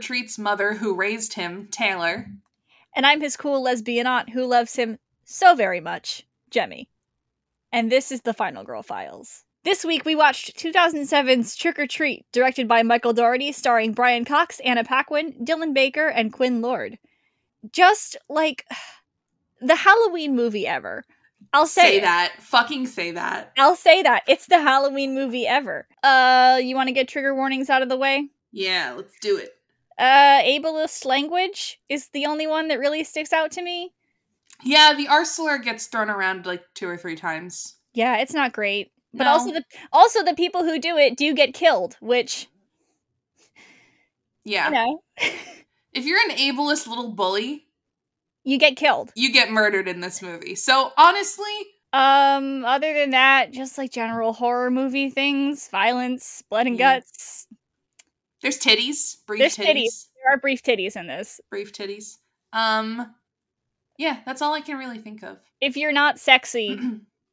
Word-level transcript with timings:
Treat's 0.00 0.38
mother 0.38 0.74
who 0.74 0.94
raised 0.94 1.34
him, 1.34 1.68
Taylor. 1.70 2.26
And 2.94 3.06
I'm 3.06 3.20
his 3.20 3.36
cool 3.36 3.62
lesbian 3.62 4.06
aunt 4.06 4.30
who 4.30 4.44
loves 4.44 4.74
him 4.74 4.98
so 5.24 5.54
very 5.54 5.80
much, 5.80 6.26
Jemmy. 6.50 6.88
And 7.72 7.90
this 7.90 8.10
is 8.10 8.22
the 8.22 8.34
Final 8.34 8.64
Girl 8.64 8.82
Files. 8.82 9.44
This 9.62 9.84
week 9.84 10.04
we 10.04 10.14
watched 10.14 10.56
2007's 10.58 11.54
Trick 11.54 11.78
or 11.78 11.86
Treat, 11.86 12.24
directed 12.32 12.66
by 12.66 12.82
Michael 12.82 13.12
Dougherty, 13.12 13.52
starring 13.52 13.92
Brian 13.92 14.24
Cox, 14.24 14.58
Anna 14.60 14.82
Paquin, 14.82 15.34
Dylan 15.44 15.74
Baker, 15.74 16.08
and 16.08 16.32
Quinn 16.32 16.62
Lord. 16.62 16.98
Just 17.70 18.16
like 18.28 18.66
the 19.60 19.76
Halloween 19.76 20.34
movie 20.34 20.66
ever. 20.66 21.04
I'll 21.52 21.66
say, 21.66 21.82
Say 21.82 22.00
that. 22.00 22.32
Fucking 22.38 22.86
say 22.86 23.12
that. 23.12 23.52
I'll 23.58 23.76
say 23.76 24.02
that. 24.02 24.22
It's 24.26 24.46
the 24.46 24.60
Halloween 24.60 25.14
movie 25.14 25.46
ever. 25.46 25.86
Uh, 26.02 26.58
you 26.62 26.74
want 26.74 26.88
to 26.88 26.92
get 26.92 27.08
trigger 27.08 27.34
warnings 27.34 27.68
out 27.70 27.82
of 27.82 27.88
the 27.88 27.96
way? 27.96 28.28
Yeah, 28.52 28.94
let's 28.96 29.18
do 29.20 29.36
it. 29.36 29.50
Uh, 30.00 30.42
ableist 30.42 31.04
language 31.04 31.78
is 31.90 32.08
the 32.14 32.24
only 32.26 32.46
one 32.46 32.68
that 32.68 32.78
really 32.78 33.04
sticks 33.04 33.32
out 33.34 33.50
to 33.52 33.62
me. 33.62 33.92
Yeah, 34.64 34.94
the 34.94 35.06
R 35.08 35.24
slur 35.26 35.58
gets 35.58 35.86
thrown 35.86 36.08
around 36.10 36.46
like 36.46 36.64
two 36.74 36.88
or 36.88 36.96
three 36.96 37.16
times. 37.16 37.76
Yeah, 37.92 38.16
it's 38.16 38.32
not 38.34 38.52
great. 38.52 38.92
But 39.12 39.24
No. 39.24 39.30
also 39.30 39.52
the 39.52 39.64
also 39.92 40.22
the 40.24 40.34
people 40.34 40.64
who 40.64 40.78
do 40.78 40.96
it 40.96 41.16
do 41.16 41.34
get 41.34 41.52
killed, 41.54 41.96
which 42.00 42.48
Yeah. 44.44 44.68
you 44.68 44.74
know, 44.74 45.02
If 45.92 46.04
you're 46.06 46.20
an 46.30 46.36
ableist 46.36 46.86
little 46.86 47.10
bully, 47.12 47.66
you 48.44 48.58
get 48.58 48.76
killed. 48.76 49.10
you 49.14 49.32
get 49.32 49.50
murdered 49.50 49.88
in 49.88 50.00
this 50.00 50.22
movie. 50.22 50.54
So 50.54 50.92
honestly, 50.96 51.52
Um, 51.92 52.64
other 52.64 52.94
than 52.94 53.10
that, 53.10 53.50
just 53.50 53.76
like 53.76 53.90
general 53.90 54.32
horror 54.32 54.70
movie 54.70 55.10
things, 55.10 55.68
violence, 55.68 56.42
blood 56.48 56.66
and 56.68 56.78
guts. 56.78 57.39
There's 58.42 58.58
titties, 58.58 59.16
brief 59.26 59.40
There's 59.40 59.56
titties, 59.56 59.74
titties. 59.74 60.06
There 60.22 60.34
are 60.34 60.38
brief 60.38 60.62
titties 60.62 60.96
in 60.96 61.06
this. 61.06 61.40
brief 61.50 61.72
titties. 61.72 62.18
Um, 62.52 63.14
yeah, 63.98 64.20
that's 64.26 64.42
all 64.42 64.54
I 64.54 64.60
can 64.60 64.78
really 64.78 64.98
think 64.98 65.22
of. 65.22 65.38
If 65.60 65.76
you're 65.76 65.92
not 65.92 66.18
sexy, 66.18 66.80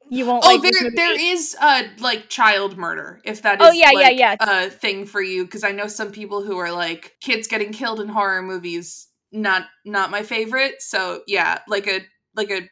you 0.10 0.26
won't 0.26 0.44
oh, 0.46 0.56
like 0.56 0.62
there 0.62 0.92
there 0.94 1.18
is 1.18 1.56
uh 1.62 1.84
like 2.00 2.28
child 2.28 2.78
murder 2.78 3.22
if 3.24 3.42
that 3.44 3.62
is 3.62 3.68
Oh, 3.70 3.72
yeah, 3.72 3.92
yeah, 3.94 4.10
yeah. 4.10 4.36
a 4.42 4.70
thing 4.70 5.06
for 5.06 5.22
you 5.22 5.46
because 5.46 5.64
I 5.64 5.72
know 5.72 5.88
some 5.88 6.12
people 6.12 6.44
who 6.44 6.58
are 6.58 6.74
like 6.74 7.16
kids 7.22 7.48
getting 7.48 7.72
killed 7.72 8.02
in 8.02 8.10
horror 8.10 8.42
movies 8.42 9.08
not 9.32 9.66
not 9.86 10.12
my 10.12 10.24
favorite. 10.24 10.82
So 10.82 11.22
yeah, 11.28 11.60
like 11.68 11.88
a 11.88 12.02
like 12.36 12.52
a 12.52 12.70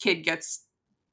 kid 0.00 0.24
gets 0.24 0.64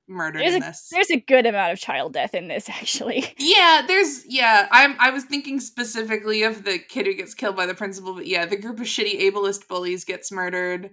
murdered 0.10 0.42
There's 0.42 0.56
in 0.56 0.64
a- 0.64 0.66
this. 0.66 0.88
There's 0.92 1.12
a 1.12 1.20
good 1.20 1.46
amount 1.46 1.72
of 1.74 1.80
child 1.80 2.14
death 2.14 2.34
in 2.34 2.48
this, 2.48 2.68
actually. 2.70 3.26
Yeah, 3.38 3.84
there's 3.88 4.26
yeah. 4.28 4.68
I'm 4.72 4.96
I 5.00 5.12
was 5.12 5.24
thinking 5.24 5.60
specifically 5.60 6.44
of 6.44 6.64
the 6.66 6.80
kid 6.80 7.06
who 7.06 7.14
gets 7.14 7.34
killed 7.34 7.56
by 7.56 7.66
the 7.66 7.74
principal, 7.76 8.14
but 8.16 8.26
yeah, 8.28 8.46
the 8.46 8.58
group 8.58 8.80
of 8.80 8.86
shitty 8.88 9.22
ableist 9.22 9.68
bullies 9.68 10.04
gets 10.06 10.32
murdered. 10.32 10.92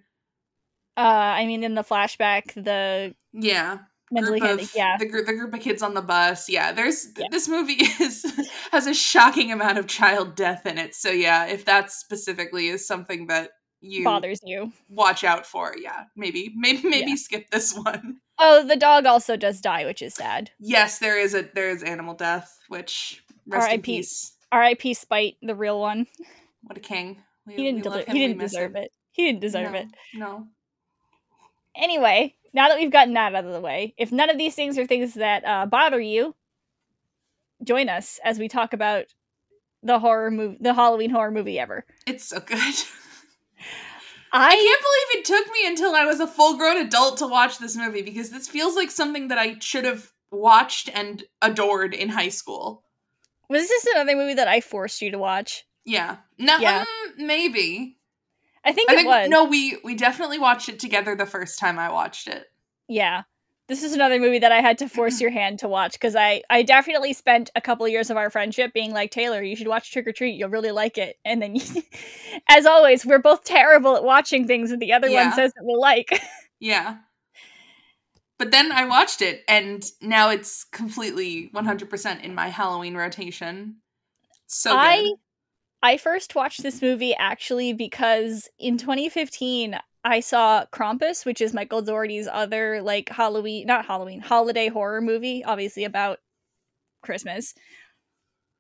Uh, 0.97 1.01
I 1.01 1.47
mean, 1.47 1.63
in 1.65 1.75
the 1.75 1.83
flashback, 1.85 2.55
the 2.55 3.15
Yeah, 3.33 3.79
mentally 4.11 4.41
group 4.41 4.61
of 4.63 4.73
Yeah, 4.75 4.97
the 4.99 5.07
group 5.07 5.27
the 5.27 5.35
group 5.35 5.53
of 5.53 5.61
kids 5.61 5.83
on 5.83 5.95
the 5.95 6.01
bus. 6.03 6.49
Yeah, 6.49 6.73
there's 6.73 7.07
Yeah. 7.17 7.27
this 7.31 7.49
movie 7.49 7.75
is 8.01 8.25
has 8.73 8.87
a 8.87 8.95
shocking 8.95 9.53
amount 9.53 9.79
of 9.79 9.87
child 9.87 10.35
death 10.37 10.65
in 10.67 10.79
it. 10.79 10.95
So 10.95 11.11
yeah, 11.11 11.47
if 11.47 11.65
that 11.67 11.91
specifically 11.91 12.69
is 12.69 12.87
something 12.87 13.27
that 13.27 13.51
you 13.83 14.05
bothers 14.05 14.41
you. 14.43 14.73
watch 14.89 15.23
out 15.23 15.45
for, 15.47 15.75
yeah, 15.79 16.05
maybe 16.17 16.53
maybe 16.57 16.89
maybe 16.89 17.11
Yeah. 17.11 17.17
skip 17.17 17.51
this 17.51 17.75
one. 17.77 18.21
Oh, 18.39 18.67
the 18.67 18.77
dog 18.77 19.07
also 19.07 19.37
does 19.37 19.61
die, 19.61 19.85
which 19.85 20.03
is 20.03 20.15
sad. 20.15 20.51
Yes, 20.59 20.99
there 20.99 21.19
is 21.19 21.35
a 21.35 21.49
there 21.55 21.71
is 21.71 21.83
animal 21.83 22.15
death, 22.15 22.59
which 22.69 23.23
rest 23.47 23.73
in 23.73 23.83
peace. 23.83 24.33
R.I.P. 24.53 24.95
Spite, 24.95 25.37
the 25.43 25.55
real 25.55 25.81
one. 25.81 26.07
What 26.63 26.77
a 26.77 26.81
king. 26.81 27.23
We, 27.47 27.55
He 27.55 27.65
didn't. 27.65 27.83
Deli- 27.83 28.05
he 28.07 28.19
didn't 28.19 28.39
deserve 28.39 28.73
him. 28.73 28.85
it. 28.85 28.93
He 29.13 29.27
didn't 29.27 29.41
deserve 29.41 29.73
no, 29.73 29.79
it. 29.79 29.87
No. 30.15 30.47
Anyway, 31.75 32.35
now 32.53 32.69
that 32.69 32.79
we've 32.79 32.93
gotten 32.93 33.15
that 33.15 33.35
out 33.35 33.45
of 33.45 33.53
the 33.53 33.61
way, 33.61 33.95
if 33.97 34.13
none 34.13 34.31
of 34.31 34.39
these 34.39 34.55
things 34.55 34.79
are 34.79 34.87
things 34.87 35.15
that 35.15 35.45
uh, 35.45 35.67
bother 35.67 36.01
you, 36.01 36.35
join 37.65 37.89
us 37.89 38.21
as 38.25 38.39
we 38.39 38.49
talk 38.49 38.73
about 38.73 39.07
the 39.83 39.99
horror 39.99 40.31
movie, 40.31 40.59
the 40.61 40.75
Halloween 40.75 41.11
horror 41.11 41.31
movie 41.31 41.59
ever. 41.59 41.85
It's 42.07 42.25
so 42.25 42.41
good. 42.41 42.59
I, 44.41 44.49
I 44.49 44.55
can't 44.55 44.83
believe 44.83 45.21
it 45.21 45.25
took 45.25 45.53
me 45.53 45.67
until 45.67 45.95
I 45.95 46.05
was 46.05 46.21
a 46.21 46.27
full 46.27 46.57
grown 46.57 46.79
adult 46.79 47.19
to 47.19 47.27
watch 47.27 47.59
this 47.59 47.77
movie 47.77 48.03
because 48.03 48.31
this 48.31 48.49
feels 48.49 48.77
like 48.77 48.91
something 48.91 49.29
that 49.29 49.39
I 49.39 49.59
should 49.61 49.85
have 49.85 50.13
watched 50.31 50.91
and 50.93 51.25
adored 51.43 51.95
in 51.95 52.09
high 52.11 52.29
school. 52.29 52.83
was 53.49 53.69
this 53.69 53.87
another 53.87 54.17
movie 54.17 54.35
that 54.35 54.49
I 54.49 54.61
forced 54.61 55.01
you 55.03 55.11
to 55.13 55.19
watch? 55.19 55.65
Yeah. 55.85 56.17
No, 56.39 56.59
Yeah. 56.59 56.81
um, 56.81 57.27
maybe. 57.27 57.99
I 58.65 58.73
think 58.73 58.91
I 58.91 58.95
it 58.95 58.97
think 58.97 59.09
was. 59.09 59.29
no, 59.29 59.45
we 59.45 59.79
we 59.85 59.95
definitely 59.95 60.39
watched 60.39 60.69
it 60.69 60.81
together 60.81 61.15
the 61.15 61.27
first 61.27 61.59
time 61.61 61.79
I 61.79 61.91
watched 61.93 62.27
it. 62.27 62.47
Yeah. 62.89 63.23
This 63.69 63.83
is 63.83 63.93
another 63.95 64.21
movie 64.21 64.39
that 64.39 64.53
I 64.53 64.61
had 64.61 64.79
to 64.79 64.89
force 64.89 65.21
your 65.21 65.31
hand 65.41 65.59
to 65.61 65.69
watch 65.69 65.93
because 65.93 66.15
I, 66.15 66.43
I 66.51 66.63
definitely 66.63 67.13
spent 67.13 67.51
a 67.57 67.61
couple 67.61 67.87
years 67.89 68.11
of 68.11 68.17
our 68.17 68.31
friendship 68.31 68.73
being 68.73 68.93
like, 68.93 69.11
Taylor, 69.11 69.43
you 69.43 69.57
should 69.57 69.67
watch 69.69 69.93
Trick 69.93 70.07
or 70.07 70.13
Treat. 70.13 70.37
You'll 70.37 70.51
really 70.51 70.71
like 70.71 70.99
it. 70.99 71.17
And 71.25 71.43
then, 71.43 71.57
as 72.49 72.65
always, 72.67 73.05
we're 73.05 73.19
both 73.19 73.45
terrible 73.45 73.97
at 73.97 74.05
watching 74.05 74.47
things 74.47 74.71
that 74.71 74.79
the 74.79 74.93
other 74.93 75.09
Yeah. 75.09 75.27
one 75.27 75.35
says 75.35 75.53
that 75.55 75.65
we'll 75.65 75.81
like. 75.81 76.21
Yeah. 76.59 76.97
But 78.39 78.51
then 78.51 78.73
I 78.73 78.87
watched 78.87 79.21
it 79.21 79.43
and 79.47 79.85
now 80.01 80.31
it's 80.31 80.65
completely 80.65 81.51
100% 81.55 82.23
in 82.23 82.35
my 82.35 82.49
Halloween 82.49 82.95
rotation. 82.97 83.77
So 84.47 84.71
good. 84.71 84.79
I 84.79 85.13
I 85.83 85.97
first 85.99 86.35
watched 86.35 86.63
this 86.63 86.81
movie 86.81 87.15
actually 87.15 87.75
because 87.75 88.49
in 88.59 88.79
2015 88.79 89.79
I 90.07 90.21
saw 90.21 90.65
Krampus, 90.73 91.27
which 91.27 91.41
is 91.41 91.53
Michael 91.53 91.83
Dougherty's 91.83 92.29
other 92.31 92.81
like 92.81 93.09
Halloween, 93.09 93.67
not 93.67 93.87
Halloween, 93.87 94.21
holiday 94.21 94.69
horror 94.69 95.01
movie, 95.01 95.45
obviously 95.45 95.83
about 95.83 96.21
Christmas. 97.03 97.55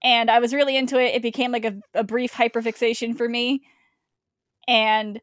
And 0.02 0.28
I 0.28 0.40
was 0.40 0.52
really 0.52 0.76
into 0.76 1.00
it. 1.00 1.14
It 1.14 1.22
became 1.22 1.52
like 1.52 1.64
a, 1.64 1.78
a 1.94 2.02
brief 2.02 2.32
hyperfixation 2.32 3.16
for 3.16 3.28
me. 3.28 3.62
And 4.66 5.20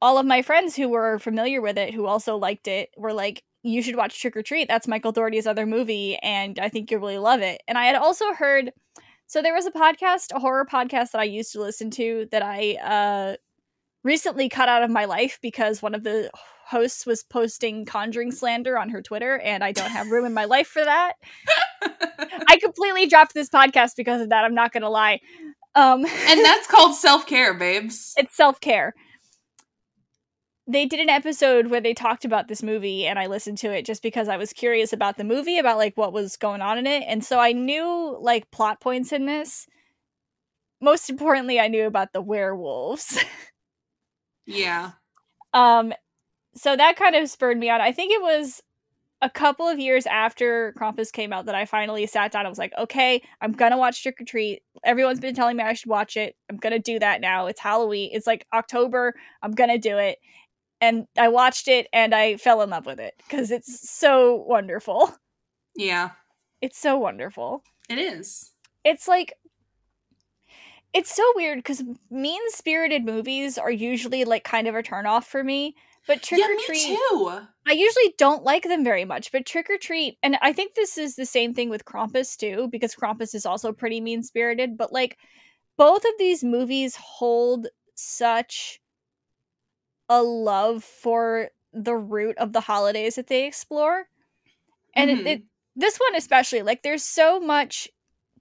all 0.00 0.16
of 0.16 0.24
my 0.24 0.40
friends 0.40 0.74
who 0.74 0.88
were 0.88 1.18
familiar 1.18 1.60
with 1.60 1.76
it, 1.76 1.92
who 1.92 2.06
also 2.06 2.36
liked 2.36 2.66
it, 2.66 2.88
were 2.96 3.12
like, 3.12 3.42
you 3.62 3.82
should 3.82 3.96
watch 3.96 4.20
Trick 4.20 4.36
or 4.36 4.42
Treat. 4.42 4.66
That's 4.66 4.88
Michael 4.88 5.12
Dougherty's 5.12 5.46
other 5.46 5.66
movie, 5.66 6.16
and 6.22 6.58
I 6.58 6.68
think 6.68 6.90
you'll 6.90 7.00
really 7.00 7.18
love 7.18 7.40
it. 7.40 7.62
And 7.68 7.78
I 7.78 7.84
had 7.84 7.96
also 7.96 8.32
heard 8.34 8.72
so 9.26 9.40
there 9.40 9.54
was 9.54 9.64
a 9.66 9.70
podcast, 9.70 10.32
a 10.34 10.38
horror 10.38 10.66
podcast 10.70 11.12
that 11.12 11.20
I 11.20 11.24
used 11.24 11.52
to 11.52 11.60
listen 11.60 11.90
to 11.92 12.28
that 12.30 12.42
I 12.42 12.74
uh 12.74 13.36
recently 14.04 14.48
cut 14.48 14.68
out 14.68 14.82
of 14.82 14.90
my 14.90 15.06
life 15.06 15.38
because 15.42 15.82
one 15.82 15.94
of 15.94 16.04
the 16.04 16.30
hosts 16.66 17.04
was 17.04 17.22
posting 17.22 17.84
conjuring 17.84 18.30
slander 18.30 18.78
on 18.78 18.90
her 18.90 19.02
Twitter 19.02 19.38
and 19.38 19.64
I 19.64 19.72
don't 19.72 19.90
have 19.90 20.10
room 20.10 20.24
in 20.24 20.34
my 20.34 20.44
life 20.44 20.66
for 20.66 20.84
that. 20.84 21.14
I 22.48 22.58
completely 22.62 23.06
dropped 23.06 23.34
this 23.34 23.50
podcast 23.50 23.92
because 23.96 24.20
of 24.20 24.28
that, 24.30 24.44
I'm 24.44 24.54
not 24.54 24.72
going 24.72 24.82
to 24.82 24.88
lie. 24.88 25.20
Um 25.74 26.04
and 26.04 26.40
that's 26.44 26.66
called 26.66 26.94
self-care, 26.94 27.54
babes. 27.54 28.14
it's 28.16 28.36
self-care. 28.36 28.94
They 30.66 30.86
did 30.86 31.00
an 31.00 31.10
episode 31.10 31.66
where 31.66 31.82
they 31.82 31.92
talked 31.92 32.24
about 32.24 32.48
this 32.48 32.62
movie 32.62 33.06
and 33.06 33.18
I 33.18 33.26
listened 33.26 33.58
to 33.58 33.70
it 33.70 33.84
just 33.84 34.02
because 34.02 34.28
I 34.28 34.38
was 34.38 34.54
curious 34.54 34.94
about 34.94 35.18
the 35.18 35.24
movie, 35.24 35.58
about 35.58 35.76
like 35.76 35.96
what 35.96 36.14
was 36.14 36.36
going 36.36 36.62
on 36.62 36.78
in 36.78 36.86
it. 36.86 37.04
And 37.06 37.22
so 37.22 37.38
I 37.38 37.52
knew 37.52 38.16
like 38.20 38.50
plot 38.50 38.80
points 38.80 39.12
in 39.12 39.26
this. 39.26 39.66
Most 40.80 41.10
importantly, 41.10 41.60
I 41.60 41.68
knew 41.68 41.86
about 41.86 42.12
the 42.14 42.22
werewolves. 42.22 43.22
Yeah. 44.46 44.92
um 45.52 45.92
so 46.56 46.76
that 46.76 46.96
kind 46.96 47.16
of 47.16 47.28
spurred 47.28 47.58
me 47.58 47.68
on. 47.68 47.80
I 47.80 47.90
think 47.90 48.12
it 48.12 48.22
was 48.22 48.62
a 49.20 49.30
couple 49.30 49.66
of 49.66 49.78
years 49.78 50.06
after 50.06 50.72
Krampus 50.78 51.10
came 51.10 51.32
out 51.32 51.46
that 51.46 51.54
I 51.54 51.64
finally 51.64 52.06
sat 52.06 52.30
down. 52.30 52.46
I 52.46 52.48
was 52.48 52.58
like, 52.58 52.72
okay, 52.78 53.22
I'm 53.40 53.52
gonna 53.52 53.78
watch 53.78 54.02
Trick 54.02 54.20
or 54.20 54.24
Treat. 54.24 54.62
Everyone's 54.84 55.18
been 55.18 55.34
telling 55.34 55.56
me 55.56 55.64
I 55.64 55.72
should 55.72 55.88
watch 55.90 56.16
it. 56.16 56.36
I'm 56.50 56.58
gonna 56.58 56.78
do 56.78 56.98
that 56.98 57.20
now. 57.20 57.46
It's 57.46 57.60
Halloween. 57.60 58.10
It's 58.12 58.26
like 58.26 58.46
October. 58.52 59.14
I'm 59.42 59.52
gonna 59.52 59.78
do 59.78 59.98
it. 59.98 60.18
And 60.80 61.06
I 61.18 61.28
watched 61.28 61.68
it 61.68 61.88
and 61.92 62.14
I 62.14 62.36
fell 62.36 62.60
in 62.62 62.70
love 62.70 62.86
with 62.86 63.00
it 63.00 63.14
because 63.18 63.50
it's 63.50 63.90
so 63.90 64.44
wonderful. 64.46 65.14
Yeah. 65.74 66.10
It's 66.60 66.78
so 66.78 66.96
wonderful. 66.98 67.64
It 67.88 67.98
is. 67.98 68.52
It's 68.84 69.08
like 69.08 69.34
it's 70.94 71.14
so 71.14 71.24
weird 71.34 71.58
because 71.58 71.82
mean 72.10 72.40
spirited 72.50 73.04
movies 73.04 73.58
are 73.58 73.70
usually 73.70 74.24
like 74.24 74.44
kind 74.44 74.66
of 74.68 74.74
a 74.74 74.82
turnoff 74.82 75.24
for 75.24 75.44
me. 75.44 75.74
But 76.06 76.22
Trick 76.22 76.40
yeah, 76.40 76.46
or 76.46 76.54
me 76.54 76.64
Treat 76.64 76.98
too. 76.98 77.40
I 77.66 77.72
usually 77.72 78.14
don't 78.18 78.44
like 78.44 78.64
them 78.64 78.84
very 78.84 79.04
much, 79.06 79.32
but 79.32 79.46
Trick 79.46 79.68
or 79.70 79.78
Treat, 79.78 80.18
and 80.22 80.36
I 80.42 80.52
think 80.52 80.74
this 80.74 80.98
is 80.98 81.16
the 81.16 81.26
same 81.26 81.54
thing 81.54 81.70
with 81.70 81.84
Krampus 81.86 82.36
too, 82.36 82.68
because 82.70 82.94
Krampus 82.94 83.34
is 83.34 83.46
also 83.46 83.72
pretty 83.72 84.00
mean 84.00 84.22
spirited, 84.22 84.76
but 84.76 84.92
like 84.92 85.16
both 85.76 86.04
of 86.04 86.12
these 86.18 86.44
movies 86.44 86.96
hold 86.96 87.68
such 87.94 88.80
a 90.08 90.22
love 90.22 90.84
for 90.84 91.48
the 91.72 91.94
root 91.96 92.36
of 92.38 92.52
the 92.52 92.60
holidays 92.60 93.16
that 93.16 93.26
they 93.26 93.46
explore. 93.46 94.06
And 94.94 95.10
it, 95.10 95.18
Mhm. 95.18 95.26
it, 95.26 95.42
this 95.76 95.98
one 95.98 96.14
especially, 96.16 96.62
like 96.62 96.82
there's 96.82 97.02
so 97.04 97.40
much 97.40 97.88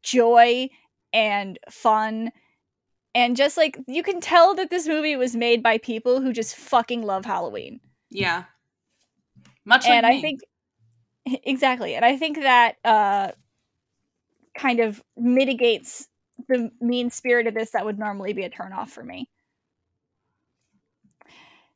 joy 0.04 0.70
and 1.14 1.58
fun 1.70 2.32
And 3.16 3.36
just 3.36 3.58
like 3.58 3.78
you 3.88 4.04
can 4.04 4.20
tell 4.20 4.56
that 4.56 4.70
this 4.70 4.88
movie 4.88 5.16
was 5.16 5.36
made 5.36 5.62
by 5.62 5.78
people 5.78 6.22
who 6.22 6.34
just 6.34 6.56
fucking 6.56 7.04
love 7.04 7.26
Halloween. 7.26 7.80
Yeah. 8.10 8.46
Much 9.66 9.86
and 9.86 10.04
like 10.04 10.12
I 10.12 10.16
me. 10.16 10.22
think 10.22 10.42
exactly. 11.44 11.96
And 11.96 12.04
I 12.04 12.18
think 12.18 12.42
that 12.42 12.76
uh 12.84 13.32
kind 14.58 14.80
of 14.80 15.04
mitigates 15.18 16.08
the 16.48 16.72
mean 16.82 17.10
spirit 17.10 17.48
of 17.48 17.54
this 17.54 17.72
that 17.72 17.86
would 17.86 18.00
normally 18.00 18.34
be 18.34 18.44
a 18.44 18.50
turnoff 18.50 18.90
for 18.90 19.04
me. 19.04 19.30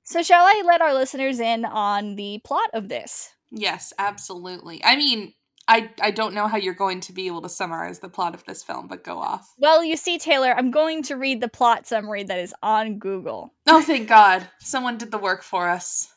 So 0.04 0.24
shall 0.24 0.46
I 0.46 0.64
let 0.66 0.82
our 0.82 0.94
listeners 0.94 1.40
in 1.40 1.66
on 1.66 2.16
the 2.16 2.40
plot 2.44 2.70
of 2.74 2.88
this? 2.88 3.34
Yes, 3.52 3.94
absolutely. 3.98 4.82
I 4.84 4.96
mean, 4.96 5.34
I 5.68 5.90
I 6.02 6.12
don't 6.12 6.34
know 6.34 6.48
how 6.48 6.58
you're 6.58 6.74
going 6.74 7.02
to 7.02 7.14
be 7.14 7.28
able 7.28 7.42
to 7.42 7.50
summarize 7.50 8.00
the 8.00 8.10
plot 8.10 8.34
of 8.34 8.46
this 8.46 8.64
film, 8.64 8.88
but 8.88 9.04
go 9.04 9.18
off. 9.18 9.54
Well, 9.58 9.84
you 9.84 9.98
see, 9.98 10.18
Taylor, 10.18 10.54
I'm 10.56 10.72
going 10.72 11.04
to 11.04 11.16
read 11.16 11.42
the 11.42 11.50
plot 11.50 11.86
summary 11.86 12.24
that 12.24 12.40
is 12.40 12.54
on 12.64 13.00
Google. 13.00 13.54
Oh, 13.68 13.82
thank 13.82 14.08
God. 14.08 14.50
Someone 14.60 14.98
did 14.98 15.12
the 15.12 15.18
work 15.18 15.44
for 15.44 15.70
us. 15.70 16.14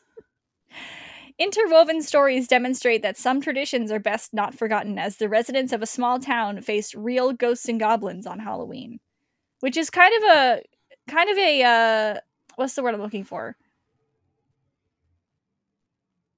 Interwoven 1.37 2.01
stories 2.03 2.47
demonstrate 2.47 3.01
that 3.01 3.17
some 3.17 3.41
traditions 3.41 3.91
are 3.91 3.99
best 3.99 4.33
not 4.33 4.53
forgotten 4.53 4.99
as 4.99 5.17
the 5.17 5.27
residents 5.27 5.73
of 5.73 5.81
a 5.81 5.87
small 5.87 6.19
town 6.19 6.61
face 6.61 6.93
real 6.93 7.33
ghosts 7.33 7.67
and 7.67 7.79
goblins 7.79 8.27
on 8.27 8.39
Halloween. 8.39 8.99
Which 9.59 9.75
is 9.75 9.89
kind 9.89 10.13
of 10.17 10.37
a 10.37 10.61
kind 11.09 11.29
of 11.29 11.37
a 11.37 11.63
uh 11.63 12.19
what's 12.55 12.75
the 12.75 12.83
word 12.83 12.93
I'm 12.93 13.01
looking 13.01 13.23
for? 13.23 13.55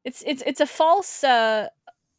It's 0.06 0.24
it's 0.26 0.42
it's 0.46 0.62
a 0.62 0.66
false 0.66 1.24
uh 1.24 1.68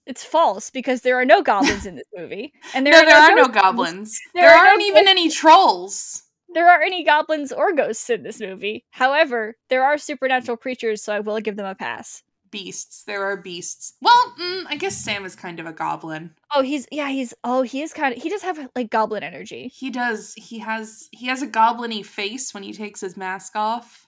it's 0.06 0.24
false 0.24 0.70
because 0.70 1.00
there 1.00 1.18
are 1.18 1.24
no 1.24 1.42
goblins 1.42 1.86
in 1.86 1.96
this 1.96 2.06
movie. 2.14 2.52
And 2.74 2.86
there 2.86 2.92
no, 2.92 3.00
are 3.00 3.06
there 3.06 3.16
are 3.16 3.34
no 3.34 3.48
goblins. 3.48 4.18
There 4.34 4.44
There, 4.44 4.54
are 4.54 4.66
aren't 4.66 4.82
even 4.82 5.08
any 5.08 5.30
trolls. 5.30 6.22
There 6.52 6.68
aren't 6.68 6.84
any 6.84 7.04
goblins 7.04 7.52
or 7.52 7.72
ghosts 7.72 8.08
in 8.10 8.22
this 8.22 8.40
movie. 8.40 8.84
However, 8.90 9.56
there 9.70 9.84
are 9.84 9.98
supernatural 9.98 10.56
creatures, 10.56 11.02
so 11.02 11.12
I 11.12 11.20
will 11.20 11.40
give 11.40 11.56
them 11.56 11.66
a 11.66 11.74
pass. 11.74 12.22
Beasts. 12.50 13.02
There 13.04 13.24
are 13.24 13.36
beasts. 13.36 13.94
Well, 14.00 14.34
mm, 14.40 14.64
I 14.68 14.76
guess 14.76 14.96
Sam 14.96 15.24
is 15.24 15.34
kind 15.34 15.58
of 15.58 15.66
a 15.66 15.72
goblin. 15.72 16.34
Oh, 16.54 16.62
he's 16.62 16.86
yeah, 16.92 17.08
he's 17.08 17.34
oh, 17.42 17.62
he 17.62 17.82
is 17.82 17.92
kind 17.92 18.14
of 18.14 18.22
he 18.22 18.28
does 18.28 18.42
have 18.42 18.68
like 18.76 18.90
goblin 18.90 19.24
energy. 19.24 19.72
He 19.74 19.90
does. 19.90 20.34
He 20.36 20.60
has. 20.60 21.08
He 21.10 21.26
has 21.26 21.42
a 21.42 21.48
goblin-y 21.48 22.02
face 22.02 22.54
when 22.54 22.62
he 22.62 22.72
takes 22.72 23.00
his 23.00 23.16
mask 23.16 23.56
off. 23.56 24.06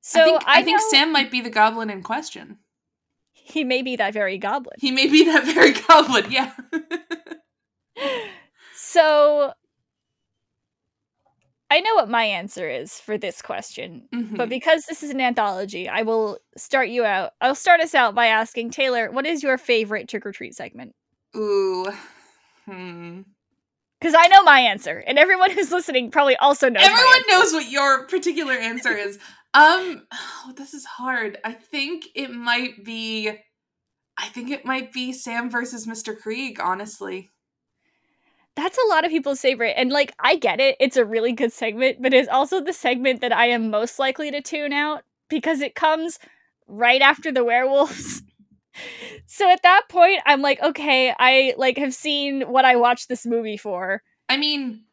So 0.00 0.20
I 0.20 0.24
think. 0.24 0.42
I, 0.46 0.62
think 0.64 0.80
know 0.80 0.86
Sam 0.90 1.12
might 1.12 1.30
be 1.30 1.40
the 1.40 1.50
goblin 1.50 1.88
in 1.88 2.02
question. 2.02 2.58
he 3.52 3.64
may 3.64 3.82
be 3.82 3.96
that 3.96 4.12
very 4.14 4.38
goblin. 4.38 4.76
He 4.78 4.90
may 4.90 5.06
be 5.08 5.24
that 5.26 5.44
very 5.44 5.72
goblin. 5.72 6.30
Yeah. 6.30 6.52
So 8.74 9.52
I 11.70 11.80
know 11.80 11.94
what 11.94 12.10
my 12.10 12.24
answer 12.24 12.68
is 12.68 12.94
for 12.98 13.16
this 13.16 13.40
question, 13.40 14.08
Mhm. 14.12 14.36
but 14.36 14.48
because 14.48 14.84
this 14.86 15.04
is 15.04 15.10
an 15.10 15.20
anthology, 15.20 15.88
I 15.88 16.02
will 16.02 16.38
start 16.56 16.88
you 16.88 17.04
out. 17.04 17.32
I'll 17.40 17.54
start 17.54 17.80
us 17.80 17.94
out 17.94 18.16
by 18.16 18.26
asking 18.26 18.70
Taylor, 18.70 19.10
what 19.12 19.26
is 19.26 19.42
your 19.44 19.56
favorite 19.58 20.08
trick 20.08 20.26
or 20.26 20.32
treat 20.32 20.54
segment? 20.56 20.94
Ooh. 21.36 21.86
Hmm. 22.66 23.20
Because 24.00 24.14
I 24.18 24.26
know 24.28 24.42
my 24.42 24.58
answer, 24.60 25.04
and 25.06 25.18
everyone 25.18 25.50
who's 25.50 25.70
listening 25.70 26.10
probably 26.10 26.34
also 26.36 26.68
knows. 26.70 26.82
Everyone 26.82 27.22
knows 27.28 27.52
what 27.52 27.70
your 27.70 28.06
particular 28.06 28.54
answer 28.54 28.96
is. 28.96 29.18
Um, 29.54 30.06
oh, 30.12 30.52
this 30.56 30.74
is 30.74 30.84
hard. 30.84 31.38
I 31.44 31.52
think 31.52 32.06
it 32.14 32.30
might 32.30 32.84
be. 32.84 33.30
I 34.16 34.26
think 34.28 34.50
it 34.50 34.66
might 34.66 34.92
be 34.92 35.12
Sam 35.12 35.50
versus 35.50 35.86
Mr. 35.86 36.14
Kreeg. 36.18 36.58
Honestly, 36.60 37.30
That's 38.56 38.78
a 38.78 38.88
lot 38.88 39.04
of 39.04 39.10
people's 39.10 39.40
favorite. 39.40 39.74
And 39.76 39.90
like 39.90 40.12
I 40.20 40.36
get 40.36 40.60
it, 40.60 40.76
it's 40.80 40.96
a 40.96 41.04
really 41.04 41.32
good 41.32 41.52
segment, 41.52 42.02
but 42.02 42.12
it's 42.12 42.28
also 42.28 42.60
the 42.60 42.72
segment 42.72 43.20
that 43.22 43.32
I 43.32 43.46
am 43.46 43.70
most 43.70 43.98
likely 43.98 44.30
to 44.30 44.42
tune 44.42 44.72
out 44.72 45.02
because 45.30 45.60
it 45.60 45.74
comes 45.74 46.18
right 46.66 47.00
after 47.00 47.32
the 47.32 47.44
werewolves. 47.44 48.22
so 49.26 49.50
at 49.50 49.62
that 49.62 49.84
point, 49.88 50.20
I'm 50.26 50.42
like, 50.42 50.60
okay, 50.62 51.14
I 51.18 51.54
like 51.56 51.78
have 51.78 51.94
seen 51.94 52.42
what 52.42 52.64
I 52.64 52.76
watched 52.76 53.08
this 53.08 53.24
movie 53.24 53.56
for. 53.56 54.02
I 54.28 54.36
mean, 54.36 54.84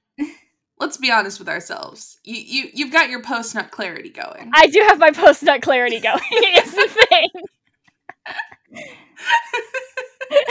let's 0.80 0.98
be 0.98 1.12
honest 1.12 1.40
with 1.40 1.50
ourselves. 1.50 2.18
You 2.24 2.36
you 2.36 2.70
you've 2.74 2.92
got 2.92 3.10
your 3.10 3.22
post 3.22 3.56
nut 3.56 3.72
clarity 3.72 4.10
going. 4.10 4.52
I 4.54 4.68
do 4.68 4.80
have 4.88 5.00
my 5.00 5.12
post 5.12 5.44
nut 5.44 5.62
clarity 5.62 6.00
going. 6.00 6.20
is 6.32 6.72
the 6.72 7.06
thing. 7.10 7.30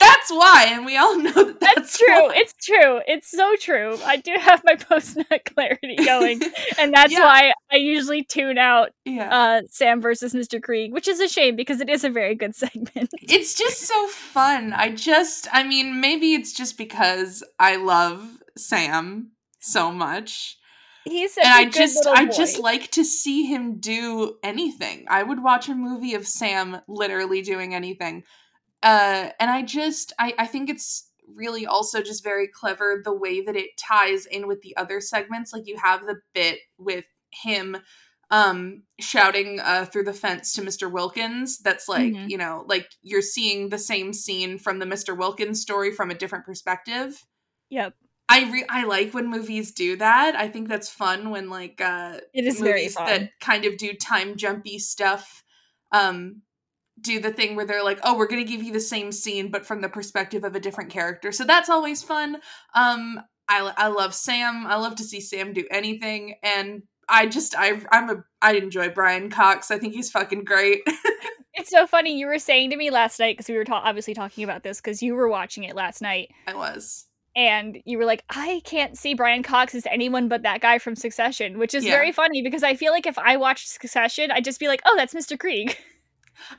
that's 0.00 0.30
why, 0.30 0.66
and 0.70 0.86
we 0.86 0.96
all 0.96 1.18
know 1.18 1.32
that 1.32 1.60
that's, 1.60 1.74
That's 1.74 1.98
true. 1.98 2.08
why. 2.28 2.32
It's 2.36 2.54
true. 2.64 3.00
It's 3.06 3.30
so 3.30 3.54
true. 3.60 3.96
I 4.04 4.16
do 4.16 4.34
have 4.38 4.62
my 4.64 4.74
post 4.88 5.16
nut 5.16 5.42
clarity 5.44 5.96
going. 5.96 6.40
And 6.78 6.92
that's 6.94 7.12
Yeah. 7.12 7.20
why 7.24 7.52
I 7.70 7.76
usually 7.76 8.24
tune 8.24 8.58
out 8.58 8.90
yeah. 9.04 9.28
uh 9.34 9.62
Sam 9.70 10.00
versus 10.00 10.34
Mr. 10.34 10.60
Kreeg, 10.60 10.92
which 10.92 11.08
is 11.08 11.20
a 11.20 11.28
shame 11.28 11.56
because 11.56 11.80
it 11.80 11.88
is 11.88 12.04
a 12.04 12.10
very 12.10 12.34
good 12.34 12.54
segment. 12.54 13.10
it's 13.22 13.54
just 13.54 13.80
so 13.82 14.06
fun. 14.08 14.72
I 14.72 14.90
just, 14.94 15.46
I 15.52 15.62
mean, 15.64 16.00
maybe 16.00 16.34
it's 16.34 16.52
just 16.52 16.78
because 16.78 17.42
I 17.58 17.76
love 17.76 18.37
Sam 18.60 19.32
so 19.60 19.90
much. 19.92 20.56
He's 21.04 21.36
and 21.38 21.46
I 21.46 21.64
good 21.64 21.72
just 21.72 22.06
I 22.06 22.26
just 22.26 22.58
like 22.58 22.90
to 22.92 23.04
see 23.04 23.44
him 23.44 23.78
do 23.80 24.36
anything. 24.42 25.06
I 25.08 25.22
would 25.22 25.42
watch 25.42 25.68
a 25.68 25.74
movie 25.74 26.14
of 26.14 26.26
Sam 26.26 26.80
literally 26.86 27.40
doing 27.42 27.74
anything. 27.74 28.24
Uh 28.82 29.30
and 29.40 29.50
I 29.50 29.62
just 29.62 30.12
I 30.18 30.34
I 30.38 30.46
think 30.46 30.68
it's 30.68 31.10
really 31.34 31.66
also 31.66 32.02
just 32.02 32.24
very 32.24 32.46
clever 32.48 33.00
the 33.04 33.12
way 33.14 33.40
that 33.42 33.56
it 33.56 33.70
ties 33.78 34.26
in 34.26 34.46
with 34.46 34.62
the 34.62 34.76
other 34.76 35.00
segments 35.00 35.52
like 35.52 35.66
you 35.66 35.76
have 35.82 36.06
the 36.06 36.16
bit 36.34 36.58
with 36.78 37.04
him 37.30 37.76
um 38.30 38.82
shouting 39.00 39.60
uh 39.60 39.84
through 39.86 40.04
the 40.04 40.12
fence 40.12 40.52
to 40.54 40.62
Mr. 40.62 40.90
Wilkins 40.92 41.58
that's 41.58 41.88
like, 41.88 42.12
Mhm. 42.12 42.28
you 42.28 42.36
know, 42.38 42.64
like 42.66 42.88
you're 43.02 43.22
seeing 43.22 43.68
the 43.70 43.78
same 43.78 44.12
scene 44.12 44.58
from 44.58 44.78
the 44.78 44.86
Mr. 44.86 45.16
Wilkins 45.16 45.60
story 45.62 45.90
from 45.92 46.10
a 46.10 46.14
different 46.14 46.44
perspective. 46.44 47.24
Yep. 47.70 47.94
I 48.28 48.50
re- 48.50 48.66
I 48.68 48.84
like 48.84 49.14
when 49.14 49.28
movies 49.28 49.72
do 49.72 49.96
that. 49.96 50.36
I 50.36 50.48
think 50.48 50.68
that's 50.68 50.88
fun 50.88 51.30
when 51.30 51.48
like 51.48 51.80
uh 51.80 52.18
It 52.34 52.44
is 52.44 52.60
movies 52.60 52.94
that 52.94 53.30
kind 53.40 53.64
of 53.64 53.76
do 53.76 53.92
time 53.94 54.36
jumpy 54.36 54.78
stuff 54.78 55.42
um 55.92 56.42
do 57.00 57.20
the 57.20 57.32
thing 57.32 57.54
where 57.54 57.64
they're 57.64 57.84
like, 57.84 58.00
"Oh, 58.02 58.16
we're 58.18 58.26
going 58.26 58.44
to 58.44 58.50
give 58.50 58.62
you 58.62 58.72
the 58.72 58.80
same 58.80 59.12
scene 59.12 59.50
but 59.50 59.64
from 59.64 59.80
the 59.80 59.88
perspective 59.88 60.44
of 60.44 60.54
a 60.54 60.60
different 60.60 60.90
character." 60.90 61.32
So 61.32 61.44
that's 61.44 61.68
always 61.70 62.02
fun. 62.02 62.38
Um 62.74 63.20
I 63.48 63.72
I 63.76 63.86
love 63.88 64.14
Sam. 64.14 64.66
I 64.66 64.76
love 64.76 64.96
to 64.96 65.04
see 65.04 65.20
Sam 65.20 65.52
do 65.52 65.66
anything 65.70 66.34
and 66.42 66.82
I 67.08 67.26
just 67.26 67.54
I 67.56 67.80
I'm 67.90 68.10
a 68.10 68.24
I 68.42 68.54
enjoy 68.54 68.90
Brian 68.90 69.30
Cox. 69.30 69.70
I 69.70 69.78
think 69.78 69.94
he's 69.94 70.10
fucking 70.10 70.44
great. 70.44 70.82
It's 71.58 71.70
so 71.70 71.88
funny. 71.88 72.16
You 72.16 72.28
were 72.28 72.38
saying 72.38 72.70
to 72.70 72.76
me 72.76 72.90
last 72.90 73.18
night 73.18 73.36
because 73.36 73.48
we 73.48 73.56
were 73.56 73.64
ta- 73.64 73.82
obviously 73.84 74.14
talking 74.14 74.44
about 74.44 74.62
this 74.62 74.80
because 74.80 75.02
you 75.02 75.14
were 75.16 75.28
watching 75.28 75.64
it 75.64 75.74
last 75.74 76.00
night, 76.00 76.30
I 76.46 76.54
was. 76.54 77.07
And 77.38 77.78
you 77.84 77.98
were 77.98 78.04
like, 78.04 78.24
"I 78.28 78.60
can't 78.64 78.98
see 78.98 79.14
Brian 79.14 79.44
Cox 79.44 79.72
as 79.76 79.86
anyone 79.86 80.26
but 80.26 80.42
that 80.42 80.60
guy 80.60 80.78
from 80.78 80.96
Succession," 80.96 81.56
which 81.56 81.72
is 81.72 81.84
Yeah. 81.84 81.92
very 81.92 82.10
funny 82.10 82.42
because 82.42 82.64
I 82.64 82.74
feel 82.74 82.90
like 82.90 83.06
if 83.06 83.16
I 83.16 83.36
watched 83.36 83.68
Succession, 83.68 84.32
I'd 84.32 84.44
just 84.44 84.58
be 84.58 84.66
like, 84.66 84.82
"Oh, 84.84 84.96
that's 84.96 85.14
Mr. 85.14 85.38
Kreeg." 85.38 85.76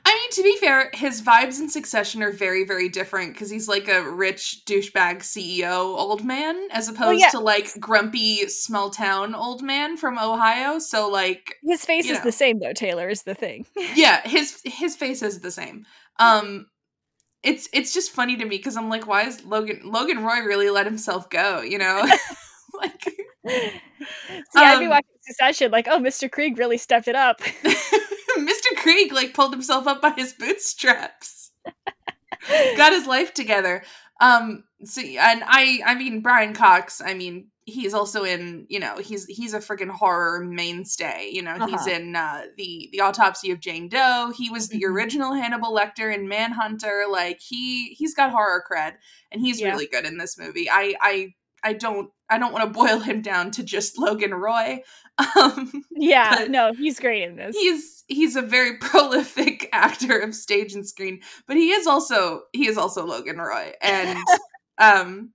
I 0.04 0.14
mean, 0.14 0.30
to 0.32 0.42
be 0.42 0.56
fair, 0.58 0.90
his 0.94 1.22
vibes 1.22 1.58
in 1.60 1.68
Succession 1.68 2.22
are 2.22 2.32
very, 2.32 2.64
very 2.64 2.88
different 2.88 3.32
because 3.34 3.50
he's 3.50 3.68
like 3.68 3.88
a 3.88 4.02
rich 4.10 4.62
douchebag 4.66 5.18
CEO 5.18 5.96
old 5.96 6.24
man 6.24 6.68
as 6.70 6.88
opposed 6.88 7.20
yeah. 7.20 7.28
to 7.30 7.40
like 7.40 7.68
grumpy 7.78 8.46
small 8.48 8.90
town 8.90 9.34
old 9.34 9.62
man 9.62 9.96
from 9.96 10.18
Ohio. 10.18 10.78
So 10.78 11.08
like, 11.08 11.56
His 11.62 11.84
face 11.84 12.08
is 12.08 12.18
know. 12.18 12.24
the 12.24 12.32
same 12.32 12.58
though. 12.58 12.72
Taylor 12.72 13.08
is 13.08 13.22
the 13.22 13.34
thing. 13.34 13.66
yeah, 13.94 14.26
his 14.26 14.60
his 14.64 14.96
face 14.96 15.22
is 15.22 15.40
the 15.40 15.50
same. 15.50 15.86
Um, 16.18 16.66
it's 17.42 17.68
it's 17.72 17.92
just 17.94 18.10
funny 18.12 18.36
to 18.36 18.44
me 18.44 18.56
because 18.56 18.76
I'm 18.76 18.88
like, 18.88 19.06
why 19.06 19.22
is 19.24 19.44
Logan 19.44 19.80
Logan 19.84 20.22
Roy 20.22 20.40
really 20.40 20.70
let 20.70 20.86
himself 20.86 21.30
go? 21.30 21.60
You 21.62 21.78
know, 21.78 22.02
like 22.74 23.02
See, 24.52 24.64
I'd 24.64 24.78
be 24.78 24.84
Um, 24.84 24.90
watching 24.90 25.06
Succession 25.22 25.70
like, 25.70 25.86
"Oh, 25.88 25.98
Mr. 25.98 26.28
Kreeg 26.28 26.58
really 26.58 26.78
stepped 26.78 27.08
it 27.08 27.16
up." 27.16 27.40
Mr. 28.38 28.76
Kreeg 28.76 29.12
like 29.12 29.34
pulled 29.34 29.52
himself 29.52 29.86
up 29.86 30.00
by 30.02 30.10
his 30.12 30.32
bootstraps. 30.32 31.50
Got 32.76 32.92
his 32.92 33.06
life 33.06 33.34
together. 33.34 33.82
Um 34.20 34.64
so 34.84 35.00
and 35.02 35.42
I 35.46 35.80
I 35.84 35.94
mean 35.94 36.20
Brian 36.20 36.54
Cox, 36.54 37.00
I 37.04 37.14
mean 37.14 37.48
he's 37.70 37.94
also 37.94 38.24
in, 38.24 38.66
you 38.68 38.78
know, 38.80 38.96
he's 38.98 39.24
he's 39.26 39.54
a 39.54 39.58
freaking 39.60 39.90
horror 39.90 40.44
mainstay. 40.44 41.30
You 41.32 41.42
know, 41.42 41.54
he's 41.66 41.86
Uh-huh. 41.86 41.90
in 41.90 42.16
uh 42.16 42.42
the 42.56 42.88
the 42.92 43.00
autopsy 43.00 43.50
of 43.50 43.60
Jane 43.60 43.88
Doe. 43.88 44.32
He 44.36 44.50
was 44.50 44.68
the 44.68 44.82
Mhm. 44.82 44.90
original 44.90 45.34
Hannibal 45.34 45.72
Lecter 45.74 46.14
in 46.14 46.28
Manhunter. 46.28 47.04
Like 47.10 47.40
he 47.40 47.94
he's 47.94 48.14
got 48.14 48.30
horror 48.30 48.62
cred 48.70 48.94
and 49.32 49.40
he's 49.40 49.60
Yeah. 49.60 49.70
really 49.70 49.86
good 49.86 50.04
in 50.04 50.18
this 50.18 50.36
movie. 50.38 50.68
I 50.70 50.94
I 51.00 51.34
I 51.62 51.72
don't 51.74 52.10
I 52.28 52.38
don't 52.38 52.52
want 52.52 52.64
to 52.64 52.70
boil 52.78 52.98
him 53.00 53.22
down 53.22 53.50
to 53.52 53.62
just 53.62 53.98
Logan 53.98 54.34
Roy. 54.34 54.82
Um 55.36 55.84
yeah, 55.90 56.46
no, 56.48 56.72
he's 56.72 56.98
great 56.98 57.22
in 57.24 57.36
this. 57.36 57.54
he's 57.54 58.04
he's 58.06 58.36
a 58.36 58.42
very 58.42 58.78
prolific 58.80 59.68
actor 59.70 60.18
of 60.18 60.34
stage 60.34 60.72
and 60.72 60.88
screen 60.88 61.20
but 61.46 61.56
he 61.58 61.70
is 61.72 61.86
also 61.86 62.42
he 62.54 62.66
is 62.66 62.78
also 62.78 63.04
logan 63.04 63.36
roy 63.36 63.72
and 63.82 64.16
um 64.78 65.32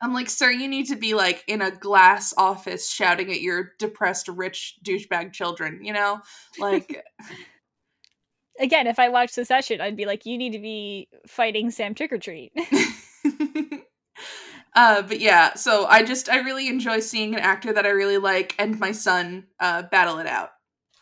I'm 0.00 0.14
like, 0.14 0.30
sir, 0.30 0.50
you 0.50 0.68
need 0.68 0.86
to 0.86 0.96
be 0.96 1.14
like 1.14 1.42
in 1.46 1.60
a 1.60 1.70
glass 1.70 2.32
office 2.36 2.90
shouting 2.90 3.30
at 3.32 3.40
your 3.40 3.72
depressed 3.78 4.28
rich 4.28 4.76
douchebag 4.84 5.32
children, 5.32 5.80
you 5.82 5.92
know? 5.92 6.20
Like 6.58 7.04
Again, 8.60 8.86
if 8.88 8.98
I 8.98 9.08
watched 9.08 9.34
Succession, 9.34 9.80
I'd 9.80 9.96
be 9.96 10.04
like, 10.04 10.26
you 10.26 10.36
need 10.36 10.52
to 10.52 10.58
be 10.58 11.08
fighting 11.26 11.70
Sam 11.70 11.94
Trick 11.94 12.12
or 12.12 12.18
Treat. 12.18 12.52
uh 14.74 15.02
but 15.02 15.20
yeah, 15.20 15.54
so 15.54 15.86
I 15.86 16.02
just 16.02 16.28
I 16.28 16.38
really 16.40 16.68
enjoy 16.68 17.00
seeing 17.00 17.34
an 17.34 17.40
actor 17.40 17.72
that 17.72 17.86
I 17.86 17.90
really 17.90 18.18
like 18.18 18.54
and 18.58 18.78
my 18.78 18.92
son 18.92 19.46
uh 19.60 19.82
battle 19.82 20.18
it 20.18 20.26
out. 20.26 20.50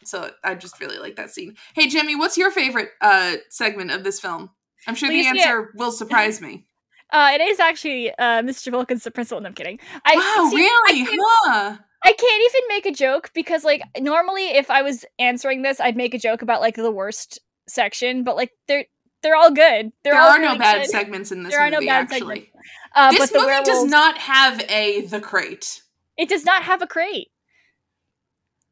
So 0.05 0.31
I 0.45 0.55
just 0.55 0.81
really 0.81 0.99
like 0.99 1.17
that 1.17 1.31
scene. 1.31 1.57
Hey 1.75 1.89
Jemmy, 1.89 2.15
what's 2.15 2.37
your 2.39 2.51
favorite 2.51 2.91
uh 3.01 3.37
segment 3.51 3.91
of 3.91 4.05
this 4.05 4.21
film? 4.21 4.51
I'm 4.87 4.95
sure 4.95 5.09
the 5.09 5.27
answer 5.27 5.73
will 5.75 5.93
surprise 5.93 6.41
me. 6.41 6.67
Uh, 7.13 7.31
it 7.35 7.41
is 7.41 7.61
actually 7.61 8.11
uh, 8.13 8.43
Mr. 8.43 8.73
Wilkins 8.73 9.05
the 9.05 9.11
principal. 9.11 9.39
And 9.39 9.47
I'm 9.47 9.55
kidding. 9.55 9.79
I, 10.05 10.17
wow, 10.17 10.51
see, 10.51 10.57
really? 10.57 11.03
I 11.03 11.05
can't, 11.05 11.21
huh? 11.45 11.77
I 12.05 12.13
can't 12.13 12.43
even 12.55 12.69
make 12.69 12.87
a 12.87 12.93
joke 12.93 13.31
because, 13.35 13.65
like, 13.65 13.83
normally 14.01 14.49
if 14.49 14.71
I 14.71 14.83
was 14.83 15.05
answering 15.19 15.63
this, 15.63 15.81
I'd 15.81 15.97
make 15.97 16.15
a 16.15 16.19
joke 16.19 16.43
about 16.43 16.61
like 16.61 16.77
the 16.77 16.91
worst 16.91 17.41
section, 17.69 18.25
but 18.25 18.37
like 18.37 18.51
they're 18.69 18.87
they're 19.23 19.37
all 19.37 19.51
good. 19.51 19.93
They're 20.05 20.13
there 20.13 20.21
all 20.21 20.29
are 20.29 20.39
really 20.39 20.55
no 20.55 20.59
bad 20.59 20.83
good. 20.83 20.91
segments 20.91 21.33
in 21.33 21.43
this 21.43 21.53
There 21.53 21.61
are 21.61 21.71
no 21.71 21.81
bad 21.81 22.11
actually, 22.13 22.19
segments. 22.21 22.51
Uh, 22.95 23.11
this 23.13 23.33
movie 23.35 23.65
does 23.65 23.85
not 23.85 24.19
have 24.19 24.61
a 24.69 25.03
the 25.07 25.21
crate. 25.21 25.83
It 26.17 26.29
does 26.29 26.45
not 26.45 26.63
have 26.63 26.83
a 26.83 26.87
crate. 26.87 27.29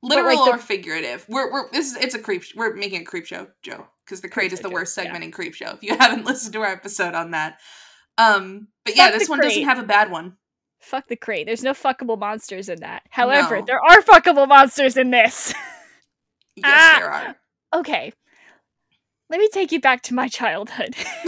literal 0.03 0.37
like, 0.37 0.45
the- 0.45 0.57
or 0.57 0.59
figurative. 0.59 1.26
We're 1.29 1.53
we're 1.53 1.71
this 1.73 1.91
is 1.91 1.97
it's 1.97 2.14
a 2.14 2.19
creep. 2.19 2.45
We're 2.55 2.75
making 2.75 3.03
a 3.03 3.05
creep 3.05 3.26
show, 3.26 3.49
Joe, 3.62 3.88
because 4.05 4.21
the 4.21 4.29
crate 4.29 4.53
is 4.53 4.61
the 4.61 4.69
show, 4.69 4.75
worst 4.75 4.97
yeah. 4.97 5.05
segment 5.05 5.25
in 5.25 5.33
Creepshow. 5.33 5.75
If 5.75 5.83
you 5.83 5.97
haven't 5.99 6.25
listened 6.25 6.53
to 6.53 6.61
our 6.61 6.73
episode 6.73 7.14
on 7.14 7.33
that, 7.33 7.59
um, 8.18 8.68
but 8.85 8.97
yeah, 8.97 9.11
Fuck 9.11 9.18
this 9.18 9.28
one 9.28 9.40
doesn't 9.40 9.64
have 9.64 9.78
a 9.78 9.83
bad 9.85 10.11
one. 10.11 10.37
Fuck 10.80 11.09
the 11.09 11.16
crate. 11.16 11.47
There's 11.47 11.62
no 11.62 11.73
fuckable 11.73 12.18
monsters 12.18 12.68
in 12.68 12.80
that. 12.80 13.02
However, 13.11 13.61
No. 13.61 13.64
there 13.64 13.80
are 13.83 14.00
fuckable 14.02 14.47
monsters 14.49 14.97
in 14.97 15.11
this. 15.11 15.52
Yes, 16.56 16.66
Ah. 16.73 16.97
there 17.00 17.11
are. 17.11 17.37
okay. 17.80 18.12
Let 19.28 19.40
me 19.40 19.49
take 19.52 19.73
you 19.73 19.80
back 19.80 20.02
to 20.02 20.14
my 20.14 20.28
childhood. 20.28 20.94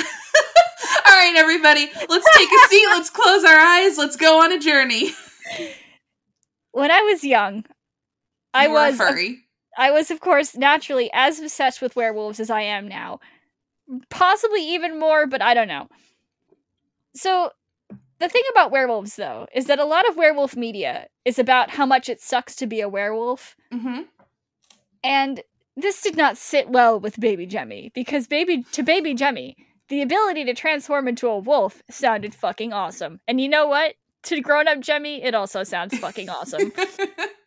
All 1.06 1.12
right, 1.12 1.34
everybody, 1.36 1.88
let's 2.08 2.26
take 2.36 2.48
a 2.48 2.68
seat. 2.68 2.86
Let's 2.90 3.10
close 3.10 3.42
our 3.42 3.58
eyes. 3.58 3.98
Let's 3.98 4.14
go 4.14 4.40
on 4.44 4.52
a 4.52 4.58
journey. 4.60 5.10
when 6.70 6.92
I 6.92 7.00
was 7.02 7.24
young, 7.24 7.64
I 8.54 8.66
You 8.68 8.72
was 8.74 8.96
furry. 8.96 9.40
I 9.76 9.90
was 9.90 10.12
of 10.12 10.20
course 10.20 10.56
naturally 10.56 11.10
as 11.12 11.40
obsessed 11.40 11.82
with 11.82 11.96
werewolves 11.96 12.38
as 12.38 12.48
I 12.50 12.60
am 12.60 12.86
now. 12.86 13.18
Possibly 14.10 14.60
even 14.74 14.98
more, 15.00 15.26
but 15.26 15.42
I 15.42 15.54
don't 15.54 15.66
know. 15.68 15.88
So 17.16 17.50
the 18.20 18.28
thing 18.28 18.42
about 18.52 18.70
werewolves 18.70 19.16
though 19.16 19.46
is 19.54 19.66
that 19.66 19.78
a 19.78 19.84
lot 19.84 20.08
of 20.08 20.16
werewolf 20.16 20.54
media 20.56 21.06
is 21.24 21.38
about 21.38 21.70
how 21.70 21.86
much 21.86 22.08
it 22.08 22.20
sucks 22.20 22.54
to 22.56 22.66
be 22.66 22.80
a 22.80 22.88
werewolf. 22.88 23.56
hmm 23.72 24.02
And 25.02 25.42
this 25.76 26.00
did 26.02 26.16
not 26.16 26.38
sit 26.38 26.68
well 26.68 26.98
with 27.00 27.20
Baby 27.20 27.46
Jemmy 27.46 27.90
because 27.94 28.26
baby 28.26 28.64
to 28.72 28.82
Baby 28.82 29.14
Jemmy, 29.14 29.56
the 29.88 30.02
ability 30.02 30.44
to 30.44 30.54
transform 30.54 31.08
into 31.08 31.28
a 31.28 31.38
wolf 31.38 31.82
sounded 31.90 32.34
fucking 32.34 32.72
awesome. 32.72 33.20
And 33.28 33.40
you 33.40 33.48
know 33.48 33.66
what? 33.66 33.94
To 34.24 34.40
grown-up 34.40 34.80
Jemmy, 34.80 35.22
it 35.22 35.34
also 35.34 35.62
sounds 35.62 35.96
fucking 35.98 36.28
awesome. 36.28 36.72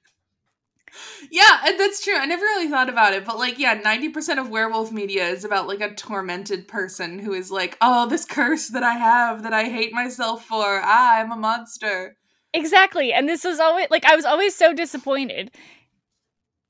yeah, 1.32 1.62
and 1.66 1.80
that's 1.80 2.04
true. 2.04 2.16
I 2.16 2.26
never 2.26 2.44
really 2.44 2.68
thought 2.70 2.90
about 2.90 3.14
it, 3.14 3.26
but 3.26 3.38
like, 3.38 3.60
yeah, 3.60 3.74
ninety 3.74 4.10
percent 4.10 4.40
of 4.40 4.50
werewolf 4.50 4.92
media 4.92 5.28
is 5.28 5.44
about 5.44 5.68
like 5.68 5.82
a 5.82 5.94
tormented 5.94 6.68
person 6.68 7.20
who 7.20 7.34
is 7.34 7.52
like, 7.52 7.78
"Oh, 7.82 8.08
this 8.08 8.26
curse 8.26 8.70
that 8.70 8.84
I 8.84 8.94
have 8.94 9.44
that 9.44 9.54
I 9.54 9.66
hate 9.66 9.94
myself 9.94 10.46
for. 10.46 10.82
Ah, 10.84 11.20
I'm 11.20 11.32
a 11.32 11.36
monster." 11.36 12.18
exactly. 12.54 13.14
And 13.14 13.28
this 13.28 13.44
was 13.44 13.60
always 13.60 13.88
like 13.90 14.06
I 14.06 14.16
was 14.16 14.26
always 14.26 14.56
so 14.56 14.74
disappointed. 14.74 15.52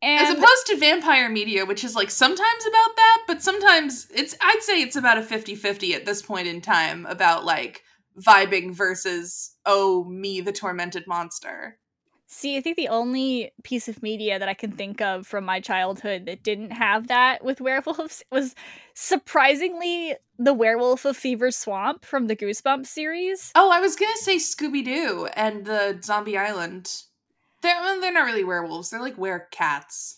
And 0.01 0.25
As 0.25 0.33
opposed 0.33 0.67
to 0.67 0.77
vampire 0.77 1.27
media, 1.27 1.65
which 1.65 1.83
is 1.83 1.93
like 1.95 2.09
sometimes 2.09 2.65
about 2.65 2.95
that, 2.95 3.23
but 3.27 3.41
sometimes 3.41 4.07
it's 4.15 4.35
I'd 4.41 4.61
say 4.61 4.81
it's 4.81 4.95
about 4.95 5.17
a 5.17 5.21
50-50 5.21 5.93
at 5.93 6.05
this 6.05 6.21
point 6.21 6.47
in 6.47 6.61
time 6.61 7.05
about 7.05 7.43
like 7.43 7.83
vibing 8.17 8.73
versus 8.73 9.55
oh 9.65 10.05
me 10.05 10.41
the 10.41 10.53
tormented 10.53 11.05
monster. 11.07 11.78
See, 12.31 12.57
I 12.57 12.61
think 12.61 12.77
the 12.77 12.89
only 12.89 13.51
piece 13.63 13.87
of 13.87 14.03
media 14.03 14.37
that 14.37 14.47
I 14.47 14.53
can 14.53 14.71
think 14.71 15.01
of 15.01 15.25
from 15.25 15.45
my 15.45 15.59
childhood 15.59 16.27
that 16.27 16.43
didn't 16.43 16.69
have 16.69 17.07
that 17.07 17.43
with 17.43 17.59
werewolves 17.59 18.23
was 18.31 18.53
surprisingly 18.93 20.13
the 20.37 20.53
Werewolf 20.53 21.05
of 21.05 21.17
Fever 21.17 21.49
Swamp 21.49 22.05
from 22.05 22.27
the 22.27 22.35
Goosebumps 22.35 22.85
series. 22.85 23.51
Oh, 23.55 23.71
I 23.71 23.79
was 23.79 23.95
gonna 23.95 24.15
say 24.17 24.35
Scooby 24.37 24.85
Doo 24.85 25.27
and 25.33 25.65
the 25.65 25.99
Zombie 26.03 26.37
Island. 26.37 27.01
They're 27.63 27.99
they're 27.99 28.13
not 28.13 28.25
really 28.25 28.43
werewolves. 28.43 28.91
They're 28.91 29.01
like 29.01 29.17
werecats. 29.17 30.17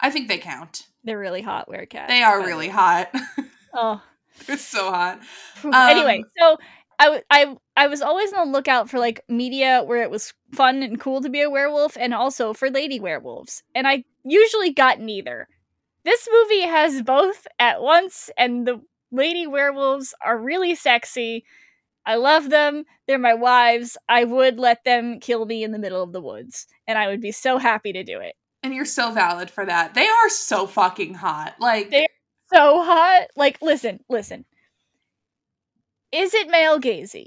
I 0.00 0.10
think 0.10 0.26
they 0.26 0.38
count. 0.38 0.88
They're 1.04 1.18
really 1.20 1.42
hot 1.42 1.68
werecats. 1.68 2.08
They 2.08 2.22
are 2.24 2.40
but- 2.40 2.46
really 2.48 2.68
hot. 2.68 3.14
Oh. 3.72 4.02
they're 4.48 4.56
so 4.58 4.90
hot. 4.90 5.20
anyway, 5.64 6.18
Um, 6.18 6.30
so 6.36 6.56
I, 7.00 7.22
I 7.30 7.56
I 7.76 7.86
was 7.86 8.02
always 8.02 8.30
on 8.34 8.48
the 8.48 8.52
lookout 8.52 8.90
for 8.90 8.98
like 8.98 9.24
media 9.28 9.82
where 9.84 10.02
it 10.02 10.10
was 10.10 10.34
fun 10.52 10.82
and 10.82 11.00
cool 11.00 11.22
to 11.22 11.30
be 11.30 11.40
a 11.40 11.48
werewolf, 11.50 11.96
and 11.98 12.12
also 12.12 12.52
for 12.52 12.70
lady 12.70 13.00
werewolves, 13.00 13.62
and 13.74 13.88
I 13.88 14.04
usually 14.22 14.70
got 14.72 15.00
neither. 15.00 15.48
This 16.04 16.28
movie 16.30 16.66
has 16.66 17.02
both 17.02 17.46
at 17.58 17.80
once, 17.82 18.30
and 18.36 18.66
the 18.66 18.80
lady 19.10 19.46
werewolves 19.46 20.14
are 20.24 20.38
really 20.38 20.74
sexy. 20.74 21.44
I 22.04 22.16
love 22.16 22.50
them. 22.50 22.84
They're 23.06 23.18
my 23.18 23.34
wives. 23.34 23.96
I 24.08 24.24
would 24.24 24.58
let 24.58 24.84
them 24.84 25.20
kill 25.20 25.46
me 25.46 25.64
in 25.64 25.72
the 25.72 25.78
middle 25.78 26.02
of 26.02 26.12
the 26.12 26.20
woods, 26.20 26.66
and 26.86 26.98
I 26.98 27.08
would 27.08 27.20
be 27.20 27.32
so 27.32 27.58
happy 27.58 27.92
to 27.94 28.04
do 28.04 28.20
it. 28.20 28.34
And 28.62 28.74
you're 28.74 28.84
so 28.84 29.10
valid 29.10 29.50
for 29.50 29.64
that. 29.64 29.94
They 29.94 30.06
are 30.06 30.28
so 30.28 30.66
fucking 30.66 31.14
hot. 31.14 31.54
Like 31.60 31.90
they're 31.90 32.06
So 32.52 32.82
hot. 32.82 33.28
Like, 33.36 33.60
listen, 33.62 34.00
listen. 34.08 34.44
Is 36.12 36.34
it 36.34 36.48
male 36.48 36.80
gazy? 36.80 37.26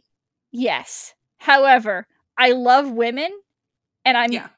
Yes. 0.51 1.13
However, 1.37 2.07
I 2.37 2.51
love 2.51 2.91
women, 2.91 3.31
and 4.05 4.17
I'm 4.17 4.31
Yeah. 4.31 4.49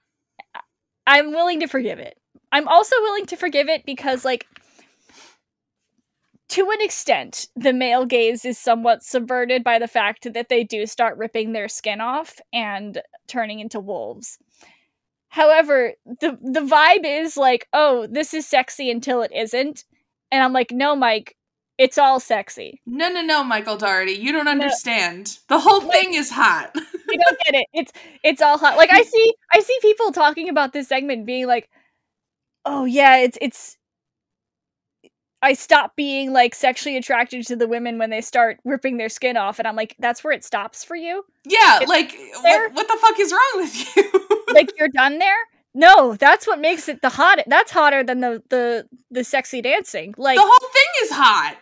I'm 1.08 1.32
willing 1.32 1.60
to 1.60 1.68
forgive 1.68 2.00
it. 2.00 2.18
I'm 2.52 2.68
also 2.68 2.96
willing 3.02 3.26
to 3.28 3.36
forgive 3.36 3.70
it 3.70 3.86
because, 3.86 4.26
like, 4.26 4.48
to 6.50 6.70
an 6.72 6.82
extent, 6.82 7.48
the 7.56 7.74
male 7.74 8.06
gaze 8.06 8.46
is 8.46 8.58
somewhat 8.58 9.04
subverted 9.04 9.64
by 9.64 9.78
the 9.80 9.88
fact 9.88 10.32
that 10.34 10.50
they 10.50 10.64
do 10.64 10.86
start 10.86 11.18
ripping 11.18 11.52
their 11.52 11.68
skin 11.68 12.02
off 12.02 12.40
and 12.54 13.02
turning 13.28 13.60
into 13.60 13.80
wolves. 13.80 14.38
However, 15.30 15.94
the 16.06 16.38
the 16.42 16.62
vibe 16.62 17.04
is 17.04 17.36
like, 17.36 17.68
oh, 17.74 18.08
this 18.08 18.34
is 18.34 18.48
sexy 18.48 18.90
until 18.90 19.22
it 19.22 19.32
isn't. 19.36 19.84
And 20.32 20.42
I'm 20.42 20.54
like, 20.54 20.72
no, 20.72 20.96
Mike, 20.96 21.36
it's 21.78 21.98
all 21.98 22.20
sexy. 22.20 22.82
no, 22.86 23.10
no, 23.10 23.22
no, 23.22 23.44
Michael 23.44 23.78
Dougherty, 23.78 24.14
you 24.14 24.32
don't 24.32 24.48
understand. 24.48 25.40
The 25.50 25.60
whole 25.60 25.82
Like- 25.82 25.92
thing 26.02 26.14
is 26.14 26.30
hot. 26.32 26.76
You 27.08 27.20
don't 27.24 27.40
get 27.46 27.56
it. 27.62 27.68
It's 27.72 27.92
it's 28.24 28.42
all 28.42 28.58
hot. 28.58 28.78
Like 28.78 28.92
I 28.92 29.04
see 29.04 29.34
I 29.54 29.60
see 29.60 29.78
people 29.82 30.12
talking 30.12 30.50
about 30.50 30.74
this 30.74 30.88
segment 30.88 31.26
being 31.28 31.46
like, 31.46 31.70
"Oh 32.66 32.86
yeah, 32.86 33.18
it's 33.18 33.38
it's 33.42 33.78
I 35.42 35.54
stop 35.54 35.96
being 35.96 36.34
like 36.34 36.56
sexually 36.56 36.98
attracted 36.98 37.46
to 37.46 37.56
the 37.56 37.68
women 37.68 38.00
when 38.00 38.10
they 38.10 38.22
start 38.22 38.58
ripping 38.66 38.98
their 38.98 39.08
skin 39.10 39.38
off." 39.38 39.60
And 39.60 39.68
I'm 39.68 39.76
like, 39.76 39.96
"That's 40.00 40.24
where 40.24 40.34
it 40.34 40.44
stops 40.44 40.84
for 40.84 40.96
you? 40.96 41.24
yeah, 41.46 41.78
It's 41.82 41.88
like 41.90 42.18
what, 42.42 42.74
what 42.74 42.88
the 42.88 42.98
fuck 43.00 43.20
is 43.20 43.32
wrong 43.32 43.52
with 43.58 43.96
you? 43.96 44.04
Like 44.54 44.72
you're 44.78 44.90
done 44.90 45.20
there?" 45.20 45.38
No, 45.76 46.16
that's 46.16 46.48
what 46.48 46.60
makes 46.60 46.90
it 46.90 47.02
the 47.04 47.10
hot. 47.10 47.40
That's 47.46 47.72
hotter 47.72 48.04
than 48.04 48.22
the 48.22 48.42
the 48.50 48.88
the 49.12 49.24
sexy 49.24 49.62
dancing. 49.62 50.16
Like 50.18 50.38
the 50.38 50.44
whole 50.44 50.70
thing 50.74 51.04
is 51.04 51.12
hot. 51.12 51.56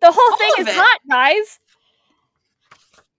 The 0.00 0.12
whole 0.12 0.32
all 0.32 0.38
thing 0.38 0.50
is 0.60 0.68
it. 0.68 0.74
hot, 0.76 1.00
guys. 1.10 1.58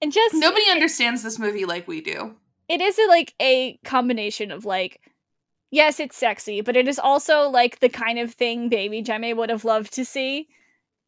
And 0.02 0.12
just 0.14 0.34
Nobody 0.36 0.70
understands 0.72 1.24
this 1.24 1.38
movie 1.40 1.66
like 1.66 1.88
we 1.88 2.02
do. 2.02 2.36
it 2.70 2.80
is 2.82 2.98
a, 2.98 3.08
like 3.08 3.34
a 3.42 3.78
combination 3.84 4.52
of 4.52 4.64
like 4.66 5.02
yes 5.72 6.00
it's 6.00 6.16
sexy 6.18 6.62
but 6.62 6.76
it 6.78 6.88
is 6.88 6.98
also 6.98 7.50
like 7.50 7.80
the 7.80 7.90
kind 7.90 8.18
of 8.18 8.34
thing 8.34 8.70
baby 8.70 9.02
Jemmy 9.02 9.34
would 9.34 9.50
have 9.50 9.66
loved 9.66 9.94
to 9.94 10.06
see 10.06 10.48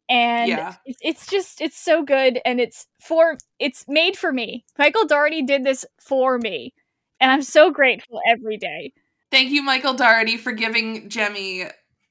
and 0.09 0.49
Yeah. 0.49 0.75
it's, 0.85 0.99
it's 1.01 1.27
just 1.27 1.61
it's 1.61 1.77
so 1.79 2.03
good 2.03 2.39
and 2.45 2.59
it's 2.59 2.85
for 2.99 3.37
it's 3.59 3.85
made 3.87 4.17
for 4.17 4.31
me 4.31 4.65
michael 4.77 5.05
dougherty 5.07 5.41
did 5.41 5.63
this 5.63 5.83
for 5.99 6.37
me 6.37 6.73
and 7.19 7.31
i'm 7.31 7.41
so 7.41 7.71
grateful 7.71 8.19
every 8.27 8.57
day 8.57 8.91
Thank 9.31 9.51
you, 9.51 9.63
Michael 9.63 9.93
Dougherty, 9.93 10.35
for 10.35 10.51
giving 10.51 11.07
Jemmy 11.07 11.63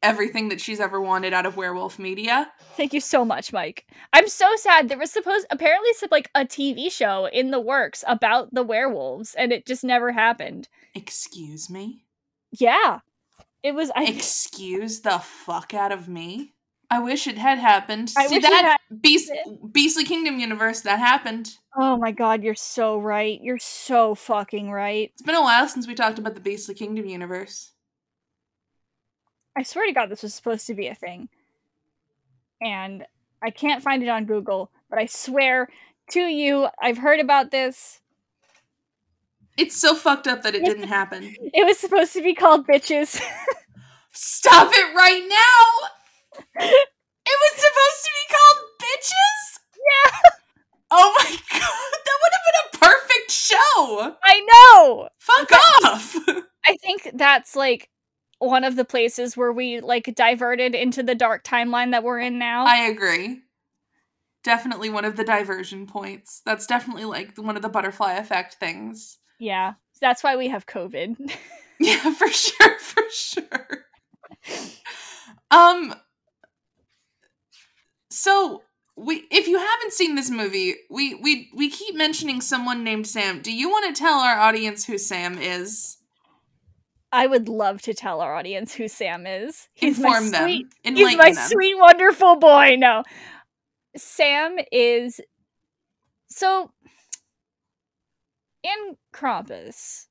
everything 0.02 0.49
that 0.49 0.61
she's 0.61 0.80
ever 0.80 1.00
wanted 1.00 1.33
out 1.33 1.47
of 1.47 1.57
werewolf 1.57 1.99
media. 1.99 2.50
thank 2.76 2.92
you 2.92 3.00
so 3.00 3.25
much 3.25 3.52
mike 3.52 3.87
i'm 4.12 4.28
so 4.28 4.49
sad 4.57 4.88
there 4.88 4.99
was 4.99 5.11
supposed 5.11 5.47
apparently 5.50 5.92
some 5.95 6.09
like 6.11 6.30
a 6.35 6.45
tv 6.45 6.90
show 6.90 7.26
in 7.26 7.50
the 7.50 7.61
works 7.61 8.02
about 8.07 8.52
the 8.54 8.62
werewolves 8.62 9.35
and 9.35 9.52
it 9.52 9.66
just 9.66 9.85
never 9.85 10.12
happened 10.12 10.69
Excuse 10.95 11.69
me? 11.71 12.04
yeah 12.52 13.00
it 13.62 13.75
was 13.75 13.90
i 13.95 14.04
Excuse 14.04 15.00
the 15.00 15.19
fuck 15.19 15.75
out 15.75 15.92
of 15.92 16.09
me? 16.09 16.54
I 16.92 16.99
wish 16.99 17.28
it 17.28 17.38
had 17.38 17.59
happened. 17.59 18.12
I 18.16 18.26
See 18.26 18.35
wish 18.35 18.45
it 18.45 18.50
that 18.50 18.76
had 18.90 19.00
Beast, 19.00 19.30
Beastly 19.71 20.02
Kingdom 20.04 20.40
universe 20.40 20.80
that 20.80 20.99
happened. 20.99 21.54
Oh 21.76 21.97
my 21.97 22.11
god, 22.11 22.42
you're 22.42 22.57
so 22.57 22.99
right. 22.99 23.38
You're 23.40 23.61
so 23.61 24.16
fucking 24.16 24.73
right. 24.73 25.11
It's 25.12 25.23
been 25.23 25.37
a 25.37 25.40
while 25.40 25.69
since 25.69 25.87
we 25.87 25.95
talked 25.95 26.19
about 26.19 26.35
the 26.35 26.40
Beastly 26.40 26.75
Kingdom 26.75 27.07
universe. 27.07 27.71
I 29.57 29.62
swear 29.62 29.87
to 29.87 29.92
God, 29.92 30.09
this 30.09 30.23
was 30.23 30.35
supposed 30.35 30.66
to 30.69 30.75
be 30.75 30.87
a 30.88 30.95
thing. 30.95 31.28
And 32.61 33.04
I 33.42 33.50
can't 33.50 33.83
find 33.83 34.02
it 34.02 34.09
on 34.09 34.25
Google, 34.26 34.71
but 34.88 34.99
I 34.99 35.07
swear 35.07 35.69
to 36.11 36.21
you, 36.21 36.69
I've 36.80 36.99
heard 36.99 37.21
about 37.21 37.50
this. 37.50 38.00
It's 39.57 39.78
so 39.80 39.95
fucked 39.95 40.26
up 40.26 40.42
that 40.42 40.54
it 40.54 40.64
didn't 40.64 40.88
happen. 40.88 41.35
It 41.40 41.66
was 41.66 41.78
supposed 41.78 42.12
to 42.14 42.23
be 42.23 42.35
called 42.35 42.66
Bitches. 42.66 43.21
Stop 44.12 44.71
it 44.73 44.95
right 44.95 45.25
now! 45.28 45.88
It 46.59 47.38
was 47.40 47.52
supposed 47.54 48.04
to 48.04 48.11
be 48.16 48.35
called 48.35 48.59
Bitches? 48.80 49.59
yeah, 49.76 50.30
Oh 50.90 51.14
my 51.19 51.30
god, 51.52 52.00
that 52.04 52.19
would 52.23 52.33
have 52.33 52.47
been 52.47 52.61
a 52.66 52.92
perfect 52.92 53.30
show! 53.30 54.16
I 54.23 54.40
know. 54.75 55.09
Fuck 55.19 55.49
But- 55.49 55.85
off! 55.92 56.16
I 56.66 56.76
think 56.76 57.11
that's 57.14 57.54
like 57.57 57.88
one 58.40 58.64
of 58.64 58.75
the 58.75 58.85
places 58.85 59.37
where 59.37 59.52
we 59.52 59.80
like 59.80 60.12
diverted 60.16 60.75
into 60.75 61.02
the 61.02 61.14
dark 61.14 61.44
timeline 61.44 61.92
that 61.92 62.02
we're 62.02 62.18
in 62.18 62.38
now. 62.38 62.64
I 62.66 62.78
agree. 62.87 63.42
Definitely 64.42 64.88
one 64.90 65.04
of 65.04 65.16
the 65.16 65.25
diversion 65.25 65.87
points. 65.87 66.40
That's 66.44 66.66
definitely 66.66 67.04
like 67.04 67.37
one 67.37 67.54
of 67.56 67.62
the 67.62 67.68
butterfly 67.68 68.14
effect 68.14 68.54
things. 68.54 69.18
yeah, 69.38 69.75
that's 70.00 70.25
why 70.25 70.37
we 70.37 70.49
have 70.49 70.66
COVID. 70.66 71.16
Yeah, 71.82 72.12
for 72.12 72.28
sure, 72.28 72.78
for 72.78 73.02
sure. 73.11 73.87
Um 75.50 75.94
so 78.11 78.62
we 78.97 79.25
if 79.30 79.49
you 79.49 79.59
haven't 79.59 79.92
seen 79.94 80.14
this 80.14 80.28
movie, 80.30 80.75
we 80.90 81.14
we 81.14 81.49
we 81.54 81.70
keep 81.70 81.94
mentioning 81.94 82.42
someone 82.42 82.85
named 82.85 83.06
Sam. 83.06 83.40
Do 83.40 83.50
you 83.50 83.70
want 83.70 83.94
to 83.94 83.99
tell 83.99 84.18
our 84.20 84.38
audience 84.38 84.85
who 84.85 84.99
Sam 84.99 85.38
is? 85.38 85.97
I 87.12 87.26
would 87.26 87.49
love 87.49 87.83
to 87.83 87.95
tell 87.95 88.21
our 88.21 88.35
audience 88.37 88.73
who 88.75 88.87
Sam 88.88 89.26
is. 89.26 89.69
He's 89.75 89.99
Inform 89.99 90.26
my 90.26 90.31
them. 90.31 90.43
sweet 90.45 90.67
Enlighten 90.85 91.09
He's 91.09 91.19
my 91.19 91.33
them. 91.33 91.49
sweet, 91.49 91.79
wonderful 91.79 92.37
boy. 92.37 92.76
No. 92.79 93.02
Sam 93.97 94.57
is. 94.71 95.21
So. 96.29 96.71
In 98.62 98.97
Krampus. 99.14 100.07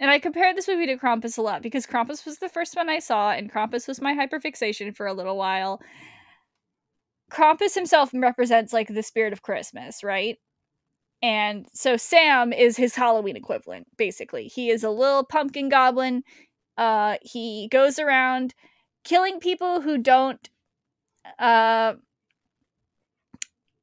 And 0.00 0.10
I 0.10 0.18
compare 0.18 0.52
this 0.52 0.66
movie 0.66 0.86
to 0.86 0.96
Krampus 0.96 1.38
a 1.38 1.42
lot 1.42 1.62
because 1.62 1.86
Krampus 1.86 2.26
was 2.26 2.38
the 2.38 2.48
first 2.48 2.74
one 2.74 2.88
I 2.88 2.98
saw, 2.98 3.30
and 3.30 3.52
Krampus 3.52 3.86
was 3.86 4.00
my 4.00 4.14
hyperfixation 4.14 4.96
for 4.96 5.06
a 5.06 5.12
little 5.12 5.36
while. 5.36 5.80
Krampus 7.30 7.74
himself 7.74 8.10
represents 8.12 8.72
like 8.72 8.88
the 8.88 9.02
spirit 9.02 9.32
of 9.32 9.42
Christmas, 9.42 10.02
right? 10.02 10.38
And 11.22 11.66
so 11.72 11.96
Sam 11.96 12.52
is 12.52 12.76
his 12.76 12.94
Halloween 12.96 13.36
equivalent, 13.36 13.86
basically. 13.96 14.48
He 14.48 14.70
is 14.70 14.82
a 14.82 14.90
little 14.90 15.24
pumpkin 15.24 15.68
goblin. 15.68 16.24
Uh, 16.76 17.16
he 17.22 17.68
goes 17.70 17.98
around 17.98 18.54
killing 19.04 19.40
people 19.40 19.80
who 19.80 19.98
don't 19.98 20.48
uh 21.38 21.94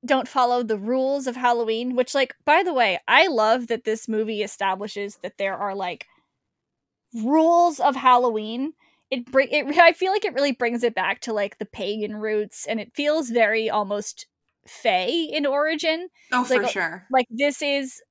don't 0.06 0.28
follow 0.28 0.64
the 0.64 0.78
rules 0.78 1.28
of 1.28 1.36
Halloween, 1.36 1.96
which 1.96 2.16
like 2.16 2.36
by 2.46 2.64
the 2.64 2.74
way, 2.74 3.00
I 3.08 3.28
love 3.28 3.68
that 3.68 3.84
this 3.84 4.08
movie 4.08 4.44
establishes 4.44 5.18
that 5.24 5.38
there 5.38 5.58
are 5.58 5.76
like 5.76 6.08
rules 7.14 7.80
of 7.80 7.96
Halloween. 7.96 8.74
It 9.12 9.26
bring 9.32 9.50
it 9.52 9.66
I 9.80 9.94
feel 9.94 10.12
like 10.12 10.26
it 10.26 10.34
really 10.34 10.52
brings 10.52 10.84
it 10.84 10.96
back 10.96 11.22
to 11.22 11.34
like 11.34 11.58
the 11.58 11.66
pagan 11.66 12.16
roots 12.18 12.66
and 12.68 12.80
it 12.80 12.96
feels 12.96 13.30
very 13.30 13.70
almost 13.70 14.28
fey 14.68 15.30
in 15.32 15.46
origin. 15.46 16.10
Oh, 16.32 16.44
for 16.44 16.68
sure. 16.68 17.06
like 17.12 17.28
this 17.30 17.62
is 17.62 18.02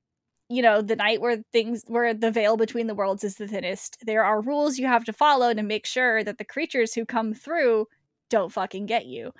you 0.49 0.61
know 0.61 0.81
the 0.81 0.95
night 0.95 1.21
where 1.21 1.37
things 1.53 1.83
where 1.87 2.13
the 2.13 2.31
veil 2.31 2.57
between 2.57 2.87
the 2.87 2.95
worlds 2.95 3.23
is 3.23 3.35
the 3.35 3.47
thinnest. 3.47 3.97
There 4.05 4.23
are 4.23 4.41
rules 4.41 4.77
you 4.77 4.87
have 4.87 5.05
to 5.05 5.13
follow 5.13 5.53
to 5.53 5.63
make 5.63 5.85
sure 5.85 6.23
that 6.23 6.37
the 6.37 6.45
creatures 6.45 6.93
who 6.93 7.05
come 7.05 7.33
through 7.33 7.87
don't 8.29 8.51
fucking 8.51 8.85
get 8.87 9.05
you. 9.05 9.31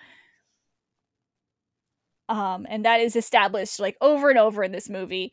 Um 2.28 2.68
and 2.70 2.86
that 2.86 3.02
is 3.02 3.16
established 3.16 3.80
like 3.80 3.98
over 4.02 4.30
and 4.30 4.40
over 4.40 4.64
in 4.64 4.72
this 4.72 4.90
movie. 4.90 5.32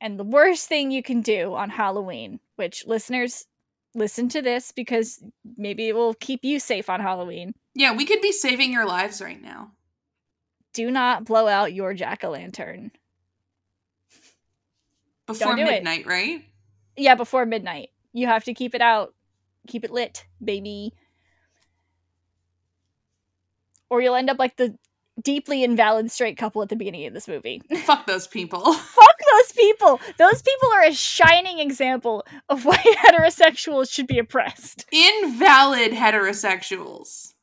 And 0.00 0.18
the 0.18 0.24
worst 0.24 0.68
thing 0.68 0.90
you 0.90 1.02
can 1.02 1.22
do 1.22 1.54
on 1.54 1.70
halloween 1.70 2.40
which 2.56 2.84
listeners 2.86 3.46
listen 3.94 4.28
to 4.28 4.42
this 4.42 4.72
because 4.72 5.22
maybe 5.56 5.88
it 5.88 5.94
will 5.94 6.14
keep 6.14 6.40
you 6.42 6.58
safe 6.60 6.90
on 6.90 7.00
halloween. 7.00 7.52
Yeah, 7.74 7.94
we 7.94 8.04
could 8.04 8.20
be 8.20 8.32
saving 8.32 8.72
your 8.72 8.84
lives 8.86 9.22
right 9.22 9.40
now. 9.40 9.72
Do 10.72 10.90
not 10.90 11.24
blow 11.24 11.46
out 11.48 11.72
your 11.72 11.94
jack-o'-lantern 11.94 12.90
Before 15.26 15.56
do 15.56 15.62
it. 15.62 15.66
midnight, 15.66 16.06
right? 16.06 16.44
Yeah, 16.96 17.14
before 17.14 17.46
midnight. 17.46 17.90
You 18.12 18.26
have 18.26 18.44
to 18.44 18.54
keep 18.54 18.74
it 18.74 18.80
out. 18.80 19.14
Keep 19.66 19.84
it 19.84 19.90
lit, 19.90 20.26
baby. 20.42 20.92
Or 23.90 24.00
you'll 24.00 24.14
end 24.14 24.30
up 24.30 24.38
like 24.38 24.56
the 24.56 24.76
deeply 25.22 25.64
invalid 25.64 26.10
straight 26.10 26.36
couple 26.36 26.62
at 26.62 26.68
the 26.68 26.76
beginning 26.76 27.06
of 27.06 27.14
this 27.14 27.28
movie. 27.28 27.62
Fuck 27.84 28.06
those 28.06 28.26
people. 28.26 28.72
Fuck 28.72 29.16
those 29.32 29.52
people. 29.52 30.00
Those 30.18 30.42
people 30.42 30.68
are 30.74 30.84
a 30.84 30.92
shining 30.92 31.58
example 31.58 32.24
of 32.48 32.64
why 32.64 32.76
heterosexuals 33.06 33.90
should 33.90 34.06
be 34.06 34.18
oppressed. 34.18 34.86
Invalid 34.92 35.92
heterosexuals. 35.92 37.34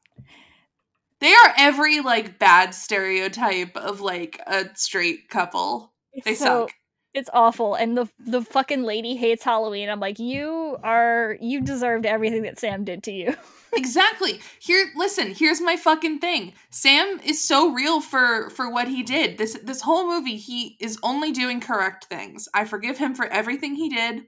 They 1.22 1.34
are 1.34 1.54
every 1.58 2.02
like 2.02 2.40
bad 2.40 2.74
stereotype 2.74 3.76
of 3.78 4.02
like 4.02 4.42
a 4.46 4.66
straight 4.76 5.30
couple. 5.30 5.94
They 6.24 6.36
so- 6.36 6.46
suck. 6.46 6.72
It's 7.14 7.30
awful. 7.32 7.76
And 7.76 7.98
the 7.98 8.10
the 8.20 8.42
fucking 8.42 8.84
lady 8.84 9.16
hates 9.16 9.42
Halloween. 9.42 9.90
I'm 9.90 10.02
like, 10.02 10.20
you 10.20 10.78
are 10.84 11.38
you 11.40 11.62
deserved 11.62 12.06
everything 12.06 12.42
that 12.42 12.60
Sam 12.60 12.84
did 12.84 13.04
to 13.04 13.12
you. 13.12 13.36
Exactly. 13.78 14.40
Here 14.60 14.90
listen, 14.96 15.34
here's 15.36 15.60
my 15.60 15.76
fucking 15.76 16.20
thing. 16.20 16.54
Sam 16.70 17.20
is 17.26 17.42
so 17.42 17.74
real 17.74 18.00
for 18.00 18.50
for 18.52 18.70
what 18.70 18.88
he 18.88 19.04
did. 19.04 19.38
This 19.38 19.58
this 19.62 19.82
whole 19.82 20.08
movie 20.08 20.38
he 20.38 20.78
is 20.80 20.98
only 21.04 21.32
doing 21.32 21.60
correct 21.60 22.06
things. 22.06 22.48
I 22.54 22.64
forgive 22.64 22.98
him 22.98 23.14
for 23.14 23.26
everything 23.26 23.76
he 23.76 23.90
did. 23.90 24.28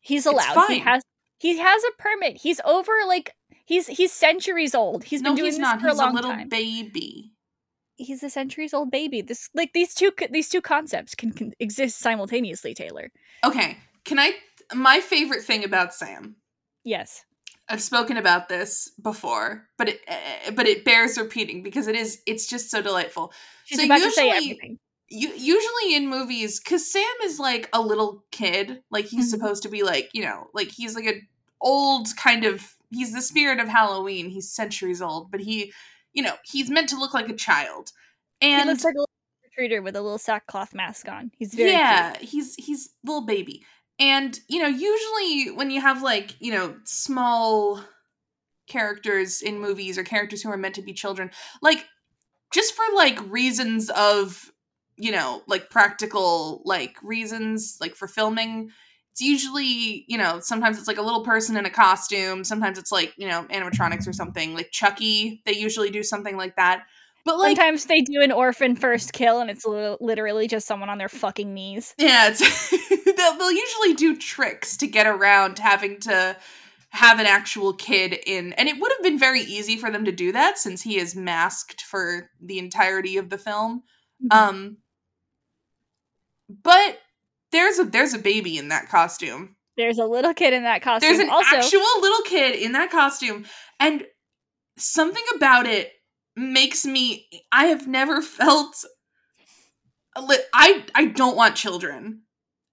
He's 0.00 0.26
allowed. 0.26 0.66
He 0.66 0.80
has 0.80 1.02
he 1.38 1.58
has 1.58 1.82
a 1.84 2.02
permit. 2.02 2.36
He's 2.36 2.60
over 2.64 2.92
like 3.06 3.34
he's 3.64 3.86
he's 3.86 4.12
centuries 4.12 4.74
old. 4.74 5.04
He's 5.04 5.22
been 5.22 5.32
no, 5.32 5.36
doing 5.36 5.46
he's 5.46 5.54
this 5.56 5.60
not. 5.62 5.80
for 5.80 5.88
He's 5.88 5.98
a 6.00 6.04
a 6.04 6.10
little 6.12 6.30
time. 6.32 6.48
baby. 6.48 7.32
he's 7.96 8.22
a 8.22 8.30
centuries 8.30 8.74
old 8.74 8.90
baby. 8.90 9.20
This 9.22 9.50
like 9.54 9.72
these 9.72 9.94
two 9.94 10.12
these 10.30 10.48
two 10.48 10.60
concepts 10.60 11.14
can, 11.14 11.32
can 11.32 11.52
exist 11.60 11.98
simultaneously. 11.98 12.74
Taylor. 12.74 13.10
Okay, 13.44 13.78
can 14.04 14.18
I 14.18 14.32
my 14.74 15.00
favorite 15.00 15.42
thing 15.42 15.64
about 15.64 15.94
Sam 15.94 16.36
Yes. 16.84 17.24
I've 17.66 17.80
spoken 17.80 18.18
about 18.18 18.50
this 18.50 18.90
before, 19.02 19.66
but 19.78 19.88
it 19.88 20.00
uh, 20.06 20.50
but 20.52 20.66
it 20.66 20.84
bears 20.84 21.16
repeating 21.16 21.62
because 21.62 21.86
it 21.88 21.96
is 21.96 22.20
it's 22.26 22.46
just 22.46 22.70
so 22.70 22.82
delightful. 22.82 23.32
She's 23.64 23.78
So 23.78 23.86
about 23.86 23.98
to 24.02 24.10
say 24.10 24.26
usually- 24.26 24.50
everything. 24.50 24.78
You, 25.10 25.28
usually 25.28 25.94
in 25.94 26.08
movies, 26.08 26.58
because 26.58 26.90
Sam 26.90 27.04
is 27.24 27.38
like 27.38 27.68
a 27.72 27.80
little 27.80 28.24
kid, 28.32 28.82
like 28.90 29.04
he's 29.04 29.26
Mhm. 29.26 29.30
supposed 29.30 29.62
to 29.62 29.68
be 29.68 29.82
like 29.82 30.10
you 30.12 30.22
know, 30.24 30.48
like 30.54 30.68
he's 30.72 30.94
like 30.94 31.06
a 31.06 31.20
old 31.60 32.08
kind 32.16 32.44
of 32.44 32.74
he's 32.94 33.12
the 33.12 33.22
spirit 33.22 33.60
of 33.60 33.68
Halloween. 33.68 34.30
He's 34.30 34.50
centuries 34.50 35.02
old, 35.02 35.30
but 35.30 35.40
he, 35.40 35.72
you 36.12 36.22
know, 36.22 36.34
he's 36.44 36.70
meant 36.70 36.88
to 36.90 36.98
look 36.98 37.14
like 37.14 37.28
a 37.28 37.34
child, 37.34 37.92
he 38.40 38.48
and 38.48 38.68
looks 38.68 38.84
like 38.84 38.94
a 38.94 39.00
little 39.00 39.10
retreater 39.44 39.82
with 39.82 39.96
a 39.96 40.02
little 40.02 40.18
sackcloth 40.18 40.74
mask 40.74 41.08
on. 41.08 41.30
He's 41.36 41.54
very 41.54 41.72
yeah, 41.72 42.12
cute. 42.12 42.30
he's 42.30 42.54
he's 42.56 42.90
little 43.04 43.26
baby. 43.26 43.64
And 43.98 44.38
you 44.48 44.60
know, 44.60 44.68
usually 44.68 45.50
when 45.54 45.70
you 45.70 45.80
have 45.80 46.02
like, 46.02 46.40
you 46.40 46.52
know, 46.52 46.76
small 46.84 47.80
characters 48.66 49.42
in 49.42 49.60
movies 49.60 49.98
or 49.98 50.04
characters 50.04 50.42
who 50.42 50.50
are 50.50 50.56
meant 50.56 50.74
to 50.76 50.82
be 50.82 50.92
children, 50.92 51.30
like 51.62 51.86
just 52.52 52.74
for 52.74 52.84
like 52.94 53.18
reasons 53.30 53.90
of, 53.90 54.50
you 54.96 55.12
know, 55.12 55.42
like 55.46 55.70
practical 55.70 56.62
like 56.64 56.96
reasons 57.02 57.78
like 57.80 57.94
for 57.94 58.08
filming, 58.08 58.70
it's 59.14 59.20
usually, 59.20 60.04
you 60.08 60.18
know, 60.18 60.40
sometimes 60.40 60.76
it's 60.76 60.88
like 60.88 60.98
a 60.98 61.02
little 61.02 61.22
person 61.22 61.56
in 61.56 61.64
a 61.64 61.70
costume, 61.70 62.42
sometimes 62.42 62.80
it's 62.80 62.90
like, 62.90 63.14
you 63.16 63.28
know, 63.28 63.44
animatronics 63.44 64.08
or 64.08 64.12
something. 64.12 64.54
Like 64.54 64.72
Chucky, 64.72 65.40
they 65.46 65.52
usually 65.52 65.90
do 65.90 66.02
something 66.02 66.36
like 66.36 66.56
that. 66.56 66.82
But 67.24 67.38
like 67.38 67.56
Sometimes 67.56 67.84
they 67.84 68.00
do 68.00 68.22
an 68.22 68.32
orphan 68.32 68.74
first 68.74 69.12
kill, 69.12 69.38
and 69.40 69.48
it's 69.50 69.64
li- 69.64 69.96
literally 70.00 70.48
just 70.48 70.66
someone 70.66 70.88
on 70.88 70.98
their 70.98 71.08
fucking 71.08 71.54
knees. 71.54 71.94
Yeah, 71.96 72.30
it's, 72.32 72.70
they'll, 73.04 73.38
they'll 73.38 73.52
usually 73.52 73.94
do 73.94 74.16
tricks 74.16 74.76
to 74.78 74.88
get 74.88 75.06
around 75.06 75.60
having 75.60 76.00
to 76.00 76.36
have 76.90 77.20
an 77.20 77.26
actual 77.26 77.72
kid 77.72 78.18
in. 78.26 78.52
And 78.54 78.68
it 78.68 78.80
would 78.80 78.90
have 78.96 79.02
been 79.04 79.18
very 79.18 79.42
easy 79.42 79.76
for 79.76 79.92
them 79.92 80.04
to 80.06 80.12
do 80.12 80.32
that 80.32 80.58
since 80.58 80.82
he 80.82 80.98
is 80.98 81.14
masked 81.14 81.82
for 81.82 82.30
the 82.42 82.58
entirety 82.58 83.16
of 83.16 83.30
the 83.30 83.38
film. 83.38 83.84
Um 84.32 84.78
but 86.48 86.98
there's 87.54 87.78
a 87.78 87.84
there's 87.84 88.14
a 88.14 88.18
baby 88.18 88.58
in 88.58 88.68
that 88.68 88.88
costume. 88.88 89.56
There's 89.76 89.98
a 89.98 90.04
little 90.04 90.34
kid 90.34 90.52
in 90.52 90.64
that 90.64 90.82
costume. 90.82 91.08
There's 91.08 91.20
an 91.20 91.30
also, 91.30 91.56
actual 91.56 92.00
little 92.00 92.22
kid 92.22 92.54
in 92.54 92.72
that 92.72 92.90
costume 92.90 93.44
and 93.80 94.04
something 94.76 95.24
about 95.34 95.66
it 95.66 95.92
makes 96.36 96.84
me 96.84 97.28
I 97.52 97.66
have 97.66 97.86
never 97.86 98.20
felt 98.22 98.84
I 100.16 100.84
I 100.94 101.06
don't 101.06 101.36
want 101.36 101.56
children. 101.56 102.22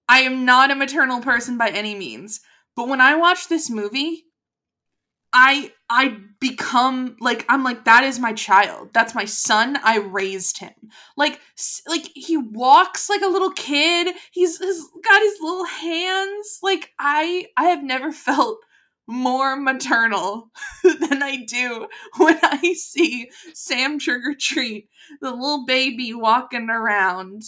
I 0.08 0.20
am 0.20 0.44
not 0.44 0.70
a 0.70 0.74
maternal 0.74 1.20
person 1.20 1.56
by 1.56 1.68
any 1.70 1.94
means. 1.94 2.40
But 2.74 2.88
when 2.88 3.00
I 3.00 3.14
watch 3.16 3.48
this 3.48 3.70
movie, 3.70 4.24
I 5.32 5.72
I 5.88 6.18
become 6.40 7.16
like 7.20 7.44
I'm 7.48 7.64
like 7.64 7.84
that 7.84 8.04
is 8.04 8.18
my 8.18 8.32
child. 8.32 8.90
That's 8.92 9.14
my 9.14 9.24
son. 9.24 9.78
I 9.82 9.98
raised 9.98 10.58
him. 10.58 10.74
Like 11.16 11.40
like 11.88 12.10
he 12.14 12.36
walks 12.36 13.08
like 13.08 13.22
a 13.22 13.28
little 13.28 13.52
kid. 13.52 14.14
He's, 14.30 14.58
he's 14.58 14.84
got 15.04 15.22
his 15.22 15.38
little 15.40 15.64
hands. 15.64 16.58
Like 16.62 16.90
I 16.98 17.46
I 17.56 17.64
have 17.64 17.82
never 17.82 18.12
felt 18.12 18.58
more 19.06 19.56
maternal 19.56 20.50
than 20.82 21.22
I 21.22 21.44
do 21.46 21.88
when 22.18 22.38
I 22.42 22.74
see 22.74 23.30
Sam 23.52 23.98
Trick 23.98 24.22
or 24.24 24.34
Treat, 24.34 24.88
the 25.20 25.30
little 25.30 25.64
baby 25.66 26.14
walking 26.14 26.70
around. 26.70 27.42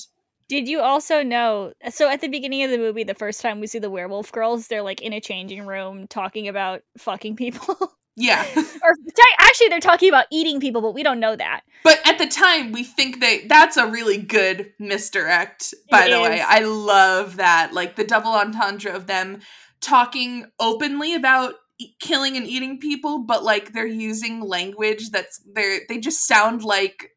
Did 0.49 0.69
you 0.69 0.81
also 0.81 1.23
know? 1.23 1.73
So 1.91 2.09
at 2.11 2.21
the 2.21 2.29
beginning 2.29 2.63
of 2.63 2.71
the 2.71 2.79
movie, 2.79 3.05
the 3.05 3.15
first 3.15 3.41
time 3.41 3.61
we 3.61 3.67
see 3.67 3.79
the 3.79 3.91
werewolf 3.91 4.31
girls, 4.33 4.69
they're 4.69 4.83
like 4.83 5.01
in 5.01 5.13
a 5.13 5.21
changing 5.21 5.67
room 5.67 6.07
talking 6.07 6.49
about 6.49 6.83
fucking 6.99 7.37
people. 7.37 7.77
Yeah. 8.17 8.45
or 8.55 8.95
actually, 9.41 9.69
they're 9.69 9.81
talking 9.81 10.09
about 10.09 10.27
eating 10.31 10.61
people, 10.61 10.81
but 10.81 10.95
we 10.95 11.03
don't 11.03 11.21
know 11.21 11.35
that. 11.35 11.63
But 11.83 12.01
at 12.07 12.19
the 12.19 12.27
time, 12.27 12.73
we 12.73 12.85
think 12.85 13.21
they 13.21 13.47
that's 13.47 13.77
a 13.77 13.87
really 13.87 14.19
good 14.19 14.73
misdirect. 14.79 15.75
By 15.91 16.07
it 16.07 16.11
the 16.11 16.21
is. 16.21 16.29
way, 16.29 16.41
I 16.41 16.61
love 16.61 17.37
that, 17.37 17.73
like 17.73 17.97
the 17.97 18.05
double 18.05 18.33
entendre 18.33 18.95
of 18.95 19.07
them 19.07 19.41
talking 19.81 20.47
openly 20.61 21.15
about 21.15 21.55
e- 21.79 21.95
killing 22.01 22.37
and 22.37 22.47
eating 22.47 22.79
people, 22.79 23.25
but 23.25 23.43
like 23.43 23.73
they're 23.73 23.87
using 23.87 24.41
language 24.41 25.11
that's—they're—they 25.11 25.99
just 25.99 26.27
sound 26.27 26.63
like 26.63 27.11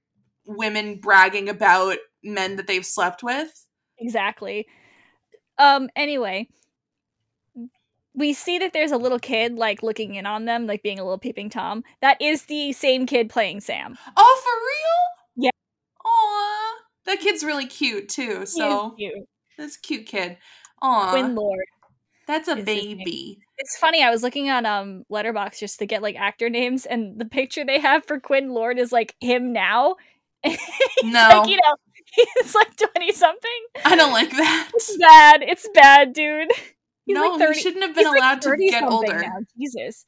women 0.46 1.00
bragging 1.00 1.50
about 1.50 1.98
men 2.24 2.56
that 2.56 2.68
they've 2.68 2.86
slept 2.86 3.24
with. 3.24 3.66
Exactly. 4.00 4.68
Um. 5.58 5.90
Anyway, 5.96 6.50
we 8.14 8.34
see 8.34 8.58
that 8.60 8.74
there's 8.74 8.92
a 8.92 8.98
little 8.98 9.20
kid 9.20 9.56
like 9.56 9.84
looking 9.84 10.16
in 10.16 10.26
on 10.26 10.46
them, 10.46 10.68
like 10.68 10.84
being 10.84 11.00
a 11.00 11.04
little 11.04 11.20
peeping 11.20 11.50
tom. 11.50 11.84
That 12.02 12.22
is 12.22 12.46
the 12.46 12.74
same 12.74 13.06
kid 13.06 13.30
playing 13.30 13.62
Sam. 13.62 13.98
Oh, 14.18 14.42
for 14.44 15.44
real? 15.44 15.46
Yeah. 15.46 16.06
Aw, 16.06 16.74
that 17.06 17.20
kid's 17.20 17.44
really 17.44 17.68
cute 17.68 18.10
too. 18.10 18.46
So 18.46 18.92
cute. 18.92 19.14
That's 19.58 19.78
a 19.78 19.82
cute 19.82 20.06
kid. 20.06 20.38
Aw, 20.82 21.12
Quinn 21.12 21.36
Lord. 21.36 21.66
That's 22.28 22.50
a 22.50 22.58
baby. 22.58 23.40
It's 23.58 23.78
funny. 23.78 24.04
I 24.04 24.12
was 24.12 24.22
looking 24.22 24.50
on 24.50 24.66
um 24.66 25.06
Letterboxd 25.12 25.60
just 25.60 25.80
to 25.80 25.86
get 25.86 26.02
like 26.02 26.16
actor 26.16 26.50
names, 26.50 26.86
and 26.86 27.20
the 27.20 27.26
picture 27.26 27.64
they 27.64 27.80
have 27.80 28.06
for 28.06 28.20
Quinn 28.20 28.50
Lord 28.50 28.80
is 28.80 28.92
like 28.92 29.16
him 29.22 29.54
now. 29.54 29.96
no, 30.46 30.58
like, 31.04 31.50
you 31.50 31.56
know, 31.58 31.76
he's 32.42 32.56
like 32.56 32.76
twenty 32.78 33.12
something. 33.12 33.62
I 33.86 33.96
don't 33.96 34.14
like 34.14 34.32
that. 34.32 34.72
It's 34.74 34.98
bad. 34.98 35.44
It's 35.44 35.68
bad, 35.74 36.14
dude. 36.14 36.52
He's 37.06 37.16
no, 37.16 37.30
like 37.30 37.40
30, 37.40 37.54
he 37.54 37.62
shouldn't 37.62 37.84
have 37.84 37.96
been 37.96 38.06
allowed 38.06 38.46
like 38.46 38.58
to 38.58 38.70
get 38.70 38.84
older. 38.84 39.22
Now. 39.22 39.40
Jesus. 39.58 40.06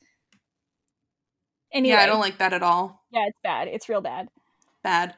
Anyway, 1.72 1.96
yeah, 1.96 2.02
I 2.02 2.08
don't 2.08 2.20
like 2.20 2.40
that 2.40 2.52
at 2.52 2.64
all. 2.64 3.06
Yeah, 3.12 3.26
it's 3.28 3.40
bad. 3.42 3.68
It's 3.68 3.88
real 3.88 4.02
bad. 4.02 4.28
Bad. 4.84 5.16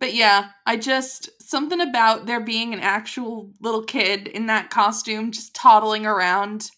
But 0.00 0.14
yeah, 0.14 0.50
I 0.64 0.76
just 0.76 1.30
something 1.42 1.80
about 1.80 2.26
there 2.26 2.40
being 2.40 2.72
an 2.72 2.80
actual 2.80 3.50
little 3.60 3.82
kid 3.82 4.28
in 4.28 4.46
that 4.46 4.70
costume 4.70 5.32
just 5.32 5.54
toddling 5.54 6.06
around. 6.06 6.70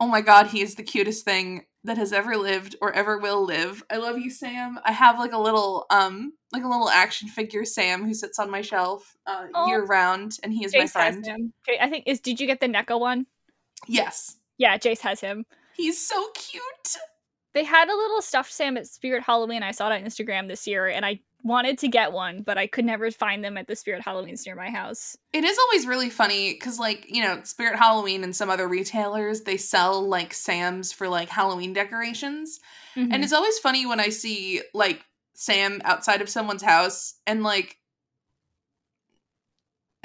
Oh 0.00 0.08
my 0.08 0.22
god, 0.22 0.48
he 0.48 0.60
is 0.60 0.74
the 0.74 0.82
cutest 0.82 1.24
thing 1.24 1.66
that 1.86 1.96
has 1.96 2.12
ever 2.12 2.36
lived 2.36 2.76
or 2.80 2.92
ever 2.92 3.18
will 3.18 3.44
live. 3.44 3.82
I 3.90 3.96
love 3.96 4.18
you, 4.18 4.30
Sam. 4.30 4.78
I 4.84 4.92
have 4.92 5.18
like 5.18 5.32
a 5.32 5.38
little 5.38 5.86
um 5.90 6.32
like 6.52 6.64
a 6.64 6.68
little 6.68 6.88
action 6.88 7.28
figure 7.28 7.64
Sam 7.64 8.04
who 8.04 8.14
sits 8.14 8.38
on 8.38 8.50
my 8.50 8.60
shelf 8.60 9.16
uh, 9.26 9.46
oh. 9.54 9.66
year 9.66 9.84
round 9.84 10.38
and 10.42 10.52
he 10.52 10.64
is 10.64 10.74
Jace 10.74 10.78
my 10.78 10.86
friend. 10.86 11.52
I 11.80 11.88
think 11.88 12.04
is 12.06 12.20
did 12.20 12.40
you 12.40 12.46
get 12.46 12.60
the 12.60 12.68
NECA 12.68 12.98
one? 12.98 13.26
Yes. 13.86 14.36
Yeah, 14.58 14.78
Jace 14.78 15.00
has 15.00 15.20
him. 15.20 15.46
He's 15.74 16.04
so 16.04 16.28
cute. 16.34 16.96
They 17.52 17.64
had 17.64 17.88
a 17.88 17.96
little 17.96 18.20
stuffed 18.20 18.52
Sam 18.52 18.76
at 18.76 18.86
Spirit 18.86 19.22
Halloween. 19.22 19.62
I 19.62 19.70
saw 19.70 19.90
it 19.90 19.94
on 19.94 20.04
Instagram 20.04 20.48
this 20.48 20.66
year, 20.66 20.88
and 20.88 21.06
I 21.06 21.20
wanted 21.46 21.78
to 21.78 21.88
get 21.88 22.12
one, 22.12 22.42
but 22.42 22.58
I 22.58 22.66
could 22.66 22.84
never 22.84 23.10
find 23.10 23.44
them 23.44 23.56
at 23.56 23.66
the 23.66 23.76
Spirit 23.76 24.02
Halloweens 24.04 24.44
near 24.46 24.54
my 24.54 24.70
house. 24.70 25.16
It 25.32 25.44
is 25.44 25.58
always 25.58 25.86
really 25.86 26.10
funny 26.10 26.52
because, 26.52 26.78
like, 26.78 27.06
you 27.08 27.22
know, 27.22 27.40
Spirit 27.44 27.78
Halloween 27.78 28.24
and 28.24 28.34
some 28.34 28.50
other 28.50 28.68
retailers, 28.68 29.42
they 29.42 29.56
sell 29.56 30.06
like 30.06 30.34
Sam's 30.34 30.92
for 30.92 31.08
like 31.08 31.28
Halloween 31.28 31.72
decorations. 31.72 32.60
Mm-hmm. 32.96 33.12
And 33.12 33.24
it's 33.24 33.32
always 33.32 33.58
funny 33.58 33.86
when 33.86 34.00
I 34.00 34.08
see 34.08 34.62
like 34.74 35.04
Sam 35.34 35.80
outside 35.84 36.20
of 36.20 36.28
someone's 36.28 36.62
house 36.62 37.14
and 37.26 37.42
like 37.42 37.76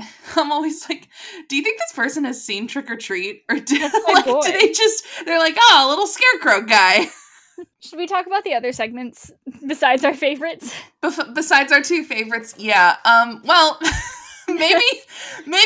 I'm 0.35 0.51
always 0.51 0.87
like, 0.89 1.07
do 1.49 1.55
you 1.55 1.63
think 1.63 1.79
this 1.79 1.93
person 1.93 2.25
has 2.25 2.43
seen 2.43 2.67
Trick 2.67 2.89
or 2.89 2.97
Treat, 2.97 3.43
or 3.49 3.55
did, 3.59 3.91
like, 4.07 4.25
do 4.25 4.41
they 4.43 4.71
just 4.71 5.05
they're 5.25 5.39
like, 5.39 5.55
oh, 5.57 5.85
a 5.85 5.89
little 5.89 6.07
scarecrow 6.07 6.61
guy? 6.61 7.07
Should 7.79 7.97
we 7.97 8.07
talk 8.07 8.27
about 8.27 8.43
the 8.43 8.53
other 8.53 8.71
segments 8.71 9.31
besides 9.67 10.03
our 10.05 10.13
favorites? 10.13 10.73
Bef- 11.03 11.33
besides 11.33 11.71
our 11.71 11.81
two 11.81 12.03
favorites, 12.03 12.53
yeah. 12.57 12.97
Um, 13.05 13.41
well, 13.45 13.79
maybe 14.47 14.83
maybe 15.45 15.65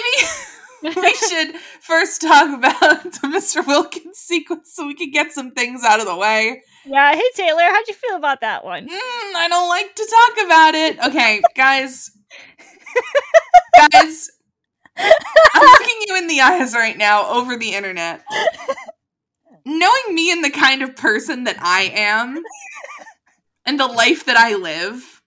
we 0.84 1.14
should 1.14 1.56
first 1.82 2.22
talk 2.22 2.58
about 2.58 3.04
the 3.04 3.28
Mr. 3.28 3.66
Wilkins 3.66 4.18
sequence 4.18 4.72
so 4.74 4.88
we 4.88 4.94
can 4.94 5.12
get 5.12 5.32
some 5.32 5.52
things 5.52 5.84
out 5.84 6.00
of 6.00 6.06
the 6.06 6.16
way. 6.16 6.62
Yeah. 6.86 7.14
Hey 7.14 7.30
Taylor, 7.36 7.64
how'd 7.64 7.88
you 7.88 7.94
feel 7.94 8.16
about 8.16 8.42
that 8.42 8.64
one? 8.64 8.88
Mm, 8.88 9.36
I 9.36 9.48
don't 9.50 9.70
like 9.70 9.96
to 9.96 10.16
talk 10.36 10.46
about 10.46 10.76
it. 10.76 11.00
Okay, 11.08 11.42
guys. 11.56 12.12
guys, 13.92 14.30
I'm 14.98 15.62
looking 15.62 15.96
you 16.08 16.18
in 16.18 16.28
the 16.28 16.42
eyes 16.42 16.74
right 16.74 16.98
now 16.98 17.30
over 17.30 17.58
the 17.58 17.74
internet. 17.74 18.24
Knowing 19.66 20.14
me 20.14 20.32
and 20.32 20.44
the 20.44 20.52
kind 20.52 20.82
of 20.82 20.96
person 20.96 21.46
that 21.46 21.58
I 21.60 21.92
am, 21.94 22.44
and 23.66 23.80
the 23.80 23.88
life 23.88 24.26
that 24.26 24.38
I 24.38 24.56
live, 24.56 25.22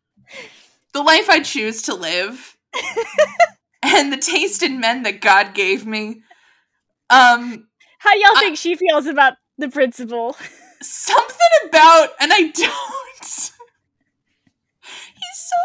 the 0.92 1.02
life 1.02 1.28
I 1.28 1.40
choose 1.40 1.82
to 1.82 1.94
live, 1.94 2.56
and 3.82 4.12
the 4.12 4.16
taste 4.16 4.62
in 4.62 4.80
men 4.80 5.02
that 5.02 5.20
God 5.20 5.54
gave 5.54 5.86
me. 5.86 6.22
Um, 7.10 7.68
how 7.98 8.14
y'all 8.14 8.36
I, 8.36 8.40
think 8.40 8.56
she 8.56 8.76
feels 8.76 9.06
about 9.06 9.34
the 9.56 9.68
principal? 9.68 10.36
Something 10.80 11.68
about, 11.68 12.10
and 12.20 12.32
I 12.32 12.52
don't. 12.54 13.20
He's 13.20 13.52
so 15.34 15.56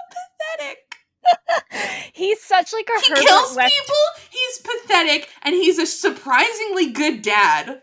pathetic. 0.58 2.14
he's 2.14 2.42
such 2.42 2.74
like 2.74 2.90
a 2.90 3.00
he 3.02 3.10
Herbert 3.12 3.22
kills 3.24 3.56
West- 3.56 3.74
people. 3.80 4.04
He's 4.32 4.58
pathetic, 4.60 5.30
and 5.44 5.54
he's 5.54 5.78
a 5.78 5.86
surprisingly 5.86 6.92
good 6.92 7.22
dad. 7.22 7.83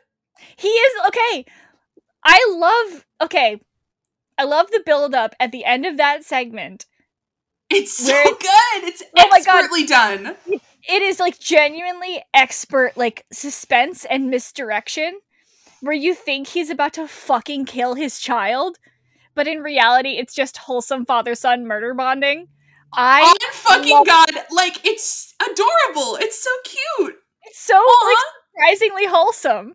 He 0.61 0.69
is 0.69 0.93
okay. 1.07 1.47
I 2.23 2.47
love 2.51 3.07
okay. 3.23 3.63
I 4.37 4.45
love 4.45 4.71
the 4.71 4.83
build 4.85 5.15
up 5.15 5.35
at 5.41 5.53
the 5.53 5.65
end 5.65 5.87
of 5.87 5.97
that 5.97 6.23
segment. 6.23 6.85
It's 7.71 7.97
so 7.97 8.13
good. 8.25 8.85
It's 8.85 9.03
oh 9.17 9.31
expertly 9.35 9.87
done. 9.87 10.37
It 10.47 11.03
is 11.03 11.19
like 11.19 11.39
genuinely 11.39 12.23
expert 12.35 12.93
like 12.95 13.25
suspense 13.33 14.05
and 14.05 14.29
misdirection 14.29 15.21
where 15.81 15.95
you 15.95 16.15
think 16.15 16.49
he's 16.49 16.69
about 16.69 16.93
to 16.95 17.09
fucking 17.09 17.65
kill 17.65 17.95
his 17.95 18.19
child, 18.19 18.77
but 19.35 19.49
in 19.49 19.63
reality 19.63 20.19
it's 20.19 20.35
just 20.35 20.59
wholesome 20.59 21.07
father 21.07 21.35
son 21.35 21.67
murder 21.67 21.95
bonding. 21.95 22.49
I 22.93 23.23
on 23.23 23.53
fucking 23.53 24.05
god, 24.05 24.31
like 24.51 24.85
it's 24.85 25.35
adorable. 25.41 26.17
It's 26.17 26.43
so 26.43 26.51
cute. 26.65 27.17
It's 27.45 27.61
so 27.61 27.77
like 27.77 28.17
surprisingly 28.53 29.07
wholesome. 29.07 29.75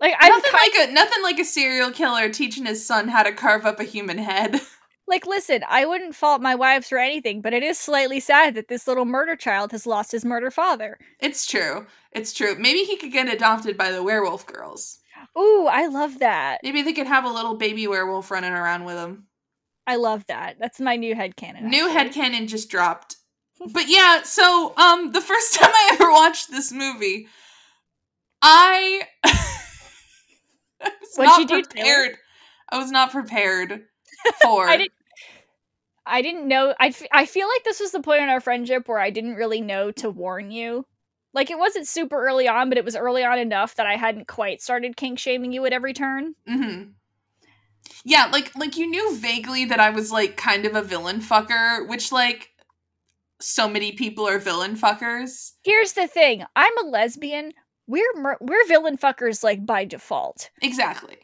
Like 0.00 0.14
I 0.18 0.28
nothing 0.28 0.52
like 0.52 0.88
a 0.88 0.92
nothing 0.92 1.22
like 1.22 1.38
a 1.38 1.44
serial 1.44 1.90
killer 1.90 2.28
teaching 2.30 2.66
his 2.66 2.86
son 2.86 3.08
how 3.08 3.22
to 3.22 3.32
carve 3.32 3.66
up 3.66 3.80
a 3.80 3.84
human 3.84 4.18
head. 4.18 4.60
Like, 5.06 5.26
listen, 5.26 5.64
I 5.68 5.86
wouldn't 5.86 6.14
fault 6.14 6.40
my 6.40 6.54
wives 6.54 6.88
for 6.88 6.96
anything, 6.96 7.40
but 7.40 7.52
it 7.52 7.64
is 7.64 7.76
slightly 7.76 8.20
sad 8.20 8.54
that 8.54 8.68
this 8.68 8.86
little 8.86 9.04
murder 9.04 9.34
child 9.34 9.72
has 9.72 9.84
lost 9.84 10.12
his 10.12 10.24
murder 10.24 10.52
father. 10.52 10.98
It's 11.18 11.48
true. 11.48 11.86
It's 12.12 12.32
true. 12.32 12.54
Maybe 12.56 12.84
he 12.84 12.96
could 12.96 13.10
get 13.10 13.28
adopted 13.28 13.76
by 13.76 13.90
the 13.90 14.04
werewolf 14.04 14.46
girls. 14.46 15.00
Ooh, 15.36 15.66
I 15.68 15.88
love 15.88 16.20
that. 16.20 16.60
Maybe 16.62 16.82
they 16.82 16.92
could 16.92 17.08
have 17.08 17.24
a 17.24 17.28
little 17.28 17.56
baby 17.56 17.88
werewolf 17.88 18.30
running 18.30 18.52
around 18.52 18.84
with 18.84 18.98
him. 18.98 19.24
I 19.84 19.96
love 19.96 20.24
that. 20.28 20.60
That's 20.60 20.78
my 20.78 20.94
new 20.94 21.16
head 21.16 21.34
canon. 21.34 21.68
New 21.68 21.88
head 21.88 22.12
canon 22.12 22.46
just 22.46 22.70
dropped. 22.70 23.16
but 23.72 23.88
yeah, 23.88 24.22
so 24.22 24.74
um 24.76 25.10
the 25.10 25.20
first 25.20 25.54
time 25.58 25.72
I 25.74 25.90
ever 25.94 26.12
watched 26.12 26.52
this 26.52 26.70
movie, 26.70 27.26
I, 28.42 29.02
I 30.82 30.90
was 31.00 31.16
What'd 31.16 31.50
not 31.50 31.64
prepared. 31.70 32.10
Do, 32.10 32.16
I 32.70 32.78
was 32.78 32.90
not 32.90 33.10
prepared 33.10 33.82
for. 34.42 34.68
I, 34.68 34.76
didn't, 34.76 34.92
I 36.06 36.22
didn't 36.22 36.48
know. 36.48 36.74
I, 36.78 36.88
f- 36.88 37.02
I 37.12 37.26
feel 37.26 37.48
like 37.48 37.64
this 37.64 37.80
was 37.80 37.92
the 37.92 38.00
point 38.00 38.22
in 38.22 38.28
our 38.28 38.40
friendship 38.40 38.88
where 38.88 39.00
I 39.00 39.10
didn't 39.10 39.34
really 39.34 39.60
know 39.60 39.90
to 39.92 40.10
warn 40.10 40.50
you. 40.50 40.86
Like 41.32 41.50
it 41.50 41.58
wasn't 41.58 41.86
super 41.86 42.26
early 42.26 42.48
on, 42.48 42.68
but 42.68 42.78
it 42.78 42.84
was 42.84 42.96
early 42.96 43.24
on 43.24 43.38
enough 43.38 43.76
that 43.76 43.86
I 43.86 43.96
hadn't 43.96 44.26
quite 44.26 44.60
started 44.60 44.96
kink 44.96 45.18
shaming 45.18 45.52
you 45.52 45.64
at 45.64 45.72
every 45.72 45.92
turn. 45.92 46.34
Mm-hmm. 46.48 46.90
Yeah, 48.04 48.26
like 48.32 48.56
like 48.56 48.76
you 48.76 48.88
knew 48.88 49.16
vaguely 49.16 49.64
that 49.66 49.80
I 49.80 49.90
was 49.90 50.10
like 50.10 50.36
kind 50.36 50.64
of 50.66 50.74
a 50.74 50.82
villain 50.82 51.20
fucker, 51.20 51.86
which 51.88 52.12
like 52.12 52.50
so 53.40 53.68
many 53.68 53.92
people 53.92 54.26
are 54.26 54.38
villain 54.38 54.76
fuckers. 54.76 55.52
Here's 55.62 55.92
the 55.92 56.06
thing: 56.06 56.44
I'm 56.56 56.78
a 56.78 56.88
lesbian. 56.88 57.52
We're 57.90 58.36
we're 58.40 58.66
villain 58.68 58.96
fuckers 58.96 59.42
like 59.42 59.66
by 59.66 59.84
default. 59.84 60.50
Exactly. 60.62 61.16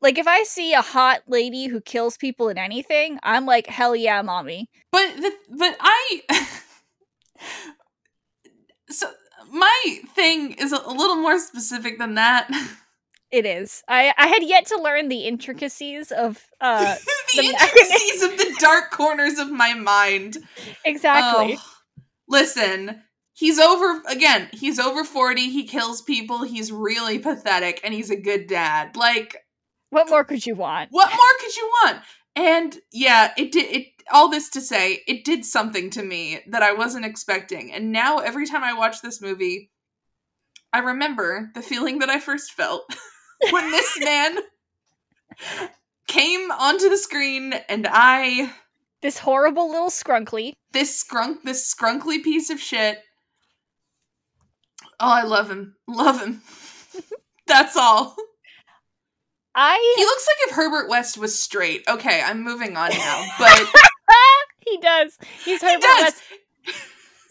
Like 0.00 0.18
if 0.18 0.26
I 0.26 0.42
see 0.42 0.74
a 0.74 0.82
hot 0.82 1.22
lady 1.28 1.66
who 1.66 1.80
kills 1.80 2.16
people 2.16 2.48
in 2.48 2.58
anything, 2.58 3.20
I'm 3.22 3.46
like 3.46 3.68
hell 3.68 3.94
yeah, 3.94 4.20
mommy. 4.22 4.68
But 4.90 5.16
the 5.16 5.32
but 5.48 5.76
I 5.80 6.22
so 8.90 9.10
my 9.52 10.00
thing 10.16 10.52
is 10.52 10.72
a 10.72 10.88
little 10.88 11.16
more 11.16 11.38
specific 11.38 11.98
than 11.98 12.16
that. 12.16 12.50
It 13.30 13.46
is. 13.46 13.84
I 13.86 14.12
I 14.18 14.26
had 14.26 14.42
yet 14.42 14.66
to 14.66 14.80
learn 14.80 15.08
the 15.08 15.20
intricacies 15.20 16.10
of 16.10 16.46
uh 16.60 16.96
the, 17.36 17.42
the 17.42 17.48
intricacies 17.48 18.22
of 18.22 18.38
the 18.38 18.56
dark 18.58 18.90
corners 18.90 19.38
of 19.38 19.50
my 19.50 19.74
mind. 19.74 20.38
Exactly. 20.84 21.58
Oh, 21.58 21.72
listen, 22.28 23.02
he's 23.38 23.58
over 23.58 24.02
again, 24.08 24.48
he's 24.52 24.78
over 24.78 25.04
40, 25.04 25.50
he 25.50 25.64
kills 25.64 26.02
people, 26.02 26.42
he's 26.42 26.72
really 26.72 27.18
pathetic 27.18 27.80
and 27.84 27.94
he's 27.94 28.10
a 28.10 28.20
good 28.20 28.48
dad. 28.48 28.96
Like 28.96 29.36
what 29.90 30.10
more 30.10 30.24
could 30.24 30.44
you 30.44 30.54
want? 30.54 30.88
What 30.90 31.10
more 31.10 31.38
could 31.40 31.56
you 31.56 31.70
want? 31.82 31.98
And 32.36 32.76
yeah, 32.92 33.32
it 33.38 33.52
did 33.52 33.74
it 33.74 33.86
all 34.10 34.28
this 34.28 34.48
to 34.50 34.60
say, 34.60 35.02
it 35.06 35.24
did 35.24 35.44
something 35.44 35.90
to 35.90 36.02
me 36.02 36.40
that 36.48 36.62
I 36.62 36.72
wasn't 36.72 37.04
expecting. 37.04 37.72
And 37.72 37.92
now 37.92 38.18
every 38.18 38.46
time 38.46 38.64
I 38.64 38.72
watch 38.72 39.02
this 39.02 39.20
movie, 39.20 39.70
I 40.72 40.80
remember 40.80 41.50
the 41.54 41.62
feeling 41.62 41.98
that 42.00 42.10
I 42.10 42.18
first 42.18 42.52
felt 42.52 42.84
when 43.50 43.70
this 43.70 43.98
man 44.04 44.38
came 46.06 46.50
onto 46.50 46.88
the 46.88 46.96
screen 46.96 47.54
and 47.68 47.86
I 47.88 48.52
this 49.00 49.18
horrible 49.18 49.70
little 49.70 49.90
scrunkly 49.90 50.54
this 50.72 51.04
scrunk 51.04 51.42
this 51.44 51.72
scrunkly 51.72 52.22
piece 52.22 52.50
of 52.50 52.58
shit 52.58 52.98
oh 55.00 55.10
i 55.10 55.22
love 55.22 55.50
him. 55.50 55.76
Love 55.86 56.20
him. 56.20 56.42
That's 57.46 57.76
all. 57.76 58.16
I 59.54 59.94
he 59.96 60.04
looks 60.04 60.26
like 60.26 60.50
if 60.50 60.56
herbert 60.56 60.88
west 60.88 61.18
was 61.18 61.38
straight. 61.38 61.82
Okay 61.88 62.22
i'm 62.24 62.42
moving 62.44 62.76
on 62.76 62.90
now 62.90 63.26
but 63.38 63.68
he 64.60 64.78
does. 64.78 65.16
He's 65.44 65.62
herbert 65.62 65.80
he 65.80 66.02
does. 66.02 66.02
west. 66.02 66.22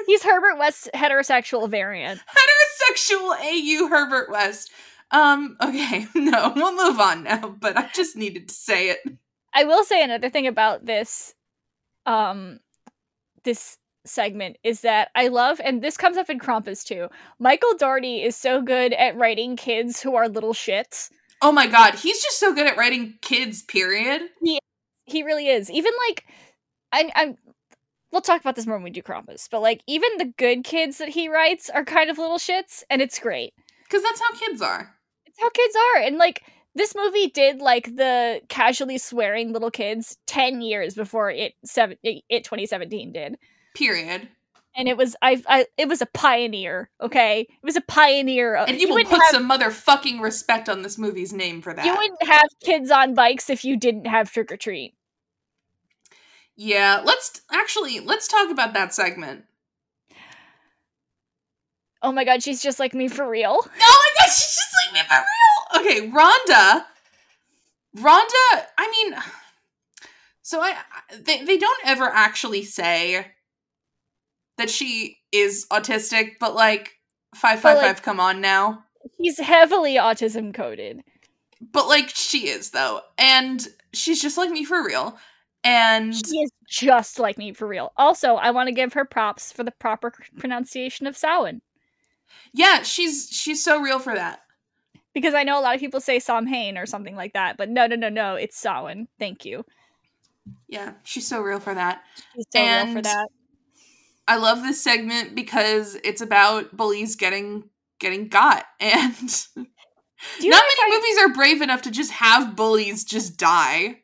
He's 0.05 0.23
herbert 0.23 0.57
west's 0.57 0.89
heterosexual 0.93 1.69
variant. 1.69 2.19
Heterosexual 2.19 3.35
au 3.39 3.87
herbert 3.89 4.29
west. 4.31 4.71
Um, 5.11 5.57
okay, 5.61 6.05
no, 6.15 6.53
we'll 6.55 6.75
move 6.75 6.99
on 6.99 7.23
now, 7.23 7.55
but 7.59 7.77
I 7.77 7.89
just 7.93 8.15
needed 8.15 8.49
to 8.49 8.53
say 8.53 8.89
it. 8.89 8.99
I 9.53 9.63
will 9.63 9.83
say 9.83 10.03
another 10.03 10.29
thing 10.29 10.47
about 10.47 10.85
this 10.85 11.33
um 12.05 12.59
this 13.43 13.77
segment 14.07 14.57
is 14.63 14.81
that 14.81 15.09
I 15.15 15.27
love 15.27 15.59
and 15.63 15.81
this 15.81 15.97
comes 15.97 16.17
up 16.17 16.29
in 16.29 16.39
Krampus 16.39 16.83
too. 16.83 17.07
Michael 17.39 17.75
Dougherty 17.77 18.23
is 18.23 18.35
so 18.35 18.61
good 18.61 18.93
at 18.93 19.17
writing 19.17 19.55
kids 19.55 20.01
who 20.01 20.15
are 20.15 20.27
little 20.27 20.53
shits. 20.53 21.09
Oh 21.41 21.51
my 21.51 21.67
god, 21.67 21.95
he's 21.95 22.21
just 22.21 22.39
so 22.39 22.53
good 22.53 22.67
at 22.67 22.77
writing 22.77 23.15
kids, 23.21 23.61
period. 23.61 24.23
He 24.41 24.59
he 25.05 25.23
really 25.23 25.47
is. 25.47 25.69
Even 25.69 25.91
like 26.07 26.25
I 26.91 27.09
I'm 27.15 27.37
we'll 28.11 28.21
talk 28.21 28.41
about 28.41 28.55
this 28.55 28.65
more 28.65 28.77
when 28.77 28.83
we 28.83 28.89
do 28.89 29.01
Krampus, 29.01 29.47
but 29.49 29.61
like 29.61 29.81
even 29.87 30.09
the 30.17 30.33
good 30.37 30.63
kids 30.63 30.97
that 30.97 31.09
he 31.09 31.29
writes 31.29 31.69
are 31.69 31.85
kind 31.85 32.09
of 32.09 32.17
little 32.17 32.39
shits 32.39 32.83
and 32.89 33.01
it's 33.01 33.19
great. 33.19 33.53
Cuz 33.89 34.01
that's 34.01 34.19
how 34.19 34.31
kids 34.33 34.61
are 34.61 34.95
It's 35.25 35.39
how 35.39 35.49
kids 35.49 35.75
are. 35.75 36.01
And 36.01 36.17
like 36.17 36.43
this 36.77 36.95
movie 36.95 37.27
did 37.27 37.59
like 37.59 37.95
the 37.95 38.41
casually 38.49 38.97
swearing 38.97 39.51
little 39.51 39.71
kids 39.71 40.17
10 40.27 40.61
years 40.61 40.93
before 40.93 41.31
it 41.31 41.53
seven 41.65 41.97
it 42.03 42.43
2017 42.43 43.11
did. 43.11 43.37
Period. 43.77 44.27
And 44.75 44.87
it 44.87 44.97
was 44.97 45.15
I, 45.21 45.43
I 45.47 45.65
it 45.77 45.87
was 45.87 46.01
a 46.01 46.07
pioneer, 46.07 46.89
okay? 46.99 47.41
It 47.41 47.63
was 47.63 47.75
a 47.75 47.81
pioneer. 47.81 48.55
Of, 48.55 48.69
and 48.69 48.79
you, 48.79 48.87
you 48.87 48.93
will 48.95 49.05
put 49.05 49.21
have, 49.21 49.29
some 49.29 49.47
motherfucking 49.47 50.19
respect 50.19 50.67
on 50.67 50.81
this 50.81 50.97
movie's 50.97 51.31
name 51.31 51.61
for 51.61 51.75
that. 51.75 51.85
You 51.85 51.95
wouldn't 51.95 52.23
have 52.23 52.47
kids 52.63 52.89
on 52.89 53.13
bikes 53.13 53.51
if 53.51 53.63
you 53.63 53.77
didn't 53.77 54.05
have 54.05 54.31
trick 54.31 54.51
or 54.51 54.57
treat. 54.57 54.95
Yeah, 56.55 57.03
let's 57.05 57.41
actually 57.51 57.99
let's 57.99 58.27
talk 58.27 58.49
about 58.49 58.73
that 58.73 58.95
segment. 58.95 59.45
Oh 62.01 62.11
my 62.11 62.23
god, 62.23 62.41
she's 62.41 62.61
just 62.61 62.79
like 62.79 62.95
me 62.95 63.07
for 63.07 63.29
real. 63.29 63.59
Oh 63.79 64.11
my 64.15 64.25
god, 64.25 64.31
she's 64.31 64.55
just 64.55 64.75
like 64.85 64.93
me 64.93 65.07
for 65.07 65.23
real. 65.23 65.81
Okay, 65.81 66.09
Rhonda. 66.09 66.85
Rhonda, 67.95 68.65
I 68.77 68.91
mean, 68.91 69.15
so 70.41 70.61
I 70.61 70.77
they 71.19 71.43
they 71.43 71.57
don't 71.57 71.79
ever 71.85 72.05
actually 72.05 72.63
say 72.63 73.27
that 74.57 74.69
she 74.69 75.17
is 75.31 75.65
autistic, 75.71 76.33
but 76.39 76.55
like 76.55 76.97
five 77.35 77.59
five 77.59 77.79
five, 77.79 78.01
come 78.01 78.19
on 78.19 78.41
now. 78.41 78.83
He's 79.17 79.39
heavily 79.39 79.95
autism 79.95 80.53
coded. 80.53 81.01
But 81.61 81.87
like 81.87 82.09
she 82.09 82.47
is 82.47 82.71
though, 82.71 83.01
and 83.17 83.65
she's 83.93 84.21
just 84.21 84.37
like 84.37 84.51
me 84.51 84.63
for 84.63 84.83
real. 84.83 85.17
And 85.63 86.13
she 86.13 86.37
is 86.37 86.51
just 86.69 87.19
like 87.19 87.37
me 87.37 87.51
for 87.51 87.67
real. 87.67 87.91
Also, 87.97 88.35
I 88.35 88.51
want 88.51 88.67
to 88.67 88.73
give 88.73 88.93
her 88.93 89.05
props 89.05 89.51
for 89.51 89.63
the 89.63 89.71
proper 89.71 90.13
pronunciation 90.37 91.07
of 91.07 91.17
Samhain. 91.17 91.61
Yeah, 92.53 92.83
she's 92.83 93.27
she's 93.31 93.63
so 93.63 93.81
real 93.81 93.99
for 93.99 94.15
that. 94.15 94.41
Because 95.13 95.33
I 95.33 95.43
know 95.43 95.59
a 95.59 95.61
lot 95.61 95.73
of 95.73 95.81
people 95.81 95.99
say 95.99 96.19
Samhain 96.19 96.77
or 96.77 96.85
something 96.85 97.15
like 97.15 97.33
that, 97.33 97.57
but 97.57 97.69
no, 97.69 97.87
no, 97.87 97.95
no, 97.95 98.09
no, 98.09 98.35
it's 98.35 98.57
Samhain. 98.57 99.07
Thank 99.19 99.45
you. 99.45 99.65
Yeah, 100.67 100.93
she's 101.03 101.27
so 101.27 101.41
real 101.41 101.59
for 101.59 101.73
that. 101.73 102.03
She's 102.35 102.45
so 102.51 102.59
and 102.59 102.89
real 102.89 102.97
for 102.97 103.01
that. 103.01 103.27
I 104.27 104.37
love 104.37 104.61
this 104.61 104.83
segment 104.83 105.35
because 105.35 105.97
it's 106.03 106.21
about 106.21 106.75
bullies 106.75 107.15
getting 107.15 107.69
getting 107.99 108.27
got, 108.27 108.65
and 108.79 109.47
not 110.41 110.63
many 110.77 110.95
movies 110.95 111.17
are 111.19 111.33
brave 111.33 111.61
enough 111.61 111.83
to 111.83 111.91
just 111.91 112.11
have 112.11 112.55
bullies 112.55 113.03
just 113.03 113.37
die 113.37 114.01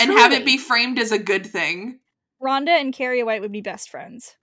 Truly. 0.00 0.10
and 0.10 0.12
have 0.12 0.32
it 0.32 0.44
be 0.44 0.58
framed 0.58 0.98
as 0.98 1.12
a 1.12 1.18
good 1.18 1.46
thing. 1.46 2.00
Rhonda 2.42 2.80
and 2.80 2.94
Carrie 2.94 3.22
White 3.22 3.40
would 3.40 3.52
be 3.52 3.60
best 3.60 3.90
friends. 3.90 4.36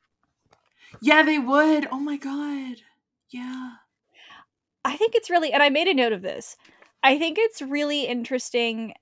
Yeah, 1.01 1.23
they 1.23 1.39
would. 1.39 1.87
Oh 1.91 1.99
my 1.99 2.17
god. 2.17 2.77
Yeah. 3.29 3.71
I 4.83 4.97
think 4.97 5.15
it's 5.15 5.29
really, 5.29 5.51
and 5.51 5.63
I 5.63 5.69
made 5.69 5.87
a 5.87 5.93
note 5.93 6.13
of 6.13 6.21
this. 6.21 6.57
I 7.01 7.17
think 7.17 7.37
it's 7.39 7.61
really 7.61 8.05
interesting 8.05 8.93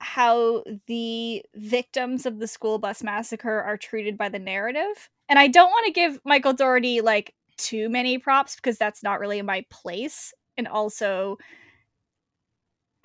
how 0.00 0.62
the 0.86 1.44
victims 1.54 2.26
of 2.26 2.38
the 2.38 2.46
school 2.46 2.78
bus 2.78 3.02
massacre 3.02 3.60
are 3.60 3.76
treated 3.76 4.16
by 4.16 4.28
the 4.28 4.38
narrative. 4.38 5.10
And 5.28 5.38
I 5.38 5.48
don't 5.48 5.70
want 5.70 5.86
to 5.86 5.92
give 5.92 6.20
Michael 6.24 6.52
Dougherty 6.52 7.00
like 7.00 7.34
too 7.56 7.88
many 7.88 8.18
props 8.18 8.56
because 8.56 8.78
that's 8.78 9.02
not 9.02 9.20
really 9.20 9.42
my 9.42 9.64
place. 9.70 10.32
And 10.56 10.68
also, 10.68 11.38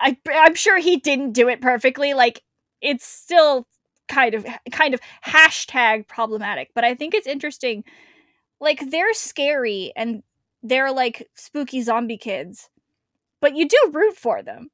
I, 0.00 0.16
I'm 0.32 0.54
sure 0.54 0.78
he 0.78 0.96
didn't 0.96 1.32
do 1.32 1.48
it 1.48 1.60
perfectly. 1.60 2.14
Like, 2.14 2.42
it's 2.80 3.06
still 3.06 3.66
kind 4.08 4.34
of 4.34 4.46
kind 4.70 4.94
of 4.94 5.00
hashtag 5.24 6.06
problematic. 6.06 6.70
But 6.74 6.84
I 6.84 6.94
think 6.94 7.14
it's 7.14 7.26
interesting 7.26 7.84
like 8.60 8.90
they're 8.90 9.14
scary 9.14 9.92
and 9.96 10.22
they're 10.62 10.92
like 10.92 11.28
spooky 11.34 11.82
zombie 11.82 12.16
kids, 12.16 12.70
but 13.40 13.56
you 13.56 13.68
do 13.68 13.90
root 13.92 14.16
for 14.16 14.42
them. 14.42 14.70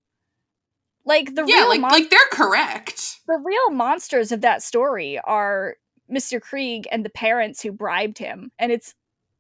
Like 1.05 1.35
the 1.35 1.45
yeah, 1.47 1.57
real 1.57 1.69
like, 1.69 1.81
mon- 1.81 1.91
like 1.91 2.11
they're 2.11 2.21
correct. 2.31 3.21
The 3.27 3.41
real 3.43 3.71
monsters 3.71 4.33
of 4.33 4.43
that 4.43 4.63
story 4.63 5.19
are 5.25 5.77
Mr. 6.11 6.41
Kreeg 6.41 6.85
and 6.91 7.05
the 7.05 7.11
parents 7.11 7.63
who 7.63 7.73
bribed 7.73 8.19
him, 8.19 8.53
and 8.59 8.71
it's 8.71 8.95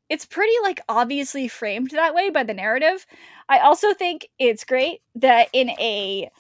it's 0.08 0.26
pretty 0.26 0.54
like 0.62 0.80
obviously 0.88 1.48
framed 1.48 1.90
that 1.90 2.14
way 2.14 2.30
by 2.30 2.42
the 2.42 2.54
narrative. 2.54 3.06
I 3.48 3.58
also 3.58 3.94
think 3.94 4.28
it's 4.38 4.64
great 4.64 5.02
that 5.14 5.48
in 5.52 5.70
a 5.70 6.30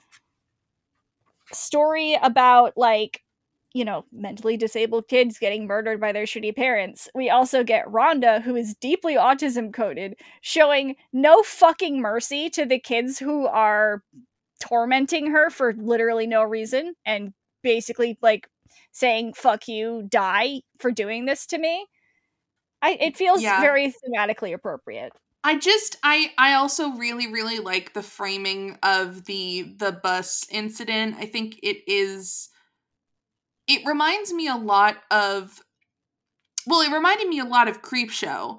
story 1.52 2.16
about 2.20 2.76
like 2.76 3.22
you 3.72 3.84
know, 3.84 4.04
mentally 4.12 4.56
disabled 4.56 5.06
kids 5.06 5.38
getting 5.38 5.66
murdered 5.66 6.00
by 6.00 6.12
their 6.12 6.24
shitty 6.24 6.56
parents. 6.56 7.08
We 7.14 7.30
also 7.30 7.62
get 7.62 7.86
Rhonda, 7.86 8.42
who 8.42 8.56
is 8.56 8.74
deeply 8.74 9.14
autism 9.14 9.72
coded, 9.72 10.16
showing 10.40 10.96
no 11.12 11.42
fucking 11.42 12.00
mercy 12.00 12.50
to 12.50 12.66
the 12.66 12.80
kids 12.80 13.18
who 13.18 13.46
are 13.46 14.02
tormenting 14.60 15.30
her 15.30 15.50
for 15.50 15.74
literally 15.76 16.26
no 16.26 16.42
reason 16.42 16.94
and 17.04 17.32
basically 17.62 18.18
like 18.22 18.46
saying 18.92 19.32
fuck 19.32 19.66
you 19.66 20.06
die 20.08 20.60
for 20.78 20.90
doing 20.90 21.24
this 21.24 21.46
to 21.46 21.58
me 21.58 21.86
i 22.82 22.92
it 23.00 23.16
feels 23.16 23.42
yeah. 23.42 23.60
very 23.60 23.92
thematically 23.92 24.54
appropriate 24.54 25.12
i 25.42 25.58
just 25.58 25.96
i 26.02 26.30
i 26.38 26.52
also 26.52 26.90
really 26.90 27.26
really 27.26 27.58
like 27.58 27.94
the 27.94 28.02
framing 28.02 28.78
of 28.82 29.24
the 29.24 29.74
the 29.78 29.92
bus 29.92 30.46
incident 30.50 31.16
i 31.18 31.26
think 31.26 31.58
it 31.62 31.78
is 31.86 32.50
it 33.66 33.86
reminds 33.86 34.32
me 34.32 34.46
a 34.48 34.56
lot 34.56 34.96
of 35.10 35.62
well 36.66 36.80
it 36.80 36.92
reminded 36.92 37.28
me 37.28 37.38
a 37.38 37.44
lot 37.44 37.68
of 37.68 37.82
Creepshow 37.82 38.58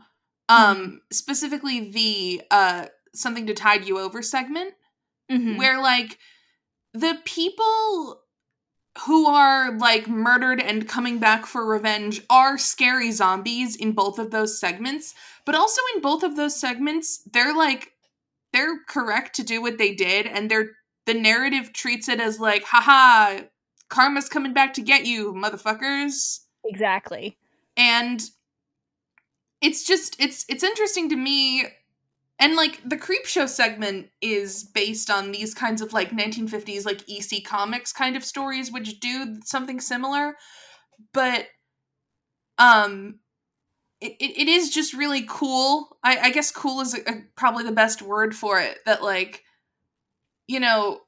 um 0.49 0.77
mm-hmm. 0.77 0.95
specifically 1.11 1.91
the 1.91 2.41
uh 2.51 2.85
something 3.13 3.45
to 3.45 3.53
tide 3.53 3.85
you 3.87 3.99
over 3.99 4.21
segment 4.21 4.73
mm-hmm. 5.31 5.57
where 5.57 5.81
like 5.81 6.17
the 6.93 7.17
people 7.25 8.21
who 9.05 9.25
are 9.25 9.77
like 9.77 10.07
murdered 10.07 10.59
and 10.59 10.87
coming 10.87 11.17
back 11.17 11.45
for 11.45 11.65
revenge 11.65 12.21
are 12.29 12.57
scary 12.57 13.11
zombies 13.11 13.75
in 13.75 13.93
both 13.93 14.19
of 14.19 14.31
those 14.31 14.59
segments, 14.59 15.13
but 15.45 15.55
also 15.55 15.81
in 15.95 16.01
both 16.01 16.23
of 16.23 16.35
those 16.35 16.59
segments, 16.59 17.21
they're 17.31 17.55
like 17.55 17.93
they're 18.53 18.79
correct 18.87 19.35
to 19.35 19.43
do 19.43 19.61
what 19.61 19.77
they 19.77 19.93
did 19.93 20.25
and 20.27 20.51
they're 20.51 20.71
the 21.05 21.13
narrative 21.13 21.73
treats 21.73 22.09
it 22.09 22.19
as 22.19 22.39
like 22.39 22.63
haha 22.63 23.41
karma's 23.89 24.29
coming 24.29 24.53
back 24.53 24.73
to 24.73 24.81
get 24.81 25.05
you 25.05 25.33
motherfuckers 25.33 26.41
Exactly. 26.65 27.37
and 27.75 28.21
it's 29.61 29.83
just 29.83 30.15
it's 30.19 30.45
it's 30.49 30.63
interesting 30.63 31.09
to 31.09 31.15
me 31.15 31.65
and 32.41 32.55
like 32.55 32.81
the 32.83 32.97
Creepshow 32.97 33.47
segment 33.47 34.07
is 34.19 34.63
based 34.63 35.11
on 35.11 35.31
these 35.31 35.53
kinds 35.53 35.79
of 35.79 35.93
like 35.93 36.09
1950s 36.09 36.85
like 36.85 37.07
ec 37.07 37.45
comics 37.45 37.93
kind 37.93 38.17
of 38.17 38.25
stories 38.25 38.71
which 38.71 38.99
do 38.99 39.37
something 39.45 39.79
similar. 39.79 40.35
But 41.13 41.45
um 42.57 43.19
it, 44.01 44.15
it, 44.19 44.47
is 44.47 44.71
just 44.71 44.95
really 44.95 45.23
cool. 45.29 45.95
I, 46.03 46.17
I 46.17 46.29
guess 46.31 46.49
cool 46.49 46.81
is 46.81 46.95
a, 46.95 47.01
a- 47.07 47.23
probably 47.35 47.63
the 47.63 47.71
best 47.71 48.01
word 48.01 48.35
for 48.35 48.59
it 48.59 48.79
that 48.87 49.03
like 49.03 49.43
you 50.47 50.59
know 50.59 51.01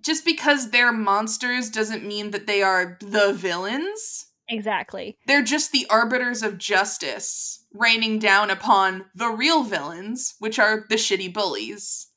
just 0.00 0.24
because 0.24 0.70
they're 0.70 0.90
monsters 0.92 1.70
doesn't 1.70 2.04
mean 2.04 2.32
that 2.32 2.48
they 2.48 2.62
are 2.62 2.98
the 3.00 3.32
villains. 3.32 4.26
Exactly. 4.48 5.16
they're 5.28 5.44
just 5.44 5.70
the 5.70 5.86
arbiters 5.88 6.42
of 6.42 6.58
justice 6.58 7.59
raining 7.72 8.18
down 8.18 8.50
upon 8.50 9.06
the 9.14 9.28
real 9.28 9.62
villains, 9.62 10.34
which 10.38 10.58
are 10.58 10.84
the 10.88 10.96
shitty 10.96 11.32
bullies. 11.32 12.08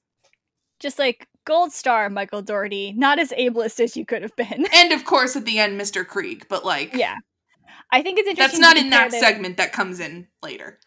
Just 0.80 1.00
like 1.00 1.28
gold 1.46 1.72
star 1.72 2.10
Michael 2.10 2.42
Dougherty, 2.42 2.94
not 2.94 3.20
as 3.20 3.32
ableist 3.32 3.80
as 3.80 3.96
you 3.96 4.06
could 4.06 4.22
have 4.22 4.36
been. 4.36 4.66
And 4.74 4.92
of 4.92 5.06
course, 5.06 5.36
at 5.36 5.46
the 5.46 5.60
end, 5.60 5.80
Mr. 5.80 6.06
Kreeg, 6.06 6.44
but 6.50 6.66
like, 6.66 6.94
yeah. 6.96 7.16
I 7.92 8.02
think 8.02 8.20
it's 8.20 8.38
that's 8.38 8.58
not 8.60 8.78
in 8.78 8.90
that 8.90 9.12
this- 9.12 9.20
segment 9.20 9.58
that 9.58 9.72
comes 9.72 10.00
in 10.00 10.28
later. 10.42 10.80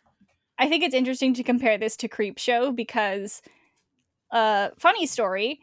I 0.58 0.68
think 0.68 0.82
it's 0.82 0.94
interesting 0.94 1.34
to 1.34 1.42
compare 1.42 1.76
this 1.76 1.96
to 1.98 2.08
Creepshow 2.08 2.74
because, 2.74 3.42
uh, 4.30 4.70
funny 4.78 5.04
story, 5.04 5.60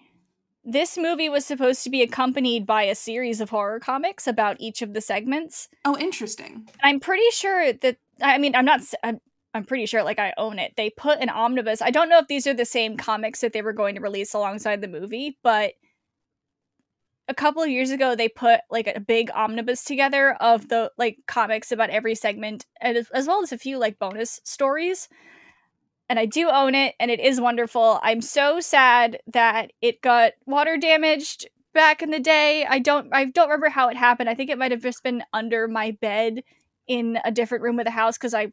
this 0.63 0.97
movie 0.97 1.29
was 1.29 1.45
supposed 1.45 1.83
to 1.83 1.89
be 1.89 2.03
accompanied 2.03 2.65
by 2.65 2.83
a 2.83 2.95
series 2.95 3.41
of 3.41 3.49
horror 3.49 3.79
comics 3.79 4.27
about 4.27 4.57
each 4.59 4.81
of 4.81 4.93
the 4.93 5.01
segments. 5.01 5.67
Oh, 5.83 5.97
interesting. 5.97 6.69
I'm 6.83 6.99
pretty 6.99 7.29
sure 7.31 7.73
that 7.73 7.97
I 8.21 8.37
mean 8.37 8.55
I'm 8.55 8.65
not 8.65 8.81
I'm, 9.03 9.19
I'm 9.53 9.65
pretty 9.65 9.85
sure 9.85 10.03
like 10.03 10.19
I 10.19 10.33
own 10.37 10.59
it. 10.59 10.73
They 10.75 10.89
put 10.89 11.19
an 11.19 11.29
omnibus. 11.29 11.81
I 11.81 11.91
don't 11.91 12.09
know 12.09 12.19
if 12.19 12.27
these 12.27 12.47
are 12.47 12.53
the 12.53 12.65
same 12.65 12.97
comics 12.97 13.41
that 13.41 13.53
they 13.53 13.61
were 13.61 13.73
going 13.73 13.95
to 13.95 14.01
release 14.01 14.33
alongside 14.33 14.81
the 14.81 14.87
movie, 14.87 15.37
but 15.43 15.73
a 17.27 17.33
couple 17.33 17.61
of 17.61 17.69
years 17.69 17.91
ago 17.91 18.15
they 18.15 18.27
put 18.27 18.61
like 18.69 18.87
a 18.87 18.99
big 18.99 19.29
omnibus 19.33 19.83
together 19.83 20.33
of 20.41 20.67
the 20.69 20.91
like 20.97 21.17
comics 21.27 21.71
about 21.71 21.89
every 21.89 22.15
segment 22.15 22.65
and 22.81 22.97
as 23.13 23.27
well 23.27 23.41
as 23.41 23.51
a 23.51 23.57
few 23.57 23.77
like 23.77 23.99
bonus 23.99 24.39
stories. 24.43 25.07
And 26.09 26.19
I 26.19 26.25
do 26.25 26.49
own 26.49 26.75
it 26.75 26.95
and 26.99 27.09
it 27.09 27.19
is 27.19 27.39
wonderful. 27.39 27.99
I'm 28.03 28.21
so 28.21 28.59
sad 28.59 29.19
that 29.27 29.71
it 29.81 30.01
got 30.01 30.33
water 30.45 30.77
damaged 30.77 31.47
back 31.73 32.01
in 32.01 32.11
the 32.11 32.19
day. 32.19 32.65
I 32.65 32.79
don't 32.79 33.07
I 33.13 33.25
don't 33.25 33.49
remember 33.49 33.69
how 33.69 33.87
it 33.89 33.97
happened. 33.97 34.29
I 34.29 34.35
think 34.35 34.49
it 34.49 34.57
might 34.57 34.71
have 34.71 34.81
just 34.81 35.03
been 35.03 35.23
under 35.31 35.67
my 35.67 35.91
bed 35.91 36.43
in 36.87 37.19
a 37.23 37.31
different 37.31 37.63
room 37.63 37.79
of 37.79 37.85
the 37.85 37.91
house 37.91 38.17
because 38.17 38.33
I 38.33 38.51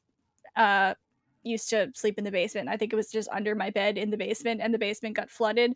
uh 0.57 0.95
used 1.43 1.71
to 1.71 1.90
sleep 1.95 2.19
in 2.19 2.25
the 2.25 2.31
basement. 2.31 2.69
I 2.69 2.77
think 2.77 2.93
it 2.93 2.97
was 2.97 3.11
just 3.11 3.29
under 3.31 3.55
my 3.55 3.71
bed 3.71 3.97
in 3.97 4.11
the 4.11 4.16
basement 4.16 4.61
and 4.62 4.75
the 4.75 4.79
basement 4.79 5.16
got 5.16 5.31
flooded. 5.31 5.73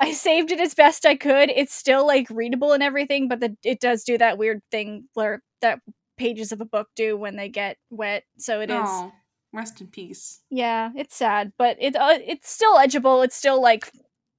I 0.00 0.12
saved 0.12 0.50
it 0.50 0.60
as 0.60 0.74
best 0.74 1.06
I 1.06 1.16
could. 1.16 1.50
It's 1.50 1.74
still 1.74 2.06
like 2.06 2.28
readable 2.30 2.72
and 2.72 2.82
everything, 2.82 3.28
but 3.28 3.40
the, 3.40 3.56
it 3.64 3.80
does 3.80 4.04
do 4.04 4.18
that 4.18 4.38
weird 4.38 4.60
thing 4.70 5.08
where 5.14 5.42
that 5.60 5.80
pages 6.16 6.52
of 6.52 6.60
a 6.60 6.64
book 6.64 6.88
do 6.96 7.16
when 7.16 7.36
they 7.36 7.48
get 7.48 7.78
wet. 7.90 8.24
So 8.38 8.60
it 8.60 8.70
is 8.70 8.76
Oh, 8.76 9.12
rest 9.52 9.80
in 9.80 9.86
peace. 9.88 10.40
yeah, 10.50 10.90
it's 10.96 11.16
sad, 11.16 11.52
but 11.58 11.76
it 11.80 11.96
uh, 11.96 12.18
it's 12.24 12.50
still 12.50 12.74
legible. 12.74 13.22
It's 13.22 13.36
still 13.36 13.60
like 13.62 13.90